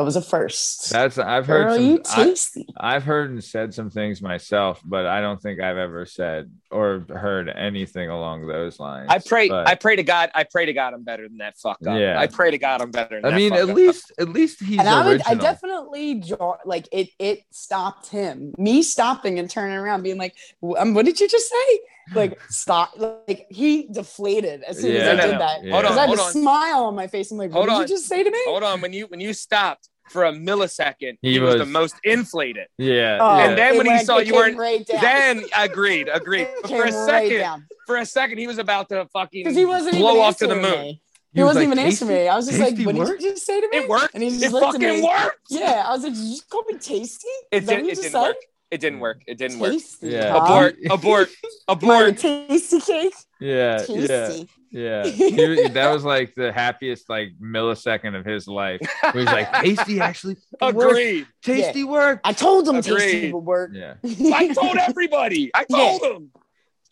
[0.00, 0.88] That was a first.
[0.88, 1.84] That's I've heard Girl, some.
[1.84, 2.66] you I, tasty.
[2.74, 7.04] I've heard and said some things myself, but I don't think I've ever said or
[7.10, 9.08] heard anything along those lines.
[9.10, 9.50] I pray.
[9.50, 10.30] But- I pray to God.
[10.34, 11.98] I pray to God I'm better than that fuck up.
[11.98, 12.18] Yeah.
[12.18, 13.20] I pray to God I'm better.
[13.20, 13.76] Than I that mean, fuck at up.
[13.76, 16.24] least at least he's and I, would, I definitely
[16.64, 17.10] like it.
[17.18, 18.54] It stopped him.
[18.56, 20.34] Me stopping and turning around, being like,
[20.78, 21.80] um, "What did you just say?"
[22.14, 22.92] Like stop.
[22.98, 24.98] Like he deflated as soon Yeah.
[25.00, 25.38] as I No, no, did no.
[25.38, 25.64] that.
[25.64, 25.70] Yeah.
[25.72, 26.32] Hold Because on, I had hold a on.
[26.32, 27.30] smile on my face.
[27.30, 27.80] I'm like, Hold "What on.
[27.82, 28.80] did you just say to me?" Hold on.
[28.80, 32.66] When you when you stopped for a millisecond, He he, was, was- the most inflated.
[32.78, 33.38] Yeah, Oh.
[33.38, 35.00] And then it when he saw you weren't- right down.
[35.00, 36.48] Then agreed, agreed.
[36.62, 37.66] But for a second, down.
[37.86, 40.46] for a second, he was about to fucking because he wasn't blow even off to
[40.48, 40.80] the moon.
[40.80, 41.02] me.
[41.32, 42.28] He He, was wasn't like, even answering "Tasty- me.
[42.28, 44.14] I was just like, "What work?" did you just say to me?" It worked.
[44.14, 45.02] And he just It looked at fucking me.
[45.06, 45.38] worked.
[45.48, 47.84] Yeah, I was like, "Did you just call me tasty?" It Is that did.
[47.84, 48.20] you It just didn't said?
[48.22, 48.36] work.
[48.70, 49.22] It didn't work.
[49.26, 49.74] It didn't work.
[50.00, 50.30] Yeah.
[50.32, 50.44] huh?
[50.44, 50.76] Abort.
[50.88, 51.28] Abort.
[51.68, 52.18] My Abort.
[52.18, 53.14] tasty cake.
[53.40, 54.48] yeah, yeah, Tasty.
[54.70, 55.04] yeah.
[55.06, 58.80] He that was like the happiest like millisecond of his life.
[59.02, 60.78] Where he's like, "Tasty actually worked.
[60.78, 61.26] Agreed.
[61.42, 63.72] Tasty work." I told him tasty would work.
[63.74, 65.50] Yeah, I told everybody.
[65.54, 66.30] I told him.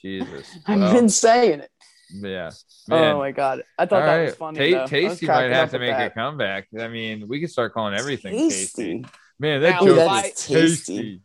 [0.03, 0.47] Jesus.
[0.67, 1.71] I've Well, been saying it.
[2.11, 2.51] yeah,
[2.91, 3.15] oh man.
[3.15, 4.25] Oh my god, I thought All that right.
[4.27, 4.59] was funny.
[4.59, 4.79] Ta- though.
[4.79, 6.67] I was tasty might have to at make a comeback.
[6.79, 9.03] I mean, we could start calling everything tasty.
[9.03, 9.07] Tasty.
[9.39, 10.97] Man, that Now, joke Ooh, if was that's tasty.
[10.97, 11.21] tasty.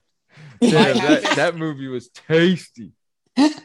[0.62, 2.92] Damn, that, that movie was tasty.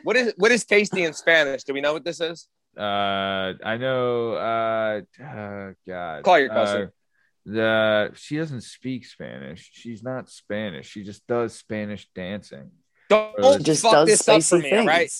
[0.02, 1.64] What is what is tasty in Spanish?
[1.64, 2.48] Do we know what this is?
[2.76, 4.32] Uh, I know.
[4.32, 6.22] Uh, uh God.
[6.22, 6.82] Call your cousin.
[6.82, 6.88] Uh,
[7.44, 9.70] the she doesn't speak Spanish.
[9.72, 10.88] She's not Spanish.
[10.88, 12.70] She just does Spanish dancing.
[13.08, 14.80] Don't She just fuck does this up for me, things.
[14.80, 15.10] all right?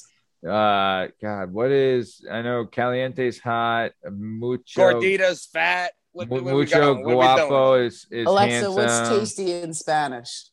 [0.47, 2.25] Uh, God, what is?
[2.31, 3.93] I know Caliente's hot.
[4.11, 4.63] Mucho.
[4.77, 5.93] Gordita's fat.
[6.13, 7.05] What, mu- what mucho got?
[7.05, 8.75] What we guapo is is Alexa, handsome.
[8.75, 10.51] what's tasty in Spanish?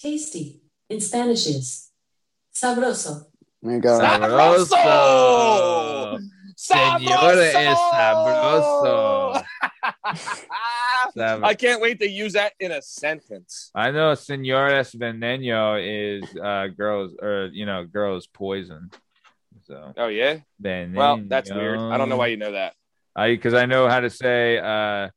[0.00, 1.90] Tasty in Spanish is
[2.54, 3.26] sabroso.
[3.62, 3.80] There you.
[3.82, 4.86] Sabroso!
[6.56, 9.42] Señora es sabroso.
[11.14, 13.70] Sab- I can't wait to use that in a sentence.
[13.74, 18.90] I know Señores Veneno is uh girls or you know girls poison.
[19.64, 20.38] So Oh yeah.
[20.62, 20.94] veneno.
[20.94, 21.80] Well, that's weird.
[21.80, 22.74] I don't know why you know that.
[23.14, 25.08] I because I know how to say uh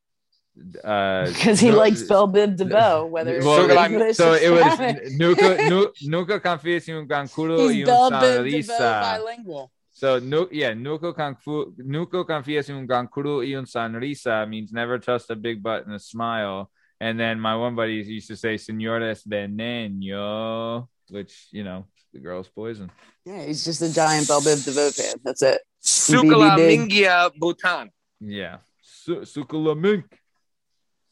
[0.84, 4.38] uh Because he no- likes Belle Biv DeVoe, whether it's Well, it- English so or
[4.38, 5.12] it was Spanish.
[5.18, 9.18] nunca nu, nunca confíes en un gancudo y He's un Belle Biv DeVoe sonrisa.
[9.20, 9.72] bilingual.
[9.92, 14.98] So nu, yeah, nunca confu, nunca confíes en un gancudo y un sonrisa means never
[15.00, 16.70] trust a big butt and a smile.
[17.02, 22.50] And then my one buddy used to say "Señores veneno," which you know the girl's
[22.50, 22.92] poison.
[23.26, 25.16] Yeah, he's just a giant Belle Biv DeVoe fan.
[25.24, 25.62] That's it.
[25.82, 27.90] Sukala Mingia Bhutan.
[28.20, 30.06] Yeah, Su- Sukala mink.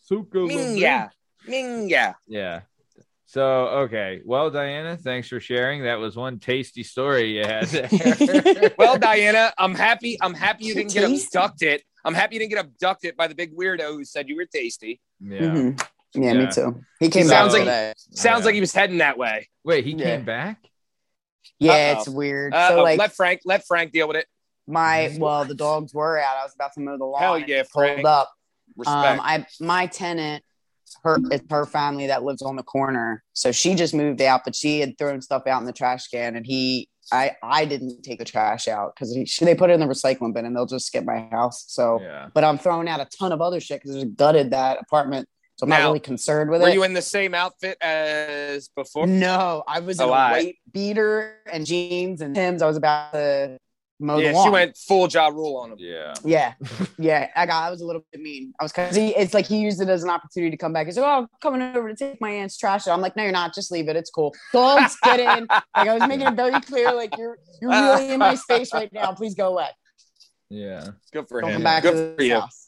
[0.09, 0.59] Sukala mink.
[0.61, 1.09] Mingia.
[1.47, 2.15] Mingia.
[2.27, 2.61] Yeah.
[3.25, 3.43] So
[3.83, 5.83] okay, well, Diana, thanks for sharing.
[5.83, 8.71] That was one tasty story you had there.
[8.77, 10.17] Well, Diana, I'm happy.
[10.21, 11.81] I'm happy you didn't get abducted.
[12.05, 15.01] I'm happy you didn't get abducted by the big weirdo who said you were tasty.
[15.19, 15.39] yeah.
[15.41, 15.85] Mhm.
[16.13, 16.45] Yeah, Yeah.
[16.45, 16.81] me too.
[17.01, 17.93] He came Sounds back like- today.
[18.11, 18.45] Sounds Yeah.
[18.45, 19.49] like he was heading that way.
[19.65, 20.03] Wait, he Yeah.
[20.05, 20.65] came back.
[21.59, 21.99] Yeah, Uh-oh.
[21.99, 22.53] it's weird.
[22.53, 24.27] Uh, so like let Frank let Frank deal with it.
[24.67, 26.37] my well, the dogs were out.
[26.37, 27.21] I was about to mow the lawn.
[27.21, 28.05] Hell yeah, it pulled Frank.
[28.05, 28.31] up.
[28.77, 29.19] Respect.
[29.19, 30.43] Um, I my tenant,
[31.03, 33.23] her it's her family that lives on the corner.
[33.33, 36.35] So she just moved out, but she had thrown stuff out in the trash can,
[36.35, 39.85] and he, I, I didn't take the trash out because they put it in the
[39.85, 41.65] recycling bin, and they'll just skip my house.
[41.67, 42.27] So, Yeah.
[42.33, 45.27] but I'm throwing out a ton of other shit because I just gutted that apartment,
[45.55, 46.71] so I'm not really concerned with Were it.
[46.71, 49.07] Were you in the same outfit as before?
[49.07, 52.61] no, I was in Oh, a I- white beater and jeans and Tim's.
[52.61, 53.57] I was about to
[53.99, 54.45] mow yeah, the lawn.
[54.47, 55.77] she went full job rule on him.
[55.79, 56.13] Yeah.
[56.23, 56.53] Yeah,
[56.99, 57.29] yeah.
[57.35, 57.63] I got.
[57.63, 58.53] I was a little bit mean.
[58.59, 59.09] I was because he.
[59.15, 60.85] It's like he used it as an opportunity to come back.
[60.85, 63.23] He's like, "Oh, I'm coming over to take my aunt's trash." out." I'm like, "No,
[63.23, 63.53] you're not.
[63.55, 63.95] Just leave it.
[63.95, 64.33] It's cool.
[64.53, 66.93] Dogs get in." Like I was making it very clear.
[66.93, 69.11] Like you're you're really in my space right now.
[69.13, 69.67] Please go away.
[70.49, 70.87] Yeah.
[71.11, 71.63] Good for Don't him.
[71.63, 72.39] back Good for you.
[72.39, 72.67] house.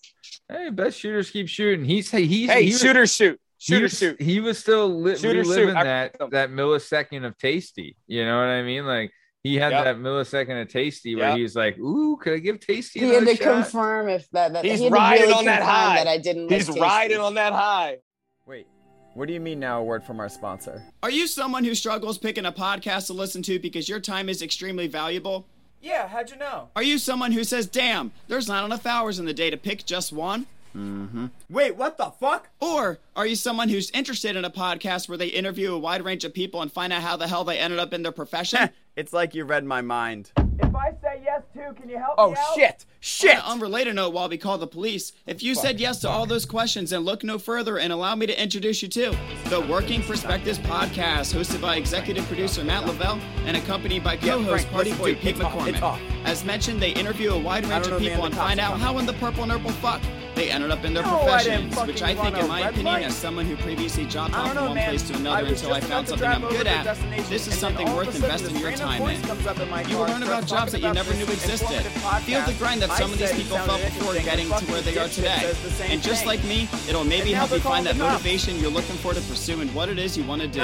[0.52, 1.86] Hey, best shooters keep shooting.
[1.86, 3.40] He's he's Hey, he was- shooter shoot.
[3.58, 4.22] he Shooter was, shoot.
[4.22, 5.74] He was still li- Shoot or shoot.
[5.74, 7.96] that that millisecond of tasty.
[8.08, 8.86] You know what I mean?
[8.86, 9.12] Like
[9.44, 9.84] he had Yep.
[9.86, 11.38] that millisecond of tasty where Yep.
[11.38, 13.54] he's like, "Ooh, could I give tasty?" He had another to shot?
[13.64, 14.54] confirm if that.
[14.54, 15.96] that He's he had to riding really on that high.
[15.98, 16.52] That I didn't.
[16.52, 17.24] He's like riding tasty.
[17.24, 17.98] on that high.
[18.46, 18.68] Wait,
[19.14, 19.80] what do you mean now?
[19.80, 20.84] A word from our sponsor.
[21.04, 24.42] Are you someone who struggles picking a podcast to listen to because your time is
[24.42, 25.46] extremely valuable?
[25.82, 26.68] Yeah, how'd you know?
[26.76, 29.86] Are you someone who says, damn, there's not enough hours in the day to pick
[29.86, 30.46] just one?
[30.76, 31.28] Mm-hmm.
[31.50, 32.50] Wait, what the fuck?
[32.60, 36.26] Or are you someone who's interested in a podcast where they interview a wide range
[36.26, 38.70] of people and find out how the hell they ended up in their profession?
[39.00, 40.32] it's like you read my mind.
[40.62, 42.46] If I say yes too, can you help Oh me out?
[42.50, 42.86] Oh shit!
[43.00, 43.38] Shit!
[43.38, 46.26] On an unrelated note, while we call the police, if you said yes to all
[46.26, 50.04] those questions and look no further and allow me to introduce you to the Working
[50.04, 55.14] Perspectives podcast, hosted by executive producer Matt Lavelle and accompanied by co-host Frank, Party Boy
[55.14, 56.00] dude, Pete it's McCormick.
[56.26, 59.14] As mentioned, they interview a wide range of people and find out how in the
[59.14, 60.02] purple nurple fuck
[60.36, 63.04] they ended up in their No, I professions, which I think, in my opinion, light.
[63.06, 64.90] as someone who previously jumped I off from one man.
[64.90, 66.98] place to another was until I found something I'm good at.
[67.30, 69.26] This is something worth investing your time voice in.
[69.26, 71.84] comes up in my You will learn about jobs that you never knew existed.
[72.24, 75.08] Feel the grind that some of these people felt before getting to where they are
[75.08, 75.38] today.
[75.42, 78.04] says the same And just like me, it'll maybe help you find that calling the
[78.06, 78.24] cops.
[78.24, 80.62] motivation you're looking for to pursue and what it is you want to do.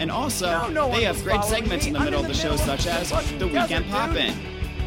[0.00, 2.56] And also, No, no one they have great segments in the middle of the show,
[2.56, 3.92] such as The Weekend dude.
[3.92, 4.34] Poppin'.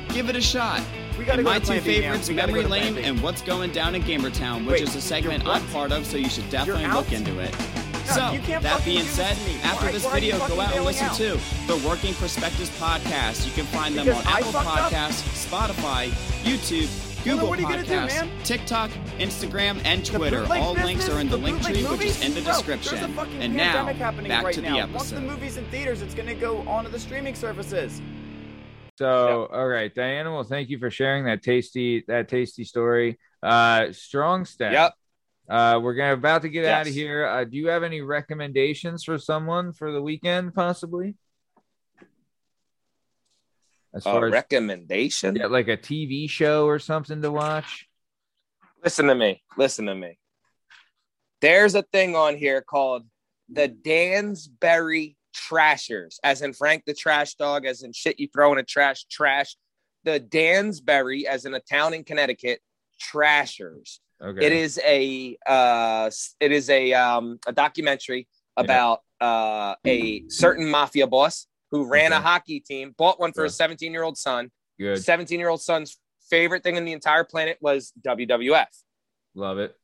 [0.10, 0.82] Give it a shot.
[1.18, 2.20] We And my two Plan B, man.
[2.20, 5.94] favorites, Memory Lane and What's Going Down in Gamertown, which is a segment I'm part
[5.94, 7.56] of, so you should definitely look into it.
[8.08, 9.60] No, so, you can't that being said, me.
[9.64, 11.16] after this why video, go out and listen out?
[11.16, 13.46] to the Working Perspectives podcast.
[13.46, 14.92] You can find them Because on I Apple fucked up?
[14.92, 16.10] Podcasts, Spotify,
[16.44, 18.44] YouTube, Google what are you gonna do, Podcasts, man?
[18.44, 20.42] TikTok, Instagram, and Twitter.
[20.42, 22.96] bootleg All links are in the, link bootleg tree, which is in the Bro, description.
[23.00, 24.86] There's a fucking and now, pandemic happening back right to now.
[24.86, 28.02] the Once the movie's in theaters, it's gonna go onto the streaming services.
[28.98, 30.32] So, all right, Diana.
[30.32, 33.18] Well, thank you for sharing that tasty that tasty story.
[33.44, 34.72] Uh, strong step.
[34.72, 34.94] Yep.
[35.50, 37.26] Uh, we're gonna about to get out of here.
[37.28, 41.16] Uh, do you have any recommendations for someone for the weekend, possibly?
[43.94, 45.36] As A far as recommendation.
[45.36, 47.88] yeah, like a TV show or something to watch.
[48.84, 49.42] Listen to me.
[49.58, 50.18] Listen to me.
[51.42, 53.04] There's a thing on here called
[53.50, 58.58] the Dansbury Trashers, as in Frank the Trash Dog, as in shit you throw in
[58.58, 59.56] a trash, trash.
[60.04, 62.60] The Dansbury, as in a town in Connecticut,
[63.00, 64.02] Trashers.
[64.22, 64.46] Okay.
[64.46, 66.10] It is a uh,
[66.40, 72.22] it is a um, a documentary about uh, a certain mafia boss who ran a
[72.22, 73.44] hockey team, bought one for Sure.
[73.46, 74.52] his 17 year old son.
[74.80, 75.04] good.
[75.04, 76.00] 17 year old son's
[76.30, 78.68] favorite thing on the entire planet was WWF.
[79.36, 79.76] Love it.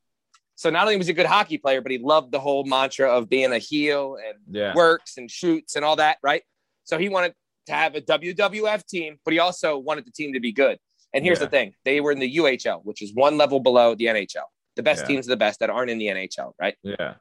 [0.55, 3.09] So not only was he a good hockey player, but he loved the whole mantra
[3.11, 4.73] of being a heel and Yeah.
[4.75, 6.43] works and shoots and all that, right?
[6.83, 7.33] So he wanted
[7.67, 10.77] to have a WWF team, but he also wanted the team to be good.
[11.13, 11.45] And here's Yeah.
[11.45, 14.45] the thing: they were in the UHL, which is one level below the NHL.
[14.75, 15.07] The best Yeah.
[15.07, 16.75] teams are the best that aren't in the NHL, right?
[16.83, 17.15] Yeah.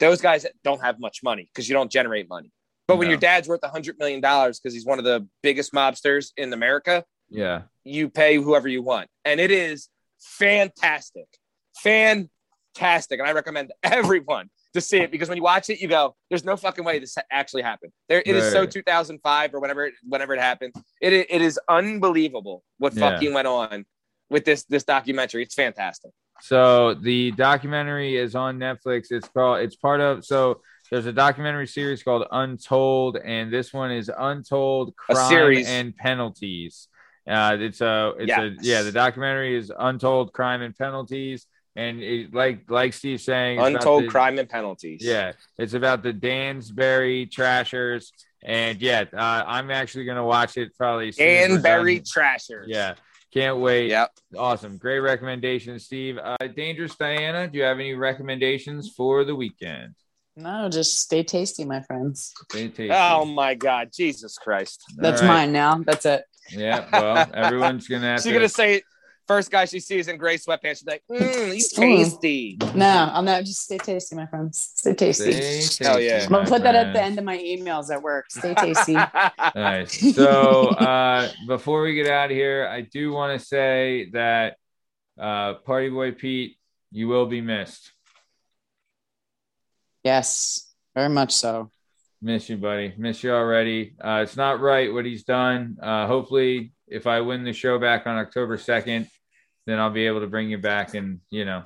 [0.00, 2.50] Those guys don't have much money because you don't generate money.
[2.88, 3.12] But when No.
[3.12, 6.52] your dad's worth a hundred million dollars because he's one of the biggest mobsters in
[6.52, 7.62] America, Yeah.
[7.84, 9.88] you pay whoever you want, and it is
[10.20, 11.26] fantastic,
[11.82, 16.14] fantastic, and I recommend everyone to see it because when you watch it, you go,
[16.30, 19.94] "There's no fucking way this actually happened." There, it is so 2005 or whenever, it-
[20.08, 20.72] whenever it happened.
[21.00, 23.10] It, it is unbelievable what Yeah.
[23.10, 23.84] fucking went on
[24.30, 25.42] with this this documentary.
[25.42, 26.12] It's fantastic.
[26.40, 29.06] So the documentary is on Netflix.
[29.10, 29.60] It's called.
[29.60, 30.24] It's part of.
[30.24, 30.60] So
[30.90, 36.88] there's a documentary series called Untold, and this one is Untold Crime and Penalties.
[37.28, 38.12] Uh, it's a.
[38.18, 38.54] It's a.
[38.60, 41.46] Yeah, the documentary is Untold Crime and Penalties,
[41.76, 45.00] and it, like like Steve saying, it's about Untold the- crime and penalties.
[45.04, 48.12] Yeah, it's about the Dansbury Trashers,
[48.42, 51.08] and yeah, uh, I'm actually gonna watch it probably.
[51.08, 52.00] as soon Danbury.
[52.00, 52.66] Trashers.
[52.68, 52.94] Yeah,
[53.32, 53.88] can't wait.
[53.90, 54.10] Yep.
[54.36, 54.78] Awesome.
[54.78, 56.18] Great recommendation, Steve.
[56.22, 59.94] Uh, Dangerous Diana, do you have any recommendations for the weekend?
[60.38, 62.32] No, just stay tasty, my friends.
[62.50, 62.90] Stay tasty.
[62.92, 64.82] Oh my God, Jesus Christ!
[64.96, 65.34] That's All right.
[65.46, 65.82] mine now.
[65.84, 66.24] That's it.
[66.50, 68.32] Yeah, well, everyone's going to have She's to.
[68.34, 68.82] gonna say
[69.26, 70.78] first guy she sees in gray sweatpants.
[70.78, 73.44] She's like, mm, "He's tasty." No, I'm not.
[73.44, 74.72] Just stay tasty, my friends.
[74.76, 75.32] Stay tasty.
[75.32, 76.22] Stay tasty, Hell yeah.
[76.24, 78.30] I'm gonna my put that at the end of my emails at work.
[78.30, 78.96] Stay tasty.
[79.54, 80.14] Nice.
[80.14, 84.56] So, uh, before we get out of here, I do want to say that
[85.18, 86.56] uh, Party Boy Pete,
[86.90, 87.92] you will be missed.
[90.04, 91.70] yes, very much so.
[92.22, 92.94] Miss you, buddy.
[92.96, 93.94] Miss you already.
[94.02, 95.76] Uh, it's not right what he's done.
[95.82, 99.08] Uh, hopefully, if I win the show back on October 2nd,
[99.66, 101.64] then I'll be able to bring you back and, you know,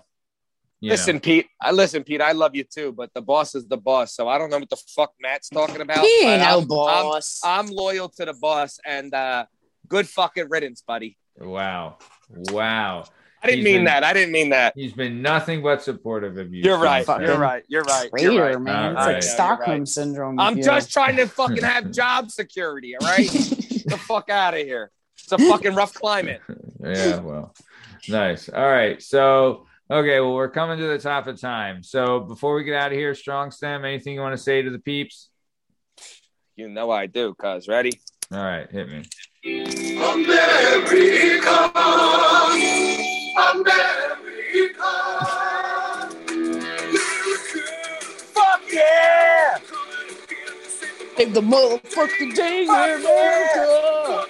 [0.80, 1.20] you listen, know.
[1.20, 1.46] Pete.
[1.61, 2.22] I listen, Pete.
[2.22, 4.14] I love you too, but the boss is the boss.
[4.14, 5.98] So I don't know what the fuck Matt's talking about.
[5.98, 7.40] He ain't no I'm- I'm- boss.
[7.44, 9.44] I'm, loyal to the boss, and uh,
[9.88, 11.18] good fucking riddance, buddy.
[11.38, 11.98] Wow.
[12.30, 13.05] Wow.
[13.42, 14.05] I didn't He's mean been- that.
[14.05, 14.72] I didn't mean that.
[14.76, 16.62] He's been nothing but supportive of you.
[16.62, 17.05] You're right.
[17.05, 17.40] Fucking You're then.
[17.40, 17.62] right.
[17.68, 18.11] You're right.
[18.11, 18.61] Traitor, You're right.
[18.61, 18.76] man.
[18.76, 19.07] All it's right.
[19.14, 19.88] like Yeah, Stockholm right.
[19.88, 20.38] syndrome.
[20.40, 20.62] I'm you.
[20.62, 22.96] just trying to fucking have job security.
[22.96, 24.90] All right, Get the fuck out of here.
[25.22, 26.40] It's a fucking rough climate.
[26.84, 27.55] yeah, well,
[28.09, 28.48] nice.
[28.48, 29.01] All right.
[29.03, 31.82] So, okay, well, we're coming to the top of time.
[31.82, 34.70] So, before we get out of here, Strong Stem, anything you want to say to
[34.70, 35.30] the peeps?
[36.57, 37.92] You know I do, cuz ready?
[38.32, 39.05] All right, hit me.
[39.44, 40.90] America.
[48.34, 49.59] Fuck yeah!
[51.16, 54.24] Save the motherfucking day, America.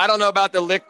[0.00, 0.82] I don't know about the lick,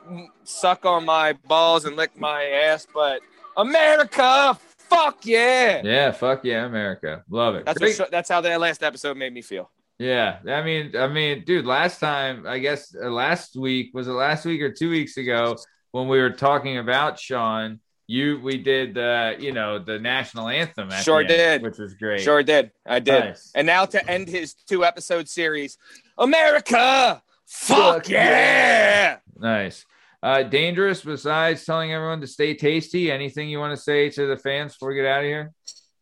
[0.44, 3.20] suck on my balls and lick my ass, but
[3.56, 5.82] America, fuck yeah!
[5.82, 7.24] Yeah, fuck yeah, America.
[7.28, 7.66] Love it.
[7.66, 9.68] That's what, that's how that last episode made me feel.
[9.98, 14.12] Yeah, I mean, I mean, dude, last time, I guess uh, last week was it
[14.12, 15.56] last week or two weeks ago
[15.90, 17.80] when we were talking about Sean.
[18.06, 20.88] You, we did the, you know, the national anthem.
[21.02, 21.68] Sure the end, did.
[21.68, 22.20] which was great.
[22.20, 22.70] Sure did.
[22.86, 23.24] I did.
[23.24, 23.50] Nice.
[23.56, 25.78] And now to end his two episode series,
[26.16, 29.18] America, fuck yeah!
[29.36, 29.84] Nice.
[30.22, 31.02] Uh, dangerous.
[31.02, 34.90] Besides telling everyone to stay tasty, anything you want to say to the fans before
[34.90, 35.52] we get out of here?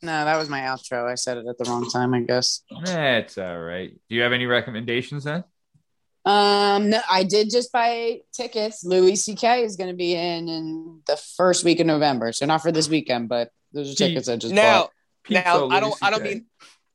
[0.03, 1.11] No, that was my outro.
[1.11, 2.63] I said it at the wrong time, I guess.
[2.85, 3.91] That's all right.
[4.09, 5.43] Do you have any recommendations then?
[6.25, 8.85] Um, no, I did just buy tickets.
[8.85, 9.65] Louis C.K.
[9.65, 12.89] is going to be in in the first week of November, so not for this
[12.89, 14.91] weekend, but those are tickets I just Now, bought.
[15.25, 16.47] Pizza now I don't Louis I don't mean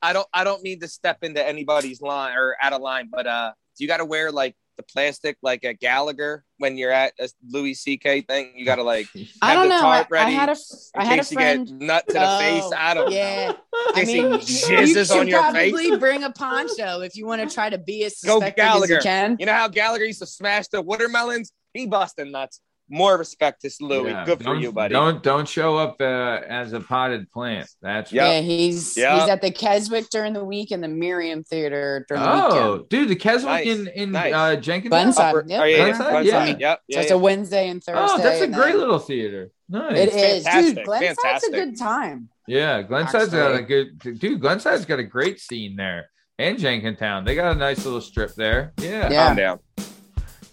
[0.01, 3.27] I don't I don't mean to step into anybody's line or out of line, but
[3.27, 7.29] uh do you gotta wear like the plastic like a Gallagher when you're at a
[7.47, 8.53] Louis CK thing?
[8.55, 9.07] You gotta like
[9.41, 9.81] I have don't the know.
[9.81, 10.57] tarp I, I ready had a in
[10.95, 11.67] I had a case you friend.
[11.67, 12.71] get nut to the Oh, face.
[12.77, 13.47] I don't yeah.
[13.51, 13.57] know.
[13.95, 15.97] I In mean, you, you jizzes should on your probably face.
[15.99, 18.99] bring a poncho if you want to try to be as Go suspected as you
[18.99, 19.37] can.
[19.39, 21.51] You know how Gallagher used to smash the watermelons?
[21.73, 22.59] He busting nuts.
[22.89, 24.11] More respect to Louis.
[24.11, 24.93] Yeah, Good for don't- you, buddy.
[24.93, 27.67] Don't don't show up uh, as a potted plant.
[27.81, 28.25] That's Yep.
[28.27, 29.19] Yeah, he's Yep.
[29.21, 33.07] he's at the Keswick during the week and the Merriam Theater during the Oh, dude,
[33.09, 34.33] the Keswick Nice, in in nice.
[34.33, 34.89] uh, Jenkins.
[34.89, 35.33] Glenside.
[35.47, 35.61] Yep.
[35.61, 36.59] oh, yeah, yeah, Glenside, Glenside.
[36.59, 36.69] yeah.
[36.69, 36.79] Yep.
[36.91, 38.01] So it's a Wednesday and Thursday.
[38.15, 39.49] Oh, that's a great then- little theater.
[39.69, 39.97] Nice.
[39.97, 40.85] It is, Fantastic, dude.
[40.85, 41.53] Glenside's fantastic.
[41.53, 42.29] a good time.
[42.47, 44.41] Yeah, Glenside's got a good dude.
[44.41, 47.25] Glenside's got a great scene there, and Jenkintown.
[47.25, 48.73] They got a nice little strip there.
[48.79, 49.27] Yeah, Yeah.
[49.27, 49.59] Calm down.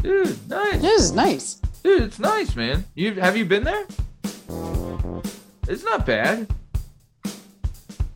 [0.00, 0.74] dude, nice.
[0.76, 1.60] It is nice.
[1.82, 2.84] Dude, it's nice, man.
[2.94, 3.86] You have you been there?
[5.68, 6.48] It's not bad.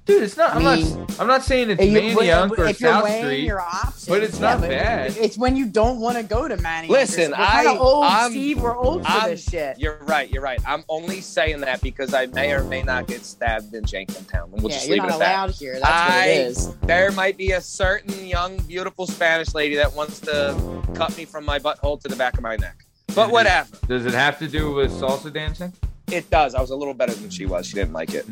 [0.07, 0.55] Dude, it's not.
[0.55, 1.19] I'm I mean, not.
[1.21, 3.45] I'm not saying it's If you- Manayunk or if you're South Street.
[3.45, 5.17] your options, but it's yeah, not bad.
[5.17, 6.89] It's when you don't want to go to Manny.
[6.89, 8.61] Listen, we're I- of old, I'm- Steve.
[8.61, 9.79] We're old for I'm- this shit.
[9.79, 10.31] You're right.
[10.31, 10.61] You're right.
[10.67, 14.53] I'm only saying that because I may or may not get stabbed in Jenkintown.
[14.53, 15.35] And we'll yeah, just you're leave it not at that.
[15.39, 15.73] allowed here.
[15.81, 16.75] That's I- what it is.
[16.83, 20.55] There might be a certain young, beautiful Spanish lady that wants to
[20.95, 22.77] cut me from my butthole to the back of my neck.
[23.15, 23.77] But whatever.
[23.87, 25.73] Does it have to do with salsa dancing?
[26.11, 26.55] It does.
[26.55, 27.67] I was a little better than she was.
[27.67, 28.27] She didn't like it.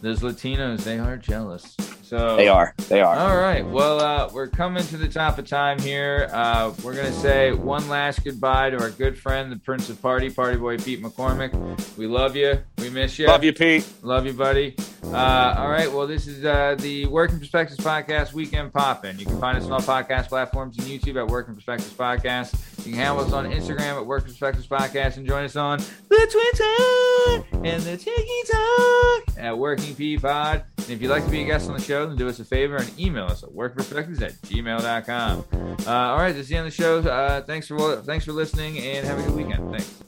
[0.00, 1.76] Those Latinos, they are jealous.
[2.04, 2.74] So They are.
[2.88, 3.16] They are.
[3.16, 3.66] All right.
[3.66, 6.28] Well, uh, we're coming to the top of time here.
[6.32, 10.28] Uh, we're gonna say one last goodbye to our good friend, the Prince of Party,
[10.28, 11.96] Party Boy Pete McCormick.
[11.96, 12.58] We love you.
[12.78, 13.26] We miss you.
[13.26, 13.88] Love you, Pete.
[14.02, 14.76] Love you, buddy.
[15.04, 15.90] Uh, all right.
[15.90, 19.18] Well, this is uh, the Working Perspectives Podcast Weekend Poppin'.
[19.18, 22.54] You can find us on all podcast platforms and YouTube at Working Perspectives Podcast.
[22.84, 25.78] You can handle us on Instagram at Working Perspectives Podcast and join us on
[26.08, 30.64] the Twitter and the TikTok at Working P Pod.
[30.78, 32.44] And if you'd like to be a guest on the show, then do us a
[32.44, 35.44] favor and email us at workperspectives at gmail.com.
[35.86, 36.32] Uh, all right.
[36.32, 36.98] This is the end of the show.
[36.98, 39.70] Uh, thanks for thanks for listening and have a good weekend.
[39.70, 40.04] Thanks.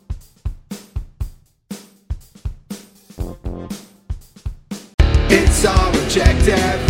[5.29, 6.81] It's our objective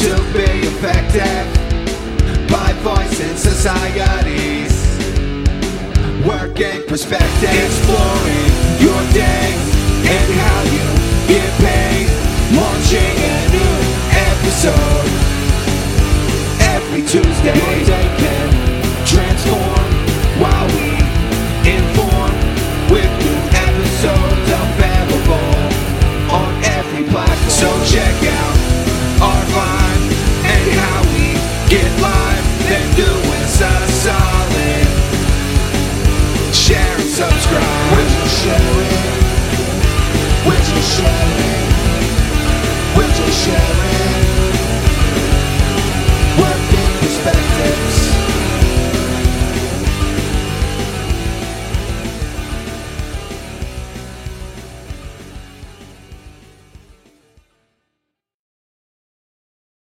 [0.00, 1.46] to be effective
[2.50, 4.72] by voicing societies.
[6.26, 8.50] Working perspective, exploring
[8.80, 9.54] your day
[10.06, 10.86] and how you
[11.28, 12.08] get paid.
[12.56, 13.73] Launching a new
[14.54, 15.10] episode
[16.62, 17.58] every Tuesday.
[17.58, 18.54] Your day can
[19.04, 19.82] transform
[20.38, 20.94] while we
[21.66, 22.30] inform
[22.86, 25.58] with new episodes available
[26.30, 27.50] on every platform.
[27.50, 28.54] So check out
[29.26, 30.06] our vibe
[30.46, 31.34] and how we
[31.68, 32.46] get live.
[32.70, 33.10] Then do
[33.42, 33.74] us a
[34.06, 34.86] solid.
[36.54, 37.90] Share and subscribe.
[37.96, 39.02] Would you share it?
[40.46, 40.62] Would
[43.18, 43.93] you share